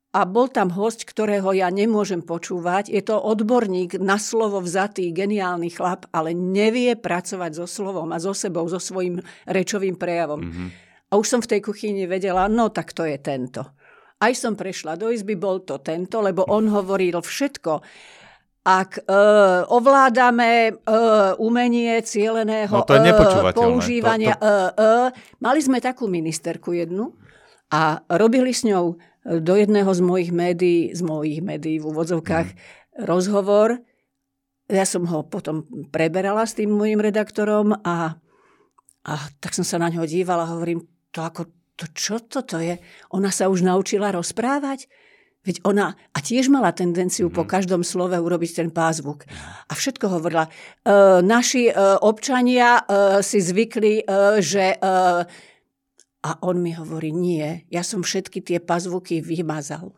a 0.09 0.25
bol 0.25 0.49
tam 0.49 0.73
host, 0.73 1.05
ktorého 1.05 1.53
ja 1.53 1.69
nemôžem 1.69 2.25
počúvať. 2.25 2.89
Je 2.89 3.03
to 3.05 3.19
odborník 3.19 4.01
na 4.01 4.17
slovo 4.17 4.57
vzatý, 4.63 5.13
geniálny 5.13 5.69
chlap, 5.69 6.09
ale 6.09 6.33
nevie 6.33 6.97
pracovať 6.97 7.51
so 7.61 7.65
slovom 7.69 8.09
a 8.09 8.17
so 8.17 8.33
sebou, 8.33 8.65
so 8.65 8.81
svojím 8.81 9.21
rečovým 9.45 9.99
prejavom. 9.99 10.41
Mhm. 10.41 10.65
A 11.09 11.17
už 11.17 11.25
som 11.25 11.41
v 11.41 11.57
tej 11.57 11.61
kuchyni 11.65 12.05
vedela, 12.05 12.45
no 12.45 12.69
tak 12.69 12.93
to 12.93 13.01
je 13.01 13.17
tento. 13.17 13.65
Aj 14.19 14.33
som 14.35 14.53
prešla 14.53 14.99
do 14.99 15.09
izby, 15.09 15.39
bol 15.39 15.63
to 15.63 15.79
tento, 15.79 16.21
lebo 16.21 16.43
on 16.51 16.69
hovoril 16.69 17.23
všetko 17.23 17.81
ak 18.63 18.99
e, 18.99 19.15
ovládame 19.71 20.51
e, 20.67 20.71
umenie 21.39 21.95
cieleného 22.03 22.75
no, 22.75 22.83
to 22.83 22.99
je 22.99 23.11
e, 23.11 23.55
používania. 23.55 24.35
To, 24.35 24.43
to... 24.43 24.83
E, 24.83 25.09
e, 25.09 25.39
mali 25.39 25.59
sme 25.63 25.79
takú 25.79 26.11
ministerku 26.11 26.75
jednu 26.75 27.15
a 27.71 28.03
robili 28.11 28.51
s 28.51 28.67
ňou 28.67 28.99
do 29.23 29.53
jedného 29.55 29.91
z 29.93 30.01
mojich 30.03 30.31
médií, 30.35 30.91
z 30.91 31.01
mojich 31.05 31.39
médií 31.39 31.79
v 31.79 31.87
úvodzovkách, 31.87 32.47
mm. 32.51 32.57
rozhovor. 33.07 33.79
Ja 34.69 34.85
som 34.85 35.07
ho 35.07 35.25
potom 35.25 35.65
preberala 35.89 36.45
s 36.45 36.53
tým 36.53 36.69
môjim 36.69 36.99
redaktorom 37.01 37.73
a, 37.81 38.19
a 39.07 39.13
tak 39.39 39.55
som 39.55 39.65
sa 39.65 39.79
na 39.81 39.89
ňo 39.89 40.03
dívala 40.03 40.45
a 40.45 40.53
hovorím, 40.53 40.85
to 41.09 41.25
ako, 41.25 41.49
to 41.73 41.85
čo 41.95 42.21
toto 42.21 42.61
je? 42.61 42.77
Ona 43.15 43.33
sa 43.33 43.49
už 43.49 43.65
naučila 43.65 44.13
rozprávať? 44.13 44.85
Veď 45.39 45.63
ona, 45.63 45.95
a 46.11 46.19
tiež 46.19 46.51
mala 46.51 46.75
tendenciu 46.75 47.31
po 47.31 47.47
mhm. 47.47 47.49
každom 47.49 47.81
slove 47.87 48.15
urobiť 48.19 48.51
ten 48.59 48.69
pázvuk. 48.69 49.23
A 49.67 49.73
všetko 49.73 50.19
hovorila. 50.19 50.47
E, 50.47 50.51
naši 51.23 51.71
e, 51.71 51.73
občania 52.03 52.83
e, 52.83 53.21
si 53.23 53.39
zvykli, 53.39 54.03
e, 54.03 54.43
že... 54.43 54.75
E, 54.75 55.47
a 56.19 56.35
on 56.43 56.59
mi 56.59 56.75
hovorí, 56.75 57.15
nie, 57.15 57.63
ja 57.71 57.79
som 57.79 58.03
všetky 58.03 58.43
tie 58.43 58.59
pazvuky 58.59 59.23
vymazal. 59.23 59.95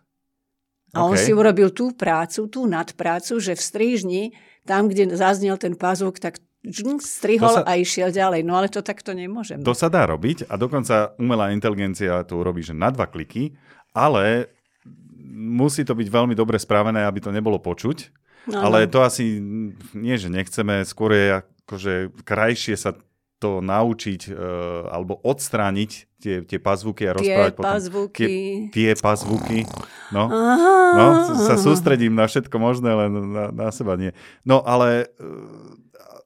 A 0.93 1.01
okay. 1.01 1.09
on 1.09 1.15
si 1.17 1.31
urobil 1.33 1.73
tú 1.73 1.97
prácu, 1.97 2.45
tú 2.45 2.69
nadprácu, 2.69 3.41
že 3.41 3.57
v 3.57 3.61
strížni, 3.61 4.23
tam, 4.69 4.85
kde 4.85 5.17
zaznel 5.17 5.57
ten 5.57 5.73
pazvuk, 5.73 6.21
tak 6.21 6.37
strihol 7.01 7.61
sa, 7.61 7.65
a 7.65 7.73
išiel 7.73 8.13
ďalej. 8.13 8.45
No 8.45 8.53
ale 8.53 8.69
to 8.69 8.85
takto 8.85 9.17
nemôžem. 9.17 9.65
To 9.65 9.73
sa 9.73 9.89
dá 9.89 10.05
robiť 10.05 10.45
a 10.45 10.53
dokonca 10.61 11.17
umelá 11.17 11.49
inteligencia 11.49 12.21
to 12.21 12.37
urobí, 12.37 12.61
že 12.61 12.77
na 12.77 12.93
dva 12.93 13.09
kliky, 13.09 13.57
ale 13.97 14.53
musí 15.31 15.87
to 15.87 15.95
byť 15.95 16.07
veľmi 16.11 16.35
dobre 16.35 16.59
spravené, 16.59 17.07
aby 17.07 17.23
to 17.23 17.31
nebolo 17.31 17.57
počuť. 17.57 18.11
No, 18.49 18.67
ale 18.67 18.89
to 18.89 19.05
asi 19.05 19.37
nie, 19.93 20.17
že 20.17 20.27
nechceme, 20.33 20.81
skôr 20.81 21.13
je 21.13 21.25
akože 21.65 21.93
krajšie 22.25 22.73
sa 22.73 22.97
to 23.41 23.57
naučiť 23.61 24.29
uh, 24.29 24.93
alebo 24.93 25.17
odstrániť 25.17 25.91
tie, 26.21 26.35
tie 26.45 26.59
pazvuky 26.61 27.09
a 27.09 27.17
rozprávať 27.17 27.49
tie 27.49 27.57
potom. 27.57 27.71
Pazvuky. 27.73 28.25
Tie, 28.25 28.37
tie 28.69 28.89
pazvuky. 28.93 29.65
No, 30.13 30.29
no, 30.93 31.05
sa 31.49 31.57
sústredím 31.57 32.13
na 32.13 32.29
všetko 32.29 32.53
možné, 32.61 32.93
len 32.93 33.11
na, 33.33 33.45
na 33.49 33.67
seba 33.73 33.97
nie. 33.97 34.13
No 34.45 34.61
ale... 34.61 35.09
Uh, 35.17 35.73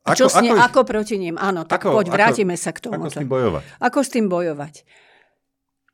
ako, 0.05 0.17
Čo 0.21 0.27
s 0.29 0.37
ne, 0.37 0.53
ako, 0.53 0.61
ako 0.61 0.79
proti 0.85 1.15
ním? 1.17 1.33
Áno, 1.41 1.65
tak 1.65 1.81
ako, 1.81 1.97
poď, 1.97 2.13
vrátime 2.13 2.53
sa 2.61 2.69
k 2.69 2.77
tomu. 2.77 3.09
Ako 3.09 3.09
s 3.09 3.17
tým 3.17 3.31
bojovať? 3.31 3.63
Ako 3.81 3.99
s 4.05 4.09
tým 4.13 4.25
bojovať? 4.29 4.73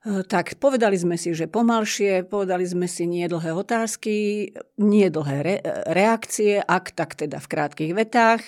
Eh, 0.02 0.26
tak 0.26 0.58
povedali 0.58 0.98
sme 0.98 1.14
si, 1.14 1.30
že 1.38 1.46
pomalšie, 1.46 2.26
povedali 2.26 2.66
sme 2.66 2.90
si 2.90 3.06
nie 3.06 3.30
dlhé 3.30 3.54
otázky, 3.54 4.50
nie 4.82 5.08
dlhé 5.14 5.38
re- 5.46 5.64
reakcie, 5.94 6.58
ak 6.58 6.98
tak 6.98 7.14
teda 7.14 7.38
v 7.38 7.48
krátkých 7.50 7.94
vetách. 7.94 8.42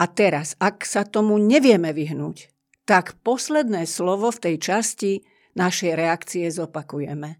A 0.00 0.08
teraz, 0.08 0.56
ak 0.56 0.88
sa 0.88 1.04
tomu 1.04 1.36
nevieme 1.36 1.92
vyhnúť, 1.92 2.48
tak 2.88 3.20
posledné 3.20 3.84
slovo 3.84 4.32
v 4.32 4.42
tej 4.48 4.56
časti 4.58 5.12
našej 5.52 5.92
reakcie 5.92 6.48
zopakujeme. 6.48 7.36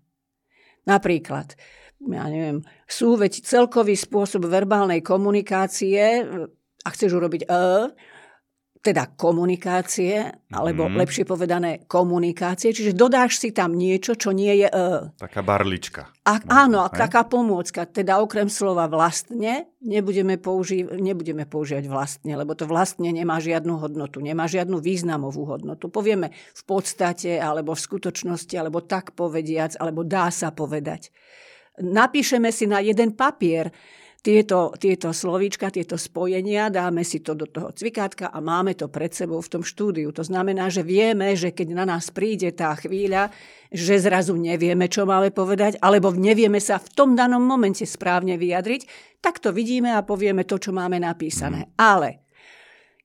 Napríklad, 0.84 1.56
ja 2.04 2.28
neviem, 2.28 2.60
sú 2.84 3.16
veď 3.16 3.40
celkový 3.48 3.96
spôsob 3.96 4.44
verbálnej 4.44 5.00
komunikácie, 5.00 6.28
a 6.82 6.88
chceš 6.90 7.14
urobiť 7.14 7.46
e, 7.46 7.48
teda 8.82 9.14
komunikácie, 9.14 10.26
alebo 10.50 10.90
mm. 10.90 10.98
lepšie 11.06 11.22
povedané 11.22 11.86
komunikácie, 11.86 12.74
čiže 12.74 12.98
dodáš 12.98 13.38
si 13.38 13.54
tam 13.54 13.78
niečo, 13.78 14.18
čo 14.18 14.34
nie 14.34 14.58
je 14.58 14.66
e. 14.66 14.90
Taká 15.14 15.38
barlička. 15.46 16.10
A, 16.26 16.42
áno, 16.66 16.90
hej? 16.90 16.98
taká 16.98 17.22
pomôcka. 17.22 17.86
Teda 17.86 18.18
okrem 18.18 18.50
slova 18.50 18.90
vlastne 18.90 19.70
nebudeme, 19.86 20.34
použi- 20.34 20.82
nebudeme 20.98 21.46
používať 21.46 21.86
vlastne, 21.86 22.34
lebo 22.34 22.58
to 22.58 22.66
vlastne 22.66 23.06
nemá 23.14 23.38
žiadnu 23.38 23.78
hodnotu, 23.78 24.18
nemá 24.18 24.50
žiadnu 24.50 24.82
významovú 24.82 25.46
hodnotu. 25.46 25.86
Povieme 25.86 26.34
v 26.34 26.62
podstate, 26.66 27.38
alebo 27.38 27.78
v 27.78 27.84
skutočnosti, 27.86 28.54
alebo 28.58 28.82
tak 28.82 29.14
povediac, 29.14 29.78
alebo 29.78 30.02
dá 30.02 30.26
sa 30.34 30.50
povedať. 30.50 31.14
Napíšeme 31.78 32.50
si 32.50 32.66
na 32.66 32.82
jeden 32.82 33.14
papier, 33.14 33.70
tieto, 34.22 34.70
tieto 34.78 35.10
slovíčka, 35.10 35.74
tieto 35.74 35.98
spojenia, 35.98 36.70
dáme 36.70 37.02
si 37.02 37.18
to 37.18 37.34
do 37.34 37.50
toho 37.50 37.74
cvikátka 37.74 38.30
a 38.30 38.38
máme 38.38 38.78
to 38.78 38.86
pred 38.86 39.10
sebou 39.10 39.42
v 39.42 39.50
tom 39.58 39.62
štúdiu. 39.66 40.14
To 40.14 40.22
znamená, 40.22 40.70
že 40.70 40.86
vieme, 40.86 41.34
že 41.34 41.50
keď 41.50 41.74
na 41.74 41.82
nás 41.82 42.14
príde 42.14 42.54
tá 42.54 42.70
chvíľa, 42.78 43.34
že 43.74 43.98
zrazu 43.98 44.38
nevieme, 44.38 44.86
čo 44.86 45.10
máme 45.10 45.34
povedať, 45.34 45.74
alebo 45.82 46.14
nevieme 46.14 46.62
sa 46.62 46.78
v 46.78 46.86
tom 46.94 47.18
danom 47.18 47.42
momente 47.42 47.82
správne 47.82 48.38
vyjadriť, 48.38 48.86
tak 49.18 49.42
to 49.42 49.50
vidíme 49.50 49.90
a 49.90 50.06
povieme 50.06 50.46
to, 50.46 50.54
čo 50.54 50.70
máme 50.70 51.02
napísané. 51.02 51.66
Mm. 51.66 51.70
Ale 51.82 52.10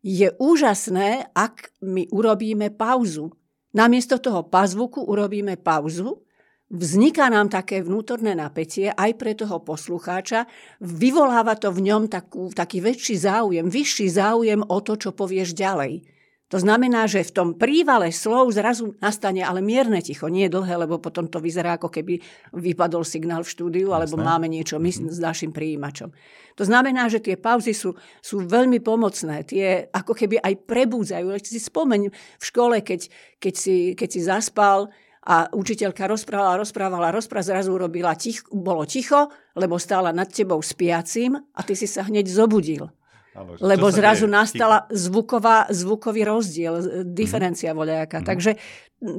je 0.05 0.30
úžasné, 0.38 1.34
ak 1.34 1.74
my 1.82 2.13
urobíme 2.13 2.70
pauzu. 2.78 3.34
Namiesto 3.74 4.22
toho 4.22 4.45
pazvuku 4.45 5.01
urobíme 5.01 5.57
pauzu 5.57 6.26
Vzniká 6.68 7.32
nám 7.32 7.47
také 7.47 7.80
vnútorné 7.80 8.36
napätie 8.36 8.91
aj 8.91 9.15
pre 9.15 9.32
toho 9.32 9.63
poslucháča, 9.63 10.43
vyvoláva 10.84 11.55
to 11.55 11.72
v 11.72 11.88
ňom 11.88 12.11
takú, 12.11 12.51
taký 12.51 12.84
väčší 12.84 13.15
záujem, 13.15 13.72
vyšší 13.72 14.11
záujem 14.11 14.59
o 14.68 14.78
to, 14.84 14.99
čo 14.99 15.15
povieš 15.15 15.55
ďalej. 15.55 16.03
To 16.47 16.63
znamená, 16.63 17.11
že 17.11 17.28
v 17.28 17.36
tom 17.36 17.49
prívale 17.59 18.07
slov 18.11 18.55
zrazu 18.55 18.95
nastane 19.03 19.43
ale 19.43 19.59
mierne 19.59 19.99
ticho, 19.99 20.32
nie 20.32 20.47
dlhé, 20.47 20.80
lebo 20.80 20.95
potom 20.95 21.28
to 21.28 21.43
vyzerá, 21.43 21.76
ako 21.76 21.91
keby 21.91 22.24
vypadol 22.55 23.03
signál 23.03 23.43
v 23.43 23.51
štúdiu, 23.51 23.91
alebo 23.91 24.15
Jasné. 24.15 24.28
máme 24.32 24.47
niečo 24.47 24.80
my 24.80 24.88
s 24.91 25.20
našim 25.20 25.51
prijímačom. 25.51 26.07
To 26.55 26.63
znamená, 26.63 27.11
že 27.11 27.20
tie 27.20 27.36
pauzy 27.36 27.76
sú, 27.76 27.95
sú 28.24 28.47
veľmi 28.47 28.80
pomocné, 28.80 29.43
tie 29.43 29.91
ako 29.91 30.15
keby 30.15 30.39
aj 30.39 30.53
prebúdzajú. 30.63 31.36
Si 31.43 31.59
spomeň 31.59 32.15
v 32.15 32.43
škole, 32.43 32.80
keď, 32.80 33.11
keď, 33.43 33.53
si, 33.55 33.76
keď 33.91 34.07
si 34.07 34.20
zaspal, 34.24 34.88
a 35.28 35.51
učiteľka 35.51 36.07
rozprávala, 36.07 36.55
rozprávala, 36.55 37.11
rozprávala, 37.11 37.51
zrazu 37.51 37.75
urobila 37.75 38.15
tich, 38.15 38.47
bolo 38.47 38.88
ticho, 38.88 39.28
lebo 39.59 39.75
stála 39.75 40.15
nad 40.15 40.32
tebou 40.32 40.63
spiacím 40.63 41.36
a 41.36 41.59
ty 41.67 41.75
si 41.75 41.84
sa 41.84 42.07
hneď 42.07 42.32
zobudil. 42.32 42.88
Ale, 43.36 43.75
lebo 43.75 43.91
zrazu 43.91 44.25
je? 44.25 44.34
nastala 44.34 44.88
zvuková, 44.88 45.67
zvukový 45.67 46.23
rozdiel, 46.23 47.03
diferencia 47.03 47.69
mm-hmm. 47.69 47.82
voľajaká. 47.84 48.17
Mm-hmm. 48.23 48.32
Takže 48.32 48.51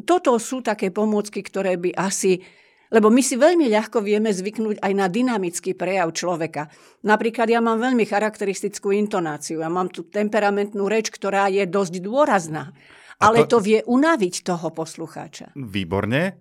toto 0.08 0.34
sú 0.40 0.64
také 0.64 0.88
pomôcky, 0.88 1.44
ktoré 1.44 1.76
by 1.76 1.92
asi 1.94 2.40
lebo 2.88 3.12
my 3.12 3.20
si 3.20 3.36
veľmi 3.36 3.68
ľahko 3.68 4.00
vieme 4.00 4.32
zvyknúť 4.32 4.80
aj 4.80 4.92
na 4.96 5.12
dynamický 5.12 5.76
prejav 5.76 6.08
človeka. 6.16 6.72
Napríklad 7.04 7.44
ja 7.52 7.60
mám 7.60 7.76
veľmi 7.76 8.08
charakteristickú 8.08 8.96
intonáciu. 8.96 9.60
Ja 9.60 9.68
mám 9.68 9.92
tú 9.92 10.08
temperamentnú 10.08 10.88
reč, 10.88 11.12
ktorá 11.12 11.52
je 11.52 11.68
dosť 11.68 12.00
dôrazná 12.00 12.72
ale 13.18 13.44
to, 13.46 13.58
to 13.58 13.66
vie 13.66 13.80
unaviť 13.82 14.46
toho 14.46 14.70
poslucháča. 14.70 15.54
Výborne. 15.58 16.38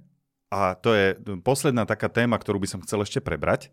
A 0.48 0.80
to 0.80 0.96
je 0.96 1.18
posledná 1.44 1.84
taká 1.84 2.08
téma, 2.08 2.40
ktorú 2.40 2.64
by 2.64 2.68
som 2.72 2.80
chcel 2.80 3.04
ešte 3.04 3.20
prebrať 3.20 3.68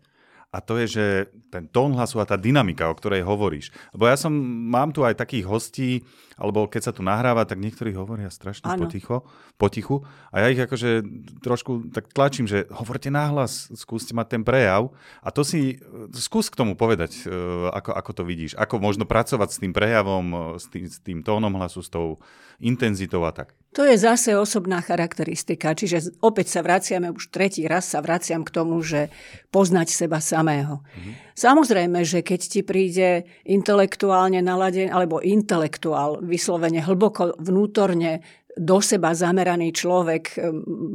a 0.51 0.57
to 0.63 0.79
je, 0.83 0.85
že 0.87 1.05
ten 1.51 1.67
tón 1.67 1.95
hlasu 1.95 2.19
a 2.21 2.29
tá 2.29 2.39
dynamika, 2.39 2.87
o 2.87 2.95
ktorej 2.95 3.27
hovoríš. 3.27 3.75
Lebo 3.91 4.07
ja 4.07 4.15
som, 4.15 4.31
mám 4.69 4.95
tu 4.95 5.03
aj 5.03 5.19
takých 5.19 5.45
hostí, 5.45 6.03
alebo 6.35 6.67
keď 6.67 6.91
sa 6.91 6.93
tu 6.95 7.03
nahráva, 7.03 7.47
tak 7.47 7.63
niektorí 7.63 7.95
hovoria 7.95 8.27
strašne 8.27 8.67
poticho, 8.75 9.23
potichu 9.55 10.03
a 10.35 10.43
ja 10.43 10.47
ich 10.51 10.59
akože 10.59 11.03
trošku 11.39 11.95
tak 11.95 12.11
tlačím, 12.11 12.47
že 12.47 12.67
hovorte 12.71 13.07
náhlas, 13.07 13.71
skúste 13.71 14.11
mať 14.11 14.27
ten 14.35 14.41
prejav 14.43 14.91
a 15.23 15.31
to 15.31 15.47
si, 15.47 15.79
skús 16.11 16.51
k 16.51 16.59
tomu 16.59 16.75
povedať, 16.75 17.23
e, 17.23 17.31
ako, 17.71 17.91
ako 17.95 18.11
to 18.11 18.23
vidíš, 18.27 18.51
ako 18.59 18.83
možno 18.83 19.07
pracovať 19.07 19.49
s 19.55 19.61
tým 19.63 19.71
prejavom, 19.71 20.59
s 20.59 20.67
tým, 20.67 20.85
s 20.91 20.99
tým 20.99 21.19
tónom 21.23 21.55
hlasu, 21.55 21.79
s 21.79 21.89
tou 21.91 22.19
intenzitou 22.59 23.23
a 23.23 23.31
tak. 23.31 23.55
To 23.75 23.83
je 23.83 23.99
zase 23.99 24.31
osobná 24.39 24.79
charakteristika, 24.79 25.75
čiže 25.75 26.15
opäť 26.23 26.47
sa 26.47 26.63
vraciame, 26.63 27.11
už 27.11 27.27
tretí 27.27 27.67
raz 27.67 27.91
sa 27.91 27.99
vraciam 27.99 28.47
k 28.47 28.55
tomu, 28.55 28.79
že 28.79 29.11
poznať 29.51 29.91
seba 29.91 30.23
samého. 30.23 30.79
Mm-hmm. 30.79 31.13
Samozrejme, 31.35 31.99
že 32.07 32.23
keď 32.23 32.39
ti 32.39 32.63
príde 32.63 33.27
intelektuálne 33.43 34.39
naladený, 34.39 34.87
alebo 34.87 35.19
intelektuál, 35.19 36.23
vyslovene 36.23 36.79
hlboko 36.79 37.35
vnútorne 37.35 38.23
do 38.55 38.79
seba 38.79 39.11
zameraný 39.11 39.75
človek, 39.75 40.39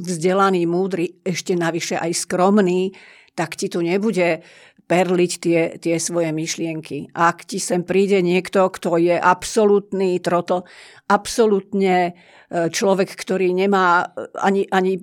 vzdelaný, 0.00 0.64
múdry, 0.64 1.20
ešte 1.20 1.52
navyše 1.52 2.00
aj 2.00 2.16
skromný, 2.16 2.96
tak 3.36 3.60
ti 3.60 3.68
tu 3.68 3.84
nebude 3.84 4.40
perliť 4.90 5.32
tie, 5.38 5.60
tie 5.78 5.96
svoje 6.02 6.34
myšlienky. 6.34 7.14
Ak 7.14 7.46
ti 7.46 7.62
sem 7.62 7.86
príde 7.86 8.18
niekto, 8.26 8.66
kto 8.66 8.98
je 8.98 9.14
absolútny 9.14 10.18
trotl, 10.18 10.66
absolútne 11.06 12.18
človek, 12.50 13.14
ktorý 13.14 13.54
nemá 13.54 14.10
ani, 14.34 14.66
ani 14.66 14.98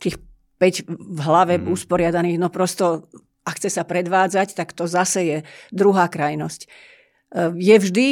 tých 0.00 0.16
5 0.56 0.88
v 0.88 1.20
hlave 1.20 1.60
mm. 1.60 1.68
usporiadaných, 1.68 2.40
no 2.40 2.48
prosto 2.48 3.12
a 3.44 3.50
chce 3.56 3.72
sa 3.72 3.84
predvádzať, 3.88 4.56
tak 4.56 4.76
to 4.76 4.84
zase 4.84 5.20
je 5.24 5.38
druhá 5.72 6.08
krajnosť. 6.12 6.60
E, 6.64 6.68
je 7.56 7.76
vždy 7.80 8.08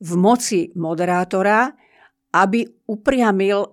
v 0.00 0.12
moci 0.16 0.72
moderátora, 0.72 1.76
aby 2.32 2.64
upriamil 2.88 3.68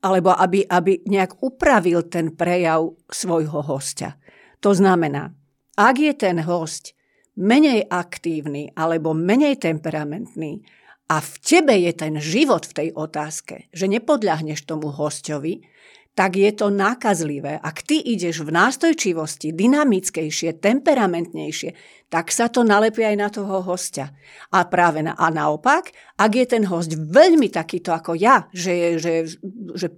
alebo 0.00 0.32
aby, 0.32 0.64
aby 0.64 1.04
nejak 1.04 1.40
upravil 1.44 2.08
ten 2.08 2.32
prejav 2.32 2.96
svojho 3.08 3.60
hostia. 3.64 4.16
To 4.64 4.72
znamená, 4.72 5.32
ak 5.80 5.96
je 5.96 6.12
ten 6.12 6.44
host 6.44 6.92
menej 7.40 7.88
aktívny 7.88 8.68
alebo 8.76 9.16
menej 9.16 9.56
temperamentný 9.56 10.60
a 11.08 11.24
v 11.24 11.32
tebe 11.40 11.72
je 11.72 11.92
ten 11.96 12.20
život 12.20 12.68
v 12.68 12.76
tej 12.76 12.88
otázke, 12.92 13.72
že 13.72 13.88
nepodľahneš 13.88 14.68
tomu 14.68 14.92
hostovi, 14.92 15.64
tak 16.12 16.36
je 16.36 16.52
to 16.52 16.68
nákazlivé. 16.68 17.56
Ak 17.64 17.80
ty 17.86 17.96
ideš 17.96 18.44
v 18.44 18.52
nástojčivosti, 18.52 19.56
dynamickejšie, 19.56 20.60
temperamentnejšie, 20.60 21.70
tak 22.12 22.28
sa 22.28 22.52
to 22.52 22.60
nalepí 22.60 23.00
aj 23.00 23.16
na 23.16 23.28
toho 23.32 23.64
hostia. 23.64 24.12
A 24.52 24.68
práve 24.68 25.00
na, 25.00 25.16
a 25.16 25.32
naopak, 25.32 25.94
ak 26.20 26.32
je 26.34 26.46
ten 26.50 26.68
host 26.68 26.92
veľmi 26.92 27.48
takýto 27.48 27.94
ako 27.94 28.18
ja, 28.20 28.50
že, 28.52 29.00
že, 29.00 29.32
že 29.72 29.88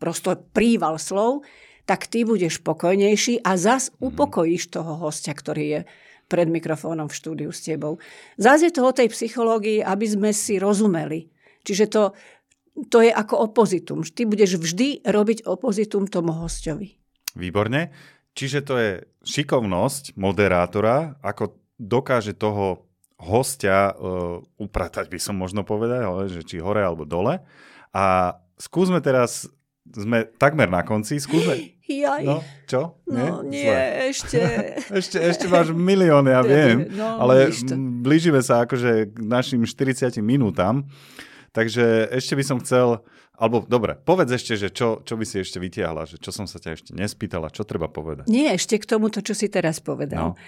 prosto 0.00 0.34
príval 0.50 0.96
slov, 0.96 1.44
tak 1.84 2.06
ty 2.06 2.24
budeš 2.24 2.60
pokojnejší 2.62 3.44
a 3.44 3.56
zas 3.56 3.92
mhm. 3.92 4.12
upokojíš 4.12 4.72
toho 4.72 4.98
hostia, 5.00 5.32
ktorý 5.36 5.64
je 5.66 5.80
pred 6.30 6.46
mikrofónom 6.46 7.10
v 7.10 7.18
štúdiu 7.18 7.50
s 7.50 7.66
tebou. 7.66 7.98
Zas 8.38 8.62
je 8.62 8.70
to 8.70 8.86
o 8.86 8.94
tej 8.94 9.10
psychológii, 9.10 9.82
aby 9.82 10.06
sme 10.06 10.30
si 10.30 10.62
rozumeli. 10.62 11.26
Čiže 11.66 11.90
to, 11.90 12.14
to 12.86 13.02
je 13.02 13.10
ako 13.10 13.50
opozitum. 13.50 14.06
Ty 14.06 14.30
budeš 14.30 14.62
vždy 14.62 15.02
robiť 15.02 15.42
opozitum 15.42 16.06
tomu 16.06 16.30
hostovi. 16.38 16.94
Výborne. 17.34 17.90
Čiže 18.38 18.58
to 18.62 18.74
je 18.78 18.90
šikovnosť 19.26 20.14
moderátora, 20.14 21.18
ako 21.18 21.58
dokáže 21.82 22.38
toho 22.38 22.86
hostia 23.20 23.92
uh, 23.92 24.40
upratať, 24.56 25.12
by 25.12 25.18
som 25.20 25.36
možno 25.36 25.66
povedal, 25.66 26.30
že 26.30 26.46
či 26.46 26.62
hore 26.62 26.80
alebo 26.80 27.04
dole. 27.04 27.42
A 27.92 28.38
skúsme 28.56 29.02
teraz, 29.04 29.50
sme 29.88 30.28
takmer 30.38 30.68
na 30.68 30.84
konci, 30.84 31.18
skúsme... 31.18 31.80
Jaj. 31.90 32.22
No, 32.22 32.38
čo? 32.70 33.02
No 33.10 33.42
nie, 33.42 33.66
nie 33.66 33.74
ešte... 34.14 34.38
ešte... 35.00 35.18
Ešte 35.18 35.46
máš 35.50 35.74
milión, 35.74 36.22
ja 36.30 36.38
viem, 36.46 36.86
no, 36.94 37.18
ale 37.18 37.50
blížime 38.04 38.38
sa 38.44 38.62
akože 38.62 39.10
k 39.10 39.16
našim 39.26 39.66
40 39.66 40.22
minútam. 40.22 40.86
Takže 41.50 42.14
ešte 42.14 42.38
by 42.38 42.44
som 42.46 42.62
chcel, 42.62 43.02
alebo 43.40 43.64
dobre, 43.64 43.96
povedz 43.96 44.36
ešte, 44.36 44.52
že 44.60 44.68
čo, 44.68 45.00
čo 45.00 45.16
by 45.16 45.24
si 45.24 45.40
ešte 45.40 45.56
vytiahla, 45.56 46.04
že 46.04 46.20
čo 46.20 46.28
som 46.28 46.44
sa 46.44 46.60
ťa 46.60 46.76
ešte 46.76 46.90
nespýtala, 46.92 47.48
čo 47.48 47.64
treba 47.64 47.88
povedať? 47.88 48.28
Nie, 48.28 48.52
ešte 48.52 48.76
k 48.76 48.84
tomu 48.84 49.08
to, 49.08 49.24
čo 49.24 49.32
si 49.32 49.48
teraz 49.48 49.80
povedal. 49.80 50.36
No. 50.36 50.40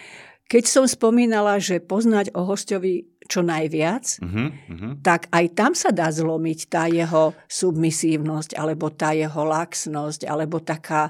Keď 0.53 0.64
som 0.68 0.84
spomínala, 0.84 1.57
že 1.57 1.80
poznať 1.80 2.36
o 2.36 2.45
hostovi 2.45 3.09
čo 3.24 3.40
najviac, 3.40 4.20
uh-huh, 4.20 4.49
uh-huh. 4.53 4.93
tak 5.01 5.32
aj 5.32 5.47
tam 5.57 5.72
sa 5.72 5.88
dá 5.88 6.12
zlomiť 6.12 6.68
tá 6.68 6.84
jeho 6.93 7.32
submisívnosť, 7.49 8.61
alebo 8.61 8.93
tá 8.93 9.16
jeho 9.16 9.40
laxnosť, 9.40 10.28
alebo 10.28 10.61
taká 10.61 11.09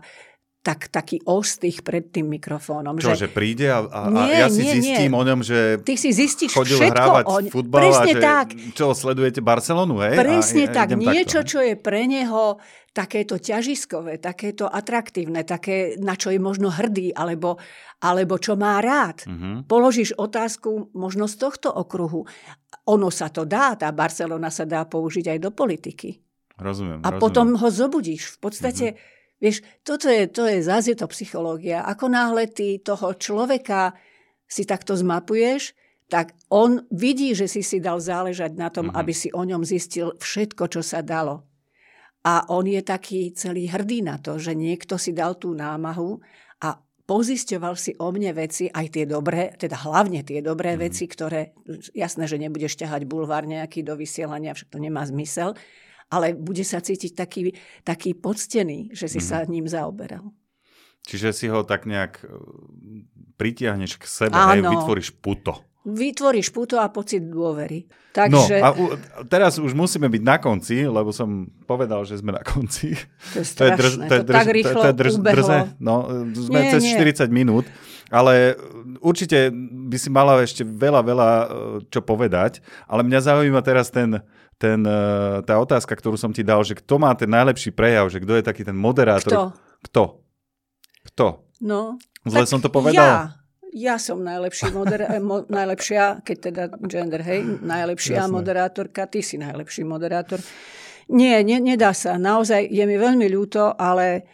tak, 0.63 0.95
taký 0.95 1.19
ostých 1.27 1.83
pred 1.83 2.07
tým 2.07 2.39
mikrofónom. 2.39 2.95
Čo, 2.95 3.19
že, 3.19 3.27
že 3.27 3.29
príde 3.35 3.67
a, 3.67 3.83
a, 3.83 4.01
nie, 4.07 4.31
a 4.31 4.47
ja 4.47 4.49
si 4.49 4.63
nie, 4.63 4.79
zistím 4.79 5.11
nie. 5.11 5.19
o 5.19 5.23
ňom, 5.27 5.41
že 5.43 5.83
Ty 5.83 5.95
si 5.99 6.11
zistíš 6.15 6.55
chodil 6.55 6.79
všetko 6.79 6.95
hrávať 6.95 7.25
o 7.27 7.35
futbal 7.51 7.81
Presne 7.83 7.99
a 7.99 8.07
že, 8.07 8.21
tak. 8.23 8.47
čo, 8.79 8.95
sledujete 8.95 9.43
Barcelonu, 9.43 9.99
hej? 10.07 10.15
Presne 10.15 10.71
a, 10.71 10.73
tak. 10.73 10.95
Niečo, 10.95 11.43
takto, 11.43 11.51
čo 11.51 11.59
je 11.67 11.75
pre 11.75 12.07
neho 12.07 12.63
takéto 12.95 13.43
ťažiskové, 13.43 14.23
takéto 14.23 14.71
atraktívne, 14.71 15.43
také, 15.43 15.99
na 15.99 16.15
čo 16.15 16.31
je 16.31 16.39
možno 16.39 16.71
hrdý, 16.71 17.11
alebo, 17.11 17.59
alebo 17.99 18.39
čo 18.39 18.55
má 18.55 18.79
rád. 18.79 19.27
Uh-huh. 19.27 19.67
Položíš 19.67 20.15
otázku 20.15 20.95
možno 20.95 21.27
z 21.27 21.43
tohto 21.43 21.75
okruhu. 21.75 22.23
Ono 22.87 23.09
sa 23.11 23.35
to 23.35 23.43
dá, 23.49 23.75
tá 23.75 23.91
Barcelona 23.91 24.53
sa 24.53 24.63
dá 24.63 24.87
použiť 24.87 25.27
aj 25.27 25.39
do 25.43 25.51
politiky. 25.51 26.23
Rozumiem. 26.61 27.01
A 27.03 27.11
rozumiem. 27.11 27.19
potom 27.19 27.47
ho 27.59 27.67
zobudíš. 27.67 28.39
V 28.39 28.47
podstate... 28.47 28.87
Uh-huh 28.95 29.21
Vieš, 29.43 29.67
toto 29.83 30.07
je, 30.07 30.31
to 30.31 30.47
je 30.47 30.63
zase 30.63 30.95
je 30.95 31.03
to 31.03 31.11
psychológia. 31.11 31.83
Ako 31.83 32.07
náhle 32.07 32.47
ty 32.47 32.79
toho 32.79 33.19
človeka 33.19 33.91
si 34.47 34.63
takto 34.63 34.95
zmapuješ, 34.95 35.75
tak 36.07 36.37
on 36.47 36.87
vidí, 36.95 37.35
že 37.35 37.51
si 37.51 37.67
si 37.67 37.83
dal 37.83 37.99
záležať 37.99 38.55
na 38.55 38.71
tom, 38.71 38.93
mm-hmm. 38.93 39.01
aby 39.03 39.13
si 39.17 39.35
o 39.35 39.43
ňom 39.43 39.67
zistil 39.67 40.15
všetko, 40.21 40.71
čo 40.71 40.85
sa 40.85 41.03
dalo. 41.03 41.49
A 42.23 42.47
on 42.55 42.71
je 42.71 42.79
taký 42.87 43.35
celý 43.35 43.67
hrdý 43.67 44.07
na 44.07 44.21
to, 44.23 44.39
že 44.39 44.55
niekto 44.55 44.95
si 44.95 45.11
dal 45.11 45.35
tú 45.35 45.59
námahu 45.59 46.23
a 46.63 46.79
pozisťoval 47.09 47.75
si 47.75 47.99
o 47.99 48.15
mne 48.15 48.31
veci, 48.37 48.71
aj 48.71 48.87
tie 48.95 49.11
dobré, 49.11 49.59
teda 49.59 49.75
hlavne 49.89 50.23
tie 50.23 50.39
dobré 50.39 50.79
mm-hmm. 50.79 50.87
veci, 50.87 51.05
ktoré, 51.11 51.51
jasné, 51.97 52.31
že 52.31 52.39
nebudeš 52.39 52.79
ťahať 52.79 53.11
bulvár 53.11 53.43
nejaký 53.43 53.83
do 53.83 53.99
vysielania, 53.99 54.55
však 54.55 54.71
to 54.71 54.79
nemá 54.79 55.03
zmysel, 55.03 55.59
ale 56.13 56.37
bude 56.37 56.61
sa 56.63 56.85
cítiť 56.85 57.17
taký, 57.17 57.57
taký 57.81 58.13
poctený, 58.13 58.93
že 58.93 59.09
si 59.09 59.19
mm. 59.19 59.25
sa 59.25 59.49
ním 59.49 59.65
zaoberal. 59.65 60.29
Čiže 61.03 61.29
si 61.35 61.47
ho 61.51 61.67
tak 61.67 61.89
nejak 61.89 62.23
e, 62.23 62.27
pritiahneš 63.41 63.99
k 63.99 64.05
sebe, 64.07 64.37
hej, 64.37 64.63
vytvoríš 64.63 65.09
puto. 65.19 65.65
Vytvoríš 65.83 66.55
puto 66.55 66.79
a 66.79 66.87
pocit 66.95 67.27
dôvery. 67.27 67.91
Takže... 68.15 68.63
No 68.63 68.63
a 68.63 68.69
u, 68.71 68.85
teraz 69.27 69.59
už 69.59 69.75
musíme 69.75 70.07
byť 70.07 70.23
na 70.23 70.39
konci, 70.39 70.87
lebo 70.87 71.11
som 71.11 71.51
povedal, 71.67 72.07
že 72.07 72.23
sme 72.23 72.31
na 72.31 72.45
konci. 72.47 72.95
To 73.35 73.43
je 73.43 73.47
strašné, 73.59 73.67
to, 73.67 73.67
je 73.67 73.73
drž, 73.75 73.93
to, 74.07 74.15
to 74.15 74.31
tak 74.31 74.47
rýchlo 74.47 74.79
to 74.79 74.87
je 74.87 74.95
drž, 74.95 75.13
drze, 75.19 75.59
No, 75.83 76.07
sme 76.31 76.61
nie, 76.63 76.71
cez 76.71 76.83
nie. 76.87 76.95
40 76.95 77.35
minút, 77.35 77.67
ale 78.15 78.55
určite 79.03 79.51
by 79.91 79.97
si 79.99 80.07
mala 80.07 80.39
ešte 80.39 80.63
veľa, 80.63 81.01
veľa 81.03 81.31
e, 81.35 81.47
čo 81.91 81.99
povedať, 81.99 82.63
ale 82.87 83.03
mňa 83.03 83.19
zaujíma 83.19 83.59
teraz 83.67 83.91
ten, 83.91 84.23
ten, 84.63 84.79
eh, 84.81 85.43
tá 85.43 85.59
otázka, 85.59 85.91
ktorú 85.93 86.15
som 86.15 86.31
ti 86.31 86.47
dal, 86.47 86.63
že 86.63 86.79
kto 86.79 87.03
má 87.03 87.11
ten 87.19 87.27
najlepší 87.27 87.75
prejav, 87.75 88.07
že 88.07 88.23
kto 88.23 88.39
je 88.39 88.47
taký 88.47 88.63
ten 88.63 88.79
moderátor. 88.79 89.27
Kto? 89.27 89.43
Kto? 89.83 90.03
Kto? 91.11 91.27
No, 91.59 91.99
Zle 92.23 92.47
som 92.47 92.63
to 92.63 92.71
povedal? 92.71 93.03
Ja. 93.03 93.19
Ja 93.73 93.97
som 93.97 94.21
najlepší 94.21 94.69
moder- 94.71 95.09
eh, 95.09 95.17
mo- 95.19 95.49
najlepšia, 95.49 96.21
keď 96.21 96.37
teda 96.39 96.63
gender, 96.85 97.25
hej, 97.25 97.41
najlepšia 97.65 98.21
Jasné. 98.21 98.31
moderátorka, 98.31 99.09
ty 99.09 99.25
si 99.25 99.41
najlepší 99.41 99.83
moderátor. 99.83 100.39
Nie, 101.09 101.41
ne, 101.41 101.57
nedá 101.57 101.97
sa. 101.97 102.15
Naozaj 102.15 102.69
je 102.69 102.85
mi 102.85 102.95
veľmi 102.95 103.27
ľúto, 103.27 103.73
ale 103.73 104.29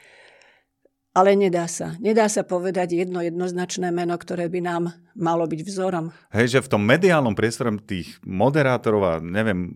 ale 1.18 1.34
nedá 1.34 1.66
sa. 1.66 1.98
Nedá 1.98 2.30
sa 2.30 2.46
povedať 2.46 2.94
jedno 2.94 3.18
jednoznačné 3.18 3.90
meno, 3.90 4.14
ktoré 4.14 4.46
by 4.46 4.60
nám 4.62 4.94
malo 5.18 5.50
byť 5.50 5.60
vzorom. 5.66 6.14
Hej, 6.30 6.54
že 6.54 6.58
v 6.62 6.78
tom 6.78 6.82
mediálnom 6.86 7.34
priestore 7.34 7.74
tých 7.82 8.22
moderátorov 8.22 9.02
a 9.02 9.14
neviem, 9.18 9.74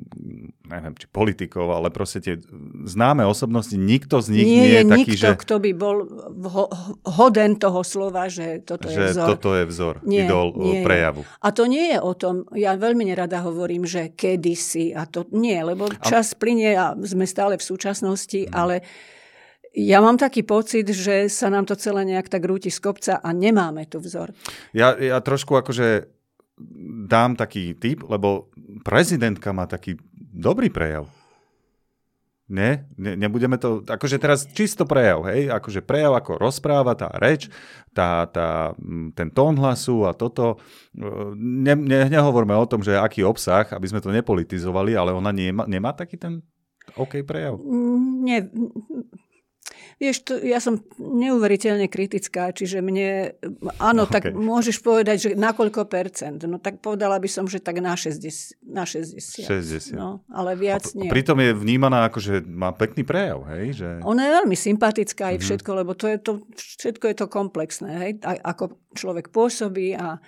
neviem, 0.63 0.95
či 0.95 1.11
politikov, 1.11 1.75
ale 1.75 1.91
proste 1.91 2.23
tie 2.23 2.39
známe 2.87 3.27
osobnosti, 3.27 3.75
nikto 3.75 4.23
z 4.23 4.39
nich 4.39 4.47
nie, 4.47 4.55
nie 4.55 4.71
je 4.71 4.83
taký, 4.87 5.13
nikto, 5.19 5.27
že... 5.35 5.43
kto 5.43 5.55
by 5.59 5.71
bol 5.75 5.97
ho, 6.47 6.65
hoden 7.19 7.59
toho 7.59 7.83
slova, 7.83 8.31
že 8.31 8.63
toto 8.63 8.87
že 8.87 9.11
je 9.11 9.19
vzor. 9.19 9.27
toto 9.35 9.51
je 9.59 9.65
vzor, 9.67 9.95
nie, 10.07 10.23
idol 10.23 10.55
nie 10.55 10.87
prejavu. 10.87 11.27
A 11.43 11.51
to 11.51 11.67
nie 11.67 11.91
je 11.91 11.99
o 11.99 12.13
tom, 12.15 12.47
ja 12.55 12.79
veľmi 12.79 13.03
nerada 13.03 13.43
hovorím, 13.43 13.83
že 13.83 14.15
kedysi 14.15 14.95
a 14.95 15.11
to 15.11 15.27
nie, 15.35 15.59
lebo 15.59 15.91
čas 16.07 16.33
a... 16.33 16.39
plinie 16.39 16.79
a 16.79 16.95
sme 17.03 17.27
stále 17.27 17.59
v 17.59 17.67
súčasnosti, 17.67 18.47
hmm. 18.47 18.55
ale 18.55 18.87
ja 19.73 20.05
mám 20.05 20.21
taký 20.21 20.45
pocit, 20.45 20.85
že 20.93 21.33
sa 21.33 21.49
nám 21.49 21.65
to 21.65 21.73
celé 21.81 22.05
nejak 22.05 22.29
tak 22.29 22.45
rúti 22.45 22.69
z 22.69 22.79
kopca 22.81 23.15
a 23.17 23.29
nemáme 23.33 23.89
tu 23.89 24.05
vzor. 24.05 24.37
Ja, 24.77 24.93
ja 25.01 25.17
trošku 25.25 25.57
akože 25.57 26.13
dám 27.09 27.35
taký 27.41 27.73
tip, 27.81 28.05
lebo 28.05 28.53
prezidentka 28.85 29.51
má 29.57 29.65
taký 29.65 29.97
dobrý 30.17 30.69
prejav. 30.69 31.09
Nie? 32.53 32.85
ne, 33.01 33.17
nebudeme 33.17 33.57
to, 33.57 33.81
akože 33.81 34.21
teraz 34.21 34.45
čisto 34.53 34.85
prejav, 34.85 35.25
hej, 35.33 35.49
akože 35.49 35.81
prejav 35.81 36.21
ako 36.21 36.37
rozpráva, 36.37 36.93
tá 36.93 37.09
reč, 37.17 37.49
tá, 37.97 38.29
tá, 38.29 38.77
ten 39.17 39.33
tón 39.33 39.57
hlasu 39.57 40.05
a 40.05 40.13
toto. 40.13 40.61
Ne, 41.33 41.73
ne, 41.73 42.13
nehovorme 42.13 42.53
o 42.53 42.69
tom, 42.69 42.85
že 42.85 42.93
aký 42.93 43.25
obsah, 43.25 43.65
aby 43.73 43.89
sme 43.89 44.05
to 44.05 44.13
nepolitizovali, 44.13 44.93
ale 44.93 45.17
ona 45.17 45.33
nemá, 45.33 45.65
nemá 45.65 45.97
taký 45.97 46.21
ten 46.21 46.45
OK 46.93 47.25
prejav? 47.25 47.57
Nie, 48.21 48.53
Vieš, 50.03 50.17
to, 50.27 50.35
ja 50.43 50.59
som 50.59 50.83
neuveriteľne 50.99 51.87
kritická, 51.87 52.51
čiže 52.51 52.83
mne, 52.83 53.39
áno, 53.79 54.03
okay. 54.03 54.19
tak 54.19 54.23
môžeš 54.35 54.83
povedať, 54.83 55.17
že 55.23 55.29
na 55.39 55.55
koľko 55.55 55.87
percent. 55.87 56.43
No 56.43 56.59
tak 56.59 56.83
povedala 56.83 57.23
by 57.23 57.31
som, 57.31 57.47
že 57.47 57.63
tak 57.63 57.79
na 57.79 57.95
60. 57.95 58.67
Na 58.67 58.83
60. 58.83 59.47
60. 59.47 59.95
No, 59.95 60.27
ale 60.27 60.59
viac 60.59 60.91
a 60.91 60.99
nie. 60.99 61.07
Pritom 61.07 61.39
je 61.39 61.55
vnímaná 61.55 62.11
ako, 62.11 62.19
že 62.19 62.43
má 62.43 62.75
pekný 62.75 63.07
prejav, 63.07 63.47
hej? 63.55 63.79
Že... 63.79 63.89
Ona 64.03 64.27
je 64.27 64.33
veľmi 64.43 64.57
sympatická 64.59 65.23
aj 65.23 65.39
mm-hmm. 65.39 65.47
všetko, 65.47 65.71
lebo 65.71 65.95
to 65.95 66.11
je 66.11 66.19
to, 66.19 66.33
všetko 66.59 67.05
je 67.07 67.17
to 67.23 67.27
komplexné, 67.31 67.91
hej? 68.03 68.13
A, 68.27 68.43
ako 68.43 68.75
človek 68.99 69.31
pôsobí 69.31 69.95
a 69.95 70.19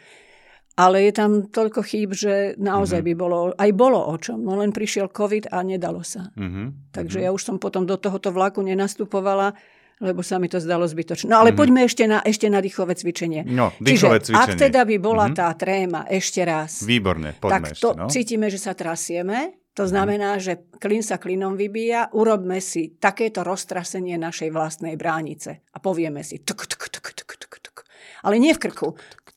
ale 0.74 1.06
je 1.06 1.12
tam 1.14 1.30
toľko 1.46 1.80
chýb, 1.86 2.10
že 2.18 2.58
naozaj 2.58 2.98
mm-hmm. 2.98 3.14
by 3.14 3.22
bolo, 3.22 3.38
aj 3.54 3.70
bolo 3.78 4.00
o 4.10 4.14
čom. 4.18 4.42
No 4.42 4.58
len 4.58 4.74
prišiel 4.74 5.06
COVID 5.10 5.54
a 5.54 5.62
nedalo 5.62 6.02
sa. 6.02 6.34
Mm-hmm. 6.34 6.90
Takže 6.90 7.22
mm-hmm. 7.22 7.30
ja 7.30 7.34
už 7.34 7.42
som 7.42 7.56
potom 7.62 7.86
do 7.86 7.94
tohoto 7.94 8.34
vlaku 8.34 8.58
nenastupovala, 8.58 9.54
lebo 10.02 10.26
sa 10.26 10.42
mi 10.42 10.50
to 10.50 10.58
zdalo 10.58 10.82
zbytočné. 10.90 11.30
No 11.30 11.38
ale 11.38 11.54
mm-hmm. 11.54 11.60
poďme 11.62 11.80
ešte 11.86 12.04
na, 12.10 12.18
ešte 12.26 12.50
na 12.50 12.58
dýchové 12.58 12.98
cvičenie. 12.98 13.46
No, 13.46 13.70
dýchové 13.78 14.18
Čiže, 14.18 14.34
cvičenie. 14.34 14.50
ak 14.50 14.62
teda 14.66 14.80
by 14.82 14.96
bola 14.98 15.26
mm-hmm. 15.30 15.38
tá 15.38 15.48
tréma 15.54 16.00
ešte 16.10 16.42
raz, 16.42 16.82
Výborne, 16.82 17.38
poďme 17.38 17.54
tak 17.54 17.62
to 17.78 17.88
ešte, 17.94 18.00
no. 18.02 18.06
cítime, 18.10 18.46
že 18.50 18.58
sa 18.58 18.74
trasieme, 18.74 19.54
To 19.74 19.90
znamená, 19.90 20.38
že 20.38 20.70
klin 20.78 21.02
sa 21.02 21.18
klinom 21.18 21.58
vybíja, 21.58 22.06
urobme 22.14 22.62
si 22.62 22.94
takéto 22.94 23.42
roztrasenie 23.42 24.14
našej 24.14 24.54
vlastnej 24.54 24.94
bránice 24.94 25.66
a 25.74 25.82
povieme 25.82 26.22
si 26.22 26.46
tuk, 26.46 26.62
tuk, 26.70 26.86
tuk, 26.86 27.10
tuk, 27.10 27.34
tuk, 27.34 27.54
tuk. 27.58 27.76
Ale 28.22 28.38
nie 28.38 28.54
v 28.54 28.70
krku. 28.70 28.94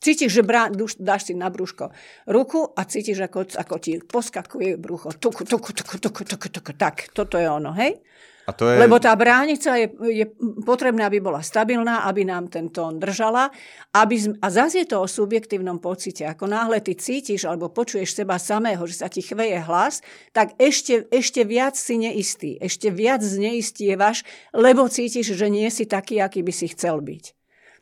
Cítiš, 0.08 0.40
že 0.40 0.40
brá, 0.40 0.72
dáš 0.96 1.28
si 1.28 1.36
na 1.36 1.52
brúško 1.52 1.92
ruku 2.24 2.64
a 2.64 2.88
cítiš, 2.88 3.28
ako, 3.28 3.44
ako 3.60 3.74
ti 3.76 4.00
poskakuje 4.00 4.80
brucho. 4.80 5.12
Tuk, 5.12 5.44
tuk, 5.44 5.68
tuk, 5.68 6.00
tuk, 6.00 6.16
tuk, 6.24 6.44
tuk. 6.48 6.66
Tak, 6.72 7.12
toto 7.12 7.36
je 7.36 7.44
ono, 7.44 7.76
hej? 7.76 8.00
A 8.48 8.56
to 8.56 8.72
je... 8.72 8.80
Lebo 8.80 8.96
tá 8.96 9.12
bránica 9.12 9.76
je, 9.76 9.92
je 10.08 10.24
potrebná, 10.64 11.12
aby 11.12 11.20
bola 11.20 11.44
stabilná, 11.44 12.08
aby 12.08 12.24
nám 12.24 12.48
ten 12.48 12.72
tón 12.72 12.96
držala. 12.96 13.52
Aby, 13.92 14.32
a 14.40 14.48
zase 14.48 14.88
je 14.88 14.96
to 14.96 15.04
o 15.04 15.12
subjektívnom 15.12 15.76
pocite. 15.76 16.24
Ako 16.24 16.48
náhle 16.48 16.80
ty 16.80 16.96
cítiš 16.96 17.44
alebo 17.44 17.68
počuješ 17.68 18.16
seba 18.16 18.40
samého, 18.40 18.80
že 18.88 19.04
sa 19.04 19.12
ti 19.12 19.20
chveje 19.20 19.60
hlas, 19.60 20.00
tak 20.32 20.56
ešte, 20.56 21.04
ešte 21.12 21.44
viac 21.44 21.76
si 21.76 22.00
neistý. 22.00 22.56
Ešte 22.56 22.88
viac 22.88 23.20
zneistievaš, 23.20 24.24
lebo 24.56 24.88
cítiš, 24.88 25.36
že 25.36 25.52
nie 25.52 25.68
si 25.68 25.84
taký, 25.84 26.24
aký 26.24 26.40
by 26.40 26.52
si 26.56 26.72
chcel 26.72 27.04
byť. 27.04 27.37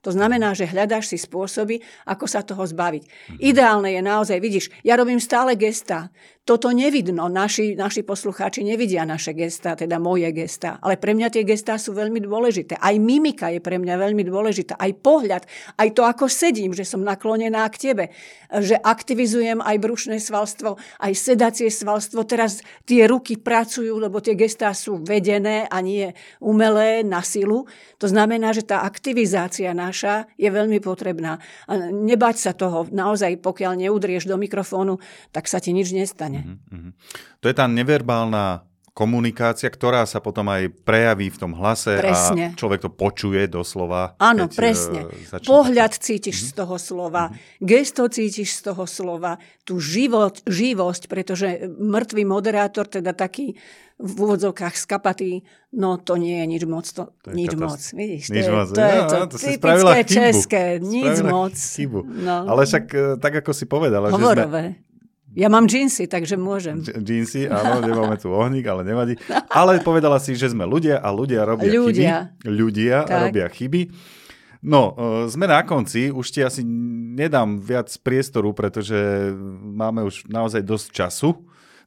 To 0.07 0.14
znamená, 0.14 0.54
že 0.54 0.70
hľadáš 0.70 1.11
si 1.11 1.18
spôsoby, 1.18 1.82
ako 2.07 2.30
sa 2.30 2.46
toho 2.46 2.62
zbaviť. 2.62 3.34
Ideálne 3.42 3.90
je 3.90 4.02
naozaj, 4.07 4.38
vidíš, 4.38 4.70
ja 4.86 4.94
robím 4.94 5.18
stále 5.18 5.59
gesta 5.59 6.14
toto 6.47 6.70
nevidno. 6.70 7.26
Naši, 7.26 7.74
naši 7.74 8.07
poslucháči 8.07 8.62
nevidia 8.62 9.03
naše 9.03 9.34
gestá, 9.34 9.74
teda 9.74 9.99
moje 9.99 10.30
gestá. 10.30 10.78
Ale 10.78 10.94
pre 10.94 11.11
mňa 11.11 11.34
tie 11.34 11.42
gestá 11.42 11.74
sú 11.74 11.90
veľmi 11.90 12.22
dôležité. 12.22 12.78
Aj 12.78 12.94
mimika 12.94 13.51
je 13.51 13.59
pre 13.59 13.82
mňa 13.82 13.99
veľmi 13.99 14.22
dôležitá. 14.22 14.78
Aj 14.78 14.94
pohľad, 14.94 15.42
aj 15.74 15.88
to, 15.90 16.07
ako 16.07 16.30
sedím, 16.30 16.70
že 16.70 16.86
som 16.86 17.03
naklonená 17.03 17.66
k 17.74 17.90
tebe. 17.90 18.05
Že 18.55 18.78
aktivizujem 18.78 19.59
aj 19.59 19.76
brušné 19.82 20.22
svalstvo, 20.22 20.78
aj 21.03 21.12
sedacie 21.18 21.66
svalstvo. 21.66 22.22
Teraz 22.22 22.62
tie 22.86 23.11
ruky 23.11 23.42
pracujú, 23.42 23.99
lebo 23.99 24.22
tie 24.22 24.38
gestá 24.38 24.70
sú 24.70 25.03
vedené 25.03 25.66
a 25.66 25.82
nie 25.82 26.14
umelé 26.38 27.03
na 27.03 27.26
silu. 27.26 27.66
To 27.99 28.07
znamená, 28.07 28.55
že 28.55 28.62
tá 28.62 28.86
aktivizácia 28.86 29.74
naša 29.74 30.30
je 30.38 30.47
veľmi 30.47 30.78
potrebná. 30.78 31.42
A 31.66 31.90
nebať 31.90 32.36
sa 32.38 32.53
toho. 32.55 32.86
Naozaj, 32.86 33.42
pokiaľ 33.42 33.82
neudrieš 33.82 34.30
do 34.30 34.38
mikrofónu, 34.38 35.03
tak 35.34 35.51
sa 35.51 35.59
ti 35.59 35.74
nič 35.74 35.90
nestane. 35.90 36.36
Uh-huh, 36.43 36.91
To 37.41 37.47
je 37.49 37.55
tá 37.55 37.66
neverbálna 37.70 38.66
komunikácia, 38.97 39.68
ktorá 39.68 40.09
sa 40.09 40.24
potom 40.24 40.49
aj 40.49 40.72
prejaví 40.89 41.28
v 41.28 41.37
tom 41.37 41.53
hlase 41.53 42.01
presne. 42.01 42.45
a 42.49 42.57
človek 42.57 42.89
to 42.89 42.89
počuje 42.89 43.45
doslova. 43.45 44.16
Áno, 44.16 44.49
keď, 44.49 44.57
presne. 44.57 45.01
Uh, 45.05 45.37
Pohľad 45.45 46.01
cítiš 46.01 46.41
uh-huh. 46.41 46.49
z 46.49 46.53
toho 46.57 46.76
slova, 46.80 47.24
uh-huh. 47.28 47.61
gesto 47.61 48.09
cítiš 48.09 48.57
z 48.57 48.72
toho 48.72 48.89
slova, 48.89 49.37
tú 49.68 49.76
život, 49.84 50.41
živosť, 50.49 51.12
pretože 51.12 51.68
mŕtvý 51.76 52.24
moderátor, 52.24 52.89
teda 52.89 53.12
taký 53.12 53.61
v 53.97 54.12
úvodzovkách 54.12 54.76
skapatý, 54.76 55.45
no 55.72 55.97
to 55.97 56.20
nie 56.20 56.41
je 56.41 56.47
nič 56.49 56.62
moc, 56.68 56.84
to, 56.84 57.16
to 57.24 57.32
nič 57.32 57.53
katas... 57.53 57.64
moc, 57.64 57.80
vidíš, 57.97 58.24
nič 58.28 58.45
to, 58.45 58.53
moc. 58.53 58.68
to 58.68 58.80
je 58.80 58.99
to, 59.01 59.16
to 59.24 59.37
typické 59.41 60.01
české, 60.05 60.62
nič 60.84 61.16
moc. 61.24 61.57
Chybu. 61.57 62.01
No. 62.05 62.45
Ale 62.45 62.68
však 62.68 62.84
e, 62.93 63.01
tak, 63.16 63.41
ako 63.41 63.51
si 63.57 63.64
povedala, 63.64 64.12
Hovorové. 64.12 64.37
že 64.37 64.84
sme, 64.84 64.86
ja 65.37 65.53
mám 65.53 65.68
džínsy, 65.68 66.09
takže 66.09 66.41
môžem. 66.41 66.80
Džínsy, 66.80 67.45
áno, 67.53 67.82
nemáme 67.89 68.16
tu 68.16 68.32
ohník, 68.32 68.64
ale 68.64 68.89
nevadí. 68.89 69.20
Ale 69.53 69.84
povedala 69.84 70.16
si, 70.16 70.32
že 70.32 70.57
sme 70.57 70.64
ľudia 70.64 70.97
a 70.97 71.12
ľudia 71.12 71.45
robia 71.45 71.68
ľudia. 71.68 72.32
chyby. 72.41 72.49
Ľudia 72.49 72.97
tak. 73.05 73.20
robia 73.28 73.47
chyby. 73.53 73.93
No, 74.64 74.97
e, 74.97 75.28
sme 75.28 75.45
na 75.45 75.61
konci, 75.68 76.09
už 76.09 76.26
ti 76.32 76.41
asi 76.41 76.64
nedám 77.12 77.61
viac 77.61 77.93
priestoru, 78.01 78.57
pretože 78.57 78.97
máme 79.61 80.09
už 80.09 80.24
naozaj 80.24 80.64
dosť 80.64 80.87
času 80.97 81.30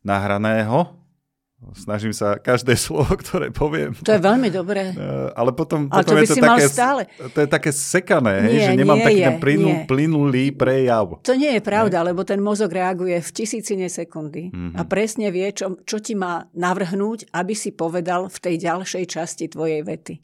nahraného. 0.06 0.99
Snažím 1.76 2.16
sa 2.16 2.40
každé 2.40 2.80
slovo, 2.88 3.12
ktoré 3.20 3.52
poviem. 3.52 3.92
To 4.08 4.16
je 4.16 4.22
veľmi 4.22 4.50
dobré. 4.50 4.82
Eh, 5.00 5.32
ale 5.32 5.56
potom, 5.56 5.88
Ale 5.88 6.04
potom 6.04 6.18
to 6.18 6.24
je 6.24 6.28
to 6.28 6.36
také, 6.44 6.66
stále. 6.68 7.02
to 7.32 7.40
je 7.40 7.50
také 7.50 7.72
sekané, 7.72 8.36
nie, 8.44 8.60
hej, 8.60 8.60
že 8.68 8.74
nemám 8.76 9.00
taký 9.00 9.22
je, 9.22 9.28
ten 9.32 9.38
plynul, 9.40 9.74
plynulý 9.88 10.46
prejav. 10.52 11.08
To 11.24 11.34
nie 11.40 11.56
je 11.56 11.62
pravda, 11.64 12.04
ne? 12.04 12.12
lebo 12.12 12.28
ten 12.28 12.44
mozog 12.44 12.68
reaguje 12.74 13.16
v 13.16 13.30
tisícine 13.32 13.88
sekundy 13.88 14.52
mm-hmm. 14.52 14.76
a 14.76 14.82
presne 14.84 15.32
vie, 15.32 15.48
čo, 15.56 15.80
čo 15.88 16.04
ti 16.04 16.20
má 16.20 16.52
navrhnúť, 16.52 17.32
aby 17.32 17.54
si 17.56 17.72
povedal 17.72 18.28
v 18.28 18.38
tej 18.44 18.56
ďalšej 18.60 19.04
časti 19.08 19.46
tvojej 19.48 19.88
vety. 19.88 20.20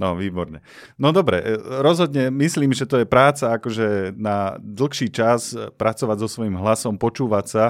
No, 0.00 0.16
výborne. 0.16 0.64
No 0.96 1.12
dobre, 1.12 1.44
eh, 1.44 1.60
rozhodne 1.84 2.32
myslím, 2.32 2.72
že 2.72 2.88
to 2.88 3.04
je 3.04 3.06
práca 3.06 3.52
akože 3.60 4.16
na 4.16 4.56
dlhší 4.64 5.12
čas 5.12 5.52
pracovať 5.76 6.16
so 6.24 6.28
svojím 6.30 6.56
hlasom, 6.56 6.96
počúvať 6.96 7.46
sa 7.46 7.64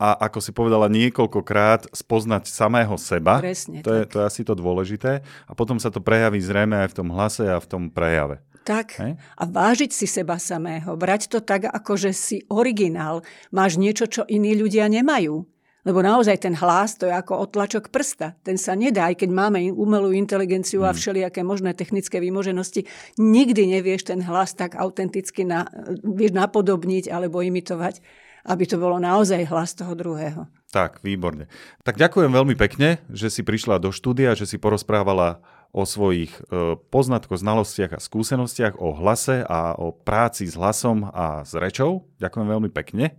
a 0.00 0.16
ako 0.16 0.40
si 0.40 0.56
povedala 0.56 0.88
niekoľkokrát, 0.88 1.92
spoznať 1.92 2.48
samého 2.48 2.96
seba. 2.96 3.36
Presne, 3.44 3.84
to, 3.84 3.92
je, 3.92 4.08
to 4.08 4.24
je 4.24 4.24
asi 4.24 4.42
to 4.48 4.56
dôležité. 4.56 5.20
A 5.44 5.52
potom 5.52 5.76
sa 5.76 5.92
to 5.92 6.00
prejaví 6.00 6.40
zrejme 6.40 6.72
aj 6.80 6.96
v 6.96 6.96
tom 7.04 7.08
hlase 7.12 7.44
a 7.44 7.60
v 7.60 7.68
tom 7.68 7.92
prejave. 7.92 8.40
Tak. 8.64 8.96
Hej? 8.96 9.20
A 9.20 9.42
vážiť 9.44 9.92
si 9.92 10.08
seba 10.08 10.40
samého. 10.40 10.96
Brať 10.96 11.28
to 11.28 11.44
tak, 11.44 11.68
ako 11.68 12.00
že 12.00 12.16
si 12.16 12.36
originál. 12.48 13.20
Máš 13.52 13.76
niečo, 13.76 14.08
čo 14.08 14.24
iní 14.24 14.56
ľudia 14.56 14.88
nemajú. 14.88 15.44
Lebo 15.80 16.04
naozaj 16.04 16.44
ten 16.44 16.52
hlas, 16.52 17.00
to 17.00 17.08
je 17.08 17.14
ako 17.16 17.48
otlačok 17.48 17.88
prsta. 17.88 18.36
Ten 18.44 18.60
sa 18.60 18.76
nedá, 18.76 19.08
aj 19.08 19.24
keď 19.24 19.30
máme 19.32 19.64
umelú 19.72 20.12
inteligenciu 20.12 20.84
a 20.84 20.92
hmm. 20.92 20.98
všelijaké 21.00 21.40
možné 21.40 21.72
technické 21.72 22.20
výmoženosti, 22.20 22.84
nikdy 23.16 23.80
nevieš 23.80 24.12
ten 24.12 24.20
hlas 24.20 24.52
tak 24.52 24.76
autenticky 24.76 25.48
na, 25.48 25.64
vieš 26.04 26.36
napodobniť 26.36 27.08
alebo 27.08 27.40
imitovať 27.40 28.04
aby 28.44 28.64
to 28.64 28.76
bolo 28.80 28.96
naozaj 28.96 29.44
hlas 29.48 29.76
toho 29.76 29.92
druhého. 29.92 30.48
Tak, 30.70 31.02
výborne. 31.02 31.50
Tak 31.82 31.98
ďakujem 31.98 32.30
veľmi 32.30 32.54
pekne, 32.54 33.02
že 33.10 33.26
si 33.26 33.42
prišla 33.42 33.82
do 33.82 33.90
štúdia, 33.90 34.38
že 34.38 34.46
si 34.46 34.56
porozprávala 34.56 35.42
o 35.70 35.86
svojich 35.86 36.34
e, 36.50 36.78
poznatkoch, 36.90 37.38
znalostiach 37.38 37.94
a 37.94 38.02
skúsenostiach, 38.02 38.78
o 38.78 38.94
hlase 38.94 39.46
a 39.46 39.74
o 39.78 39.94
práci 39.94 40.46
s 40.46 40.58
hlasom 40.58 41.06
a 41.10 41.46
s 41.46 41.54
rečou. 41.54 42.10
Ďakujem 42.18 42.46
veľmi 42.46 42.70
pekne. 42.74 43.18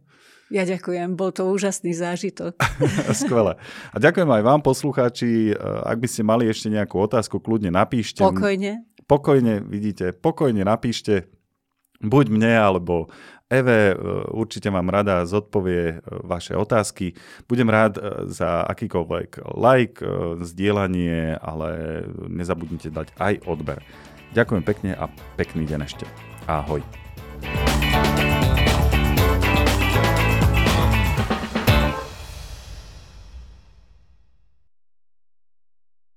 Ja 0.51 0.67
ďakujem, 0.67 1.15
bol 1.15 1.31
to 1.31 1.47
úžasný 1.47 1.95
zážitok. 1.95 2.59
Skvelé. 3.23 3.55
A 3.95 3.97
ďakujem 4.03 4.27
aj 4.27 4.43
vám, 4.43 4.59
poslucháči. 4.59 5.51
E, 5.51 5.59
ak 5.59 5.97
by 6.03 6.07
ste 6.11 6.27
mali 6.27 6.51
ešte 6.51 6.67
nejakú 6.67 6.99
otázku, 6.99 7.39
kľudne 7.39 7.71
napíšte. 7.71 8.19
Pokojne. 8.19 8.83
Pokojne, 9.07 9.63
vidíte, 9.63 10.11
pokojne 10.11 10.67
napíšte 10.67 11.31
buď 12.03 12.25
mne 12.33 12.53
alebo 12.57 13.13
Eve, 13.51 13.91
e, 13.91 13.95
určite 14.31 14.71
vám 14.71 14.87
rada 14.87 15.27
zodpovie 15.27 15.83
e, 15.83 15.95
vaše 16.23 16.55
otázky. 16.55 17.11
Budem 17.51 17.67
rád 17.67 17.99
e, 17.99 18.31
za 18.31 18.63
akýkoľvek 18.63 19.43
like, 19.59 19.99
zdieľanie, 20.39 21.35
ale 21.35 21.69
nezabudnite 22.31 22.87
dať 22.87 23.11
aj 23.19 23.33
odber. 23.43 23.83
Ďakujem 24.31 24.63
pekne 24.63 24.91
a 24.95 25.11
pekný 25.35 25.67
deň 25.67 25.79
ešte. 25.83 26.07
Ahoj. 26.47 26.79
thank 27.41 28.19
you 28.23 28.30